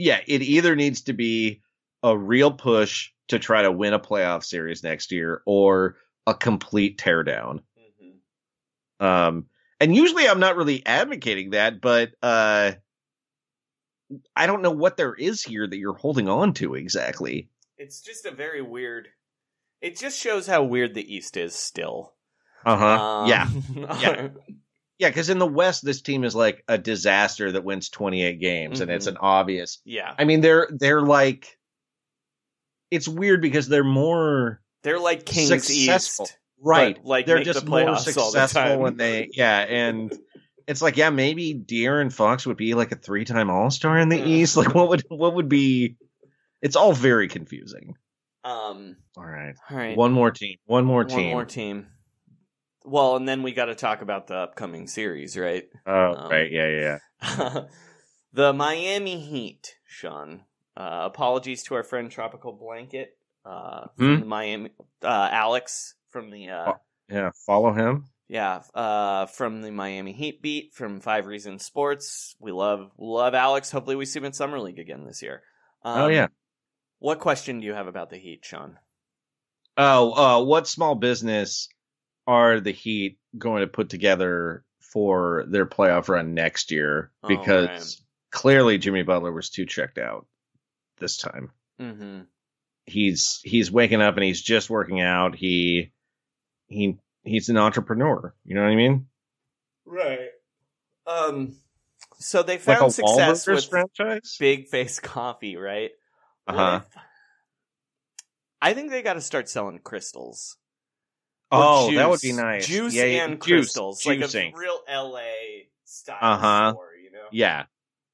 [0.00, 1.60] yeah, it either needs to be
[2.02, 5.96] a real push to try to win a playoff series next year or
[6.26, 7.60] a complete teardown.
[8.98, 9.46] Um,
[9.78, 12.72] and usually I'm not really advocating that, but uh,
[14.34, 17.50] I don't know what there is here that you're holding on to exactly.
[17.76, 19.08] It's just a very weird.
[19.82, 22.14] It just shows how weird the East is still.
[22.64, 23.02] Uh huh.
[23.02, 23.48] Um, yeah.
[24.00, 24.28] Yeah.
[25.00, 25.08] Yeah.
[25.08, 28.90] Because in the West, this team is like a disaster that wins 28 games, and
[28.90, 29.10] it's Mhm.
[29.12, 29.80] an obvious.
[29.84, 30.14] Yeah.
[30.18, 31.56] I mean, they're they're like.
[32.90, 36.24] It's weird because they're more They're like Kings successful.
[36.26, 36.38] East.
[36.60, 36.98] right?
[37.04, 40.12] like, they're make the just more the successful when they yeah, and
[40.66, 44.08] it's like yeah, maybe De'Aaron Fox would be like a three time All Star in
[44.08, 44.24] the Yeah.
[44.26, 44.56] East.
[44.56, 45.96] Like what would what would be?
[46.62, 47.94] It's all very confusing.
[48.42, 48.96] Um.
[49.16, 49.96] All right, All right.
[49.96, 51.16] one more team, one more team.
[51.26, 51.86] One more team.
[52.90, 55.68] Well, and then we got to talk about the upcoming series, right?
[55.86, 56.98] Oh Um, right, yeah, yeah.
[57.38, 57.60] yeah.
[58.32, 60.42] the Miami Heat, Sean.
[60.76, 63.16] Uh, apologies to our friend Tropical Blanket.
[63.44, 64.20] Uh, from Hmm?
[64.20, 64.70] the Miami,
[65.02, 66.72] uh, Alex from the uh,
[67.08, 68.04] Yeah, follow him.
[68.28, 72.34] yeah, uh, from the Miami Heat beat from Five Reasons Sports.
[72.40, 73.70] We love love Alex.
[73.70, 75.42] Hopefully, we see him in summer league again this year.
[75.84, 76.26] Um, oh yeah.
[76.98, 78.76] What question do you have about the Heat, Sean?
[79.76, 81.68] Oh, uh, what small business
[82.30, 87.10] are the Heat going to put together for their playoff run next year?
[87.22, 87.96] Oh, Because right.
[88.30, 90.26] clearly Jimmy Butler was too checked out
[90.98, 91.50] this time.
[91.80, 92.20] Mm-hmm.
[92.86, 95.34] He's he's waking up and he's just working out.
[95.36, 95.92] He
[96.68, 98.34] he he's an entrepreneur.
[98.44, 99.06] You know what I mean?
[99.84, 100.30] Right.
[101.06, 101.56] Um.
[102.18, 104.36] So they found a success Wahlburgers with franchise.
[104.38, 105.90] Big Face Coffee, right?
[106.46, 106.80] Uh huh.
[108.62, 110.56] I think they got to start selling crystals.
[111.52, 112.66] Oh, that would be nice.
[112.66, 114.52] Juice Yeah, and juice, crystals, juicing.
[114.52, 115.20] like a real LA
[115.84, 116.72] style Uh-huh.
[116.72, 117.26] store, you know.
[117.32, 117.64] Yeah,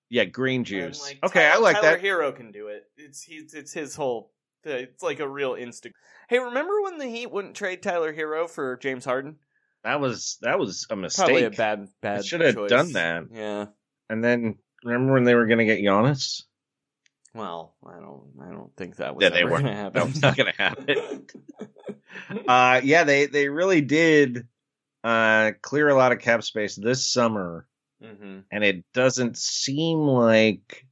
[0.08, 1.02] yeah, green juice.
[1.02, 2.00] like, okay, Tyler, I like Tyler that.
[2.00, 2.84] Hero can do it.
[2.96, 4.32] It's he's it's his whole.
[4.64, 5.94] It's like a real instant.
[6.28, 9.36] Hey, remember when the Heat wouldn't trade Tyler Herro for James Harden?
[9.84, 11.24] That was that was a mistake.
[11.26, 12.24] Probably a bad bad.
[12.24, 13.24] should have done that.
[13.32, 13.66] Yeah.
[14.10, 16.42] And then remember when they were going to get Giannis?
[17.34, 18.32] Well, I don't.
[18.42, 19.62] I don't think that was Yeah, they weren't.
[19.64, 19.92] going to happen.
[20.00, 21.26] That was not going to happen.
[22.48, 24.46] uh, yeah, they they really did
[25.04, 27.66] uh, clear a lot of cap space this summer,
[28.02, 30.86] hmm and it doesn't seem like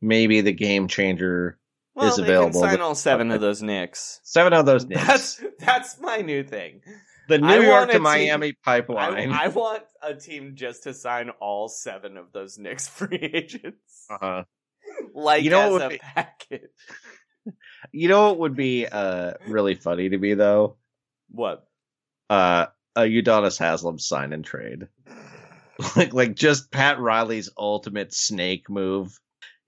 [0.00, 1.58] maybe the game changer
[1.94, 2.60] Well, is available.
[2.60, 4.20] sign all seven of those Knicks.
[4.24, 5.04] Seven of those Knicks.
[5.06, 6.80] That's that's my new thing.
[7.28, 9.30] the New I York to Miami I, pipeline.
[9.30, 14.44] I want a team just to sign all seven of those Knicks free agents, uh-huh.
[15.14, 16.62] like You know as a package.
[17.92, 20.76] You know what would be uh, really funny to me though?
[21.30, 21.66] What?
[22.30, 22.66] Uh,
[22.96, 24.88] a Udonis Haslem sign and trade.
[25.96, 29.18] like like just Pat Riley's ultimate snake move.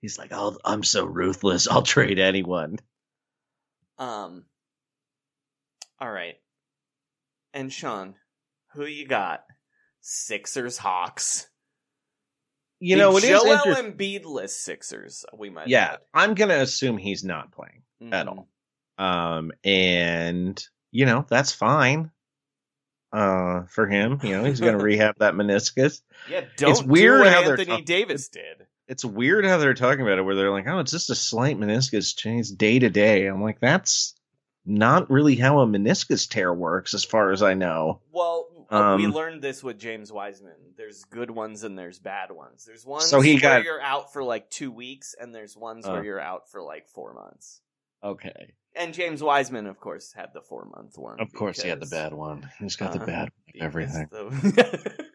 [0.01, 1.67] He's like, "I'll, I'm so ruthless.
[1.67, 2.79] I'll trade anyone."
[3.97, 4.45] Um.
[5.99, 6.35] All right.
[7.53, 8.15] And Sean,
[8.73, 9.45] who you got?
[10.01, 11.47] Sixers, Hawks.
[12.79, 13.75] You The know, it is Joel.
[13.75, 15.25] Embiid-less Sixers.
[15.33, 15.67] We might.
[15.67, 18.13] Yeah, I'm gonna assume he's not playing add.
[18.13, 18.47] at all.
[18.97, 20.61] Um, and
[20.91, 22.11] you know that's fine.
[23.11, 26.01] Uh, for him, you know, he's gonna rehab that meniscus.
[26.29, 28.67] Yeah, don't It's weird do how Anthony Davis did.
[28.87, 31.57] It's weird how they're talking about it, where they're like, "Oh, it's just a slight
[31.57, 34.15] meniscus change day to day." I'm like, that's
[34.65, 38.01] not really how a meniscus tear works, as far as I know.
[38.11, 40.73] Well, uh, we Um, learned this with James Wiseman.
[40.77, 42.65] There's good ones and there's bad ones.
[42.65, 45.85] There's ones So he where got- you're out for like two weeks, and there's ones
[45.85, 45.91] Uh.
[45.91, 47.61] where you're out for like four months.
[48.03, 51.19] Okay, And James Wiseman, of course, had the four month one.
[51.19, 52.49] of course he had the bad one.
[52.59, 53.61] He's got the uh, bad one.
[53.63, 54.07] Everything.
[54.11, 55.05] the-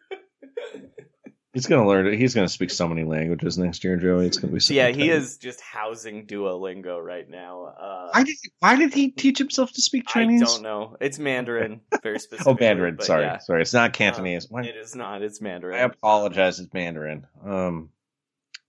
[1.53, 2.17] He's gonna learn it.
[2.17, 4.27] He's gonna speak so many languages next year, Joey.
[4.27, 7.65] It's gonna be so yeah, he is just housing Duolingo right now.
[7.65, 10.41] Uh, Why did why did he teach himself to speak Chinese?
[10.41, 10.95] I don't know.
[11.01, 12.47] It's Mandarin, very specific.
[12.47, 13.01] Oh, Mandarin.
[13.01, 13.39] Sorry, yeah.
[13.39, 13.61] sorry.
[13.63, 14.47] It's not Cantonese.
[14.49, 15.21] Why- It is not.
[15.23, 15.75] It's Mandarin.
[15.77, 16.59] I apologize.
[16.61, 17.27] It's Mandarin.
[17.45, 17.89] Um,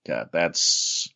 [0.05, 1.07] God, that's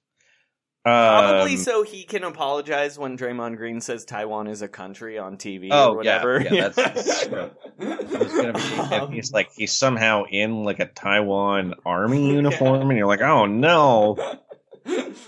[0.87, 5.35] Probably Um, so he can apologize when Draymond Green says Taiwan is a country on
[5.37, 6.39] TV Oh, or whatever.
[6.41, 7.51] yeah, that's true.
[7.79, 12.97] He's gonna be, and he's like he's somehow in like a Taiwan army uniform, and
[12.97, 14.15] you're like, oh no.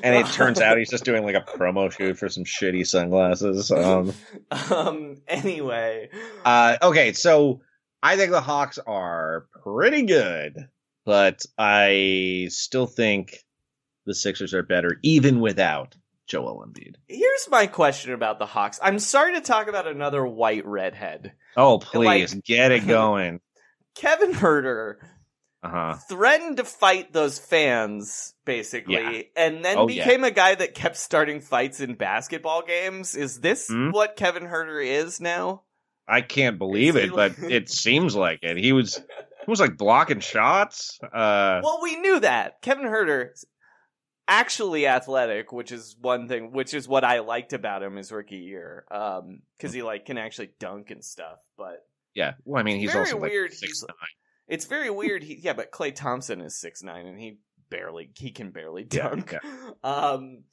[0.02, 3.70] And it turns out he's just doing like a promo shoot for some shitty sunglasses.
[3.72, 4.14] Um,
[4.72, 5.18] um.
[5.28, 6.10] Anyway,
[6.46, 7.60] uh, okay, so
[8.02, 10.70] I think the Hawks are pretty good,
[11.06, 13.36] but I still think
[14.10, 15.96] the Sixers are better, even without
[16.28, 16.96] Joel Embiid.
[17.08, 18.80] here's my question about the Hawks.
[18.84, 21.34] I'm sorry to talk about another white redhead.
[21.56, 23.40] Oh, please Like- get it going.
[23.96, 24.96] Kevin Huerter
[25.64, 25.94] Uh huh.
[26.08, 29.22] threatened to fight those fans basically Yeah.
[29.36, 30.04] and then Oh, yeah.
[30.06, 33.90] became a guy that kept starting fights in basketball games is this Hmm?
[33.92, 35.64] what kevin huerter is now
[36.08, 38.58] I can't believe Is it, but it seems like it.
[38.58, 40.98] He was he was like blocking shots.
[41.04, 43.32] Uh, well we knew that kevin huerter
[44.30, 48.38] actually athletic which is one thing which is what i liked about him his rookie
[48.38, 51.86] year um because he like can actually dunk and stuff but
[52.16, 52.34] yeah.
[52.44, 53.54] Well, I mean, he's very also like weird.
[53.54, 53.86] six He's-
[54.48, 57.40] it's very weird he yeah but klay thompson is six nine and he
[57.70, 59.36] barely he can barely Yeah, dunk
[59.84, 60.44] um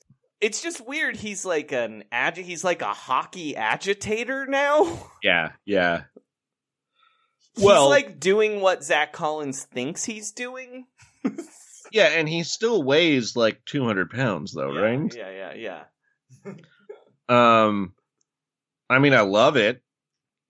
[0.41, 6.05] it's just weird he's like an agi he's like a hockey agitator now Yeah, yeah.
[7.55, 10.87] he's Well- like doing what zach collins thinks he's doing
[11.93, 15.15] Yeah, and he still weighs like 200 pounds, though, right?
[15.15, 15.85] yeah yeah
[16.45, 16.53] yeah
[17.29, 17.93] Um,
[18.89, 19.83] I mean, I love it.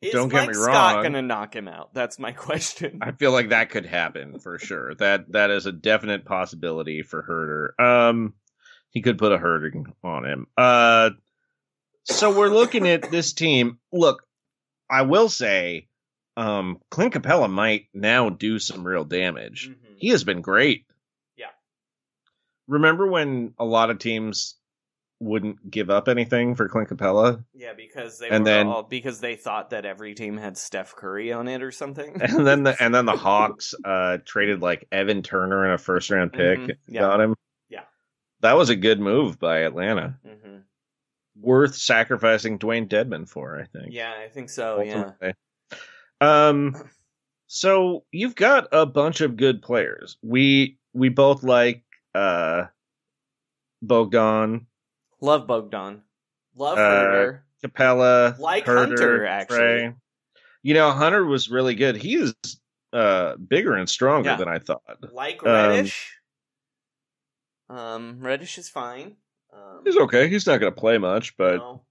[0.03, 1.03] is Don't get Mike me Scott wrong.
[1.05, 4.95] gonna knock him out that's my question I feel like that could happen for sure.
[4.97, 7.83] That that is a definite possibility for Huerter.
[8.11, 8.35] Um,
[8.91, 10.47] he could put a hurting on him.
[10.57, 11.11] Uh,
[12.05, 13.79] so we're looking at this team.
[13.93, 14.23] Look,
[14.91, 15.89] I will say,
[16.37, 19.71] um, Clint Capela might now do some real damage.
[19.97, 20.85] He has been great.
[22.69, 24.57] Remember when a lot of teams
[25.19, 27.43] wouldn't give up anything for Clint Capela?
[27.55, 30.95] yeah because they And were then- all because they thought that every team had steph
[30.95, 34.87] curry on it or something and then the and then the Hawks uh traded like
[34.93, 37.01] Evan Turner and a first round pick Mhm, yeah.
[37.01, 37.35] got him.
[37.71, 37.85] Yeah.
[38.41, 40.19] That was a good move by Atlanta.
[40.23, 40.59] hmm
[41.41, 43.93] Worth sacrificing Dewayne Dedmon for, I think.
[43.95, 45.13] yeah i think so yeah.
[46.21, 46.75] Um
[47.47, 50.19] so you've got a bunch of good players.
[50.23, 51.85] We we both like
[52.17, 52.67] uh
[53.83, 54.67] Bogdan,
[55.21, 56.03] love bogdan
[56.57, 59.57] love Uh, Capela, Like Huerter, Hunter, actually.
[59.59, 59.95] Trae.
[60.63, 61.97] You know, Hunter was really good.
[61.97, 62.35] He is
[62.93, 64.37] uh bigger and stronger Yeah.
[64.37, 64.83] than I thought.
[65.13, 66.17] like Um, reddish
[67.69, 69.17] um reddish is fine
[69.53, 70.29] um He's okay.
[70.29, 71.83] He's not going to play much, but no.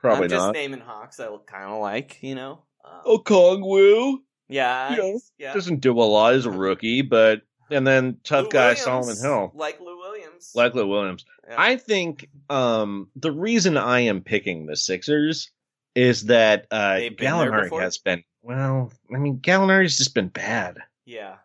[0.00, 0.54] probably I'm just not.
[0.54, 4.18] naming hawks i kind of like you know um, Oh, Kongwu
[4.48, 5.14] yeah yeah.
[5.38, 8.82] yeah doesn't do a lot as a rookie, but and then tough Lou guy Williams,
[8.82, 11.24] Solomon Hill, like lou williams like Lou Williams.
[11.48, 11.54] Yeah.
[11.58, 15.50] I think um the reason I am picking the Sixers
[15.94, 18.92] is that uh They've been there Gallinari has been well.
[19.14, 21.36] I mean, Gallinari's just been bad, yeah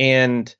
[0.00, 0.54] and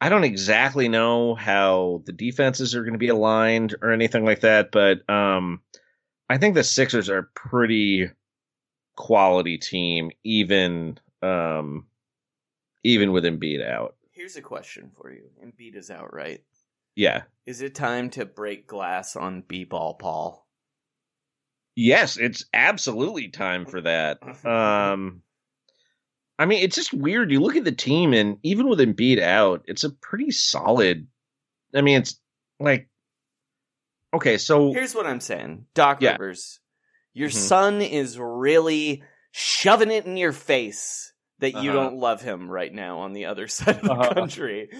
[0.00, 4.40] I don't exactly know how the defenses are going to be aligned or anything like
[4.40, 5.60] that, but um
[6.28, 8.10] I think the Sixers are a pretty
[8.96, 11.86] quality team, even um
[12.82, 13.96] even with Embiid out.
[14.26, 16.42] Here's a question for you Embiid is out right
[16.96, 17.22] Yeah.
[17.46, 20.44] is it time to break glass on b-ball paul
[21.78, 24.18] Yes, it's absolutely time for that.
[24.44, 25.22] Um
[26.38, 27.30] I mean, it's just weird.
[27.30, 31.06] You look at the team and even with Embiid out, it's a pretty solid
[31.72, 32.18] I mean, it's
[32.58, 32.88] like
[34.12, 36.12] Okay, so Here's what I'm saying, Doc Yeah.
[36.12, 36.58] Rivers.
[37.14, 37.34] Your Mhm.
[37.34, 41.72] son is really shoving it in your face that you Uh-huh.
[41.72, 44.14] don't love him right now on the other side of the Uh-huh.
[44.14, 44.70] country.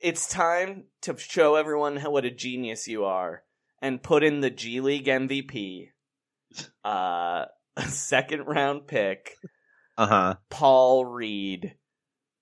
[0.00, 3.42] It's time to show everyone how, what a genius you are
[3.80, 5.88] and put in the G League MVP,
[6.84, 7.44] uh,
[7.76, 9.36] a second round pick,
[9.96, 10.36] uh-huh.
[10.50, 11.74] Paul Reed.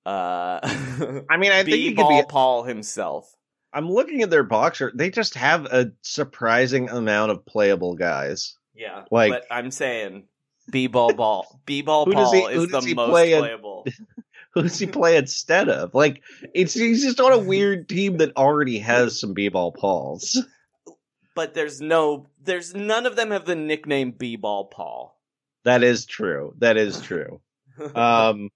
[0.04, 3.32] Uh, I mean, I think he could B-ball be Paul himself.
[3.72, 4.92] I'm looking at their boxer.
[4.94, 8.56] They just have a surprising amount of playable guys.
[8.74, 10.24] Yeah, Like- but I'm saying
[10.70, 13.86] B-ball ball, B-ball Who Paul he- is the he most play playable.
[14.54, 15.94] Who does he play instead of?
[15.94, 16.22] Like,
[16.54, 20.44] it's he's just on a weird team that already has some b-ball Pauls.
[21.34, 25.18] But there's no, there's none of them have the nickname B-ball Paul.
[25.64, 26.54] That is true.
[26.58, 27.40] That is true.
[27.94, 28.50] um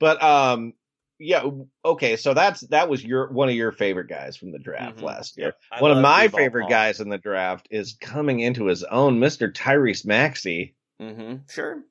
[0.00, 0.72] but um
[1.20, 1.44] yeah
[1.84, 5.02] okay so that's that was your one of your favorite guys from the draft Mhm.
[5.02, 6.70] last year I one of my favorite Paul.
[6.70, 11.36] guys in the draft is coming into his own mr tyrese maxey mm-hmm.
[11.50, 11.82] Sure.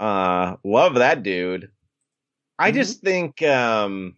[0.00, 1.70] uh love that dude
[2.58, 2.74] i Mhm.
[2.74, 4.16] just think um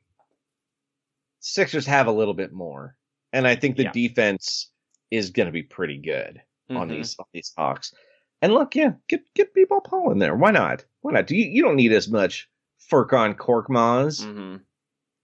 [1.41, 2.97] sixers have a little bit more
[3.33, 3.91] and I think the Yeah.
[3.93, 4.71] defense
[5.11, 6.41] is going to be pretty good
[6.71, 6.91] on Mhm.
[6.93, 7.93] these on these Hawks.
[8.41, 10.37] And look, yeah, get get B-ball Paul in there.
[10.37, 10.85] Why not?
[11.01, 11.31] Why not?
[11.33, 12.49] You you don't need as much
[12.91, 14.23] Furkan Korkmaz.
[14.25, 14.57] hmm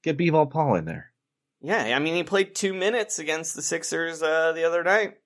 [0.02, 1.12] Get B-ball Paul in there.
[1.60, 5.18] Yeah, I mean, he played two minutes against the Sixers uh, the other night.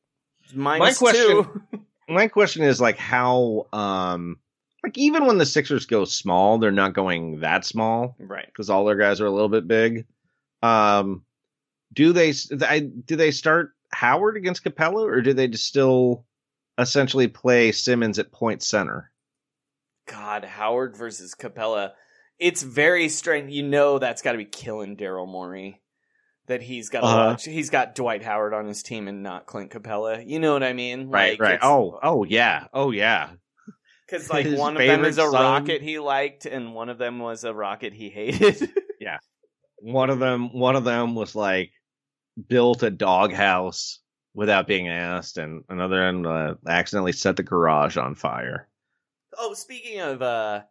[0.52, 1.62] My Minus question, two.
[2.08, 4.38] my question is like how um
[4.82, 8.46] like even when the Sixers go small, they're not going that small right.
[8.46, 10.06] because all their guys are a little bit big.
[10.62, 11.24] Um,
[11.92, 16.26] do they I, do they start Howard against Capela or do they just still
[16.78, 19.10] essentially play Simmons at point center?
[20.06, 21.92] God, Howard versus Capela.
[22.38, 23.52] It's very strange.
[23.52, 25.80] You know that's got to be killing Daryl Morey.
[26.46, 27.16] That he's got Uh-huh.
[27.30, 27.44] watch.
[27.46, 30.22] He's got Dwight Howard on his team and not Clint Capela.
[30.26, 31.08] You know what I mean?
[31.08, 31.58] Right, right.
[31.62, 33.30] Oh, oh yeah, oh yeah.
[34.06, 36.98] because like his one of them is a son- rocket he liked, and one of
[36.98, 38.70] them was a rocket he hated.
[39.00, 39.18] Yeah.
[39.80, 41.72] One of them one of them was like
[42.48, 43.98] built a doghouse
[44.34, 48.68] without being asked, and another one uh, accidentally set the garage on fire.
[49.38, 50.62] oh, speaking of uh,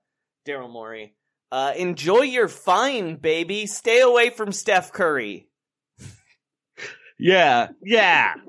[0.47, 1.15] Daryl Morey,
[1.51, 3.65] uh, enjoy your fine, baby.
[3.67, 5.47] Stay away from Steph Curry.
[7.23, 8.35] Yeah, yeah.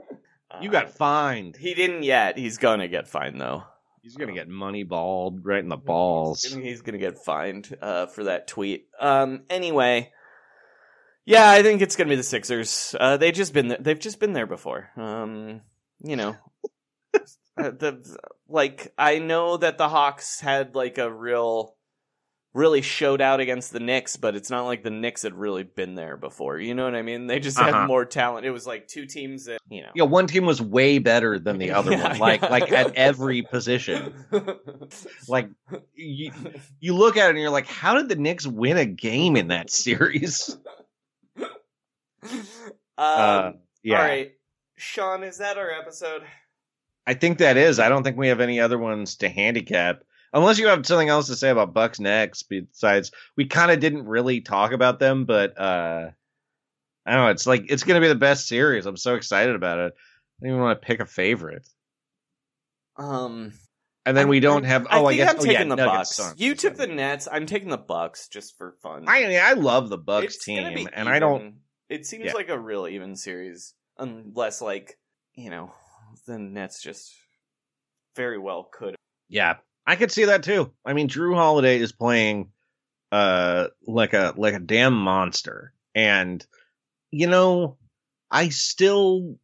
[0.63, 1.57] You got fined.
[1.57, 2.39] He didn't yet.
[2.39, 3.65] He's gonna get fined though.
[4.03, 6.45] He's gonna get money balled right in the balls.
[6.45, 8.87] He's gonna, he's gonna get fined uh, for that tweet.
[9.01, 9.43] Um.
[9.51, 10.13] Anyway,
[11.27, 12.95] yeah, I think it's gonna be the Sixers.
[13.01, 13.79] Uh, they just been there.
[13.81, 14.91] They've just been there before.
[14.97, 15.63] Um.
[16.05, 16.37] You know.
[17.59, 18.17] uh, the
[18.49, 21.75] like I know that the Hawks had like a real
[22.55, 25.97] really showed out against the Knicks, but it's not like the Knicks had really been
[25.97, 26.59] there before.
[26.59, 27.27] You know what I mean?
[27.27, 27.87] They just had Uh-huh.
[27.89, 28.47] more talent.
[28.47, 29.89] It was like two teams that, you know.
[29.95, 32.49] Yeah, one team was way better than the other Yeah, one, like yeah.
[32.49, 34.15] like at every position.
[35.29, 35.49] Like
[35.95, 36.31] you,
[36.81, 39.49] you look at it and you're like, how did the Knicks win a game in
[39.49, 40.57] that series?
[42.97, 43.53] Um, Uh,
[43.83, 43.99] yeah.
[43.99, 44.33] All right.
[44.77, 46.23] Sean, is that our episode?
[47.07, 47.79] I think that is.
[47.79, 50.03] I don't think we have any other ones to handicap.
[50.35, 54.05] Unless you have something else to say about Bucks next, besides we kind of didn't
[54.07, 56.11] really talk about them, but uh
[57.07, 58.85] I don't know, it's like it's gonna be the best series.
[58.85, 59.95] I'm so excited about it.
[59.95, 61.67] I don't even want to pick a favorite.
[62.97, 63.53] Um,
[64.07, 66.19] And then we don't have oh I, think guess I'm oh, taking yeah, the Nuggets.
[66.19, 66.35] Bucks.
[66.41, 67.29] You took the Nets.
[67.31, 69.05] I'm taking the Bucks just for fun.
[69.09, 71.57] I mean, I love the Bucks It's team, and I don't.
[71.89, 72.33] It seems Yeah.
[72.33, 74.99] like a real even series, unless like
[75.35, 75.73] you know
[76.27, 77.13] the Nets just
[78.17, 78.95] very well could.
[79.29, 79.57] Yeah,
[79.87, 80.73] I could see that too.
[80.85, 82.51] I mean, Jrue Holiday is playing
[83.13, 86.45] uh like a like a damn monster, and
[87.11, 87.77] you know,
[88.31, 89.39] I still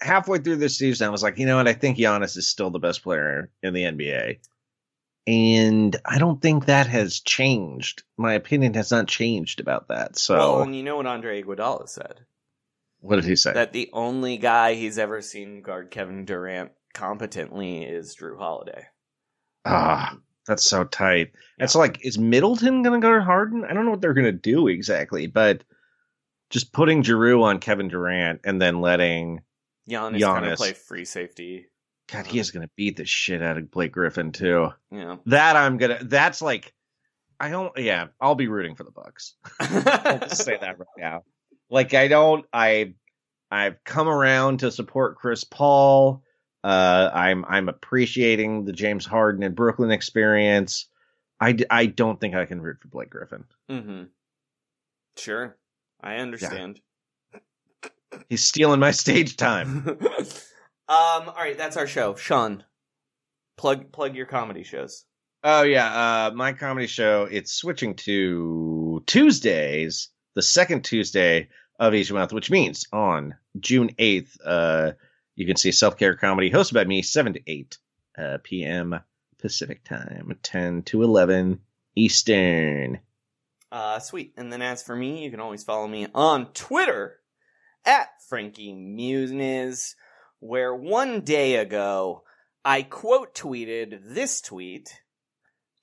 [0.00, 1.68] halfway through this season, I was like, you know what?
[1.68, 4.38] I think Giannis is still the best player in the NBA,
[5.26, 8.04] and I don't think that has changed.
[8.16, 10.16] My opinion has not changed about that.
[10.16, 12.20] So, Well, and you know what Andre Iguodala said
[13.00, 13.52] what did he say?
[13.52, 18.86] that the only guy he's ever seen guard Kevin Durant competently is Jrue Holiday.
[19.68, 20.16] Ah,
[20.46, 21.32] that's so tight.
[21.58, 23.64] It's like, is Middleton going to go to Harden?
[23.64, 25.64] I don't know what they're going to do exactly, but
[26.50, 29.42] just putting Jrue on Kevin Durant and then letting
[29.88, 31.66] Giannis, kind Giannis- of play free safety.
[32.10, 34.70] God, he is going to beat the shit out of Blake Griffin too.
[34.90, 35.98] Know, That I'm gonna.
[36.02, 36.72] That's like,
[37.38, 37.76] I don't.
[37.76, 39.34] Yeah, I'll be rooting for the Bucks.
[39.60, 41.24] I'll just say that right now.
[41.68, 42.46] Like, I don't.
[42.50, 42.94] I
[43.50, 46.22] I've come around to support Chris Paul.
[46.64, 50.86] Uh, I'm I'm appreciating the James Harden and Brooklyn experience.
[51.40, 53.44] I, d- I don't think I can root for Blake Griffin.
[53.70, 54.04] Mm-hmm.
[55.16, 55.56] Sure,
[56.00, 56.80] I understand.
[58.28, 59.98] He's stealing my stage time.
[60.90, 62.14] Um, all right, that's our show.
[62.14, 62.64] Sean,
[63.58, 65.04] plug plug your comedy shows.
[65.44, 65.86] Oh yeah,
[66.28, 67.28] uh, my comedy show.
[67.30, 74.38] It's switching to Tuesdays, the second Tuesday of each month, which means on June eighth,
[74.42, 74.92] uh,
[75.38, 77.78] you can see self care comedy hosted by me, seven to eight
[78.18, 78.98] uh, p.m.
[79.38, 81.60] Pacific time, ten to eleven
[81.94, 82.98] Eastern.
[83.70, 84.32] Uh, sweet.
[84.36, 87.20] And then as for me, you can always follow me on Twitter
[87.84, 89.94] at Frankie Muniz,
[90.40, 92.24] where one day ago
[92.64, 95.00] I quote tweeted this tweet.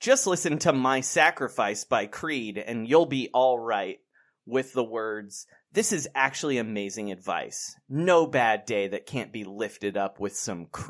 [0.01, 3.99] Just listen to My Sacrifice by Creed and you'll be alright
[4.45, 7.75] with the words, this is actually amazing advice.
[7.89, 10.89] No bad day that can't be lifted up with some Creed.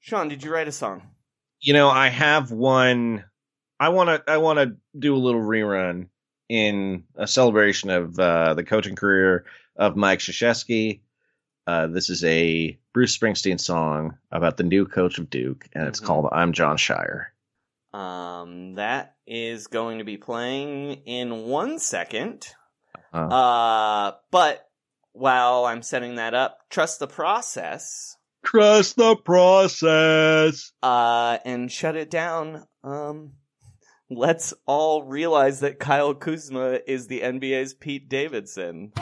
[0.00, 1.02] Sean, did you write a song?
[1.60, 3.24] You know, I have one.
[3.78, 4.30] I want to.
[4.30, 6.08] I want to do a little rerun
[6.48, 9.44] in a celebration of uh, the coaching career
[9.76, 11.00] of Mike Krzyzewski.
[11.66, 16.00] Uh, this is a Bruce Springsteen song about the new coach of Duke, and it's
[16.00, 16.04] Mhm.
[16.06, 17.26] called "I'm Jon Scheyer."
[17.96, 22.46] Um, that is going to be playing in one second.
[23.10, 24.68] Uh, but
[25.12, 28.18] while I'm setting that up, trust the process.
[28.44, 30.72] Trust the process.
[30.82, 32.66] Uh, and shut it down.
[32.84, 33.32] Um,
[34.10, 38.92] let's all realize that Kyle Kuzma is the NBA's Pete Davidson.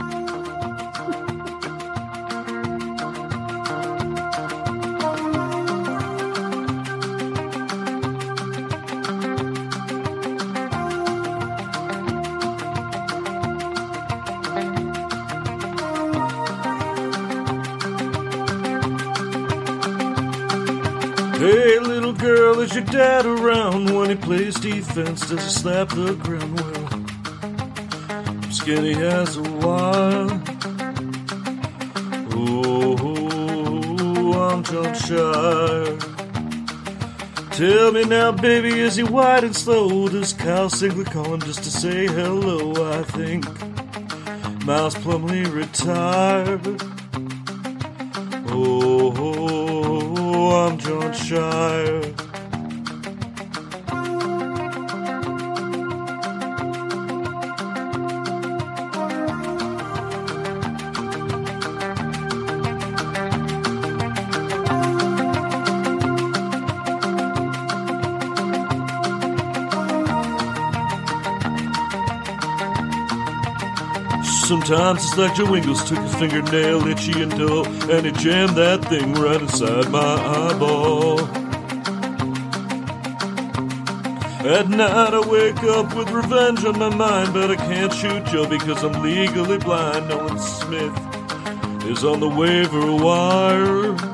[21.37, 25.29] Hey, little girl, is your dad around when he plays defense?
[25.29, 26.89] Does he slap the ground well?
[28.53, 30.31] Skinny has a while.
[32.37, 35.99] Oh, I'm Jon Scheyer.
[37.51, 40.09] Tell me now, baby, is he white and slow?
[40.09, 42.93] Does Kyle Singler call him just to say hello?
[42.93, 43.45] I think
[44.65, 46.94] Miles Plumlee retired.
[51.33, 52.04] I'm
[74.65, 78.83] Sometimes it's like Joe Ingles took his fingernail itchy and dull, and he jammed that
[78.87, 81.21] thing right inside my eyeball.
[84.47, 88.49] At night I wake up with revenge on my mind, but I can't shoot Joe
[88.49, 90.09] because I'm legally blind.
[90.09, 90.99] Nolan Smith
[91.85, 94.14] is on the waiver wire.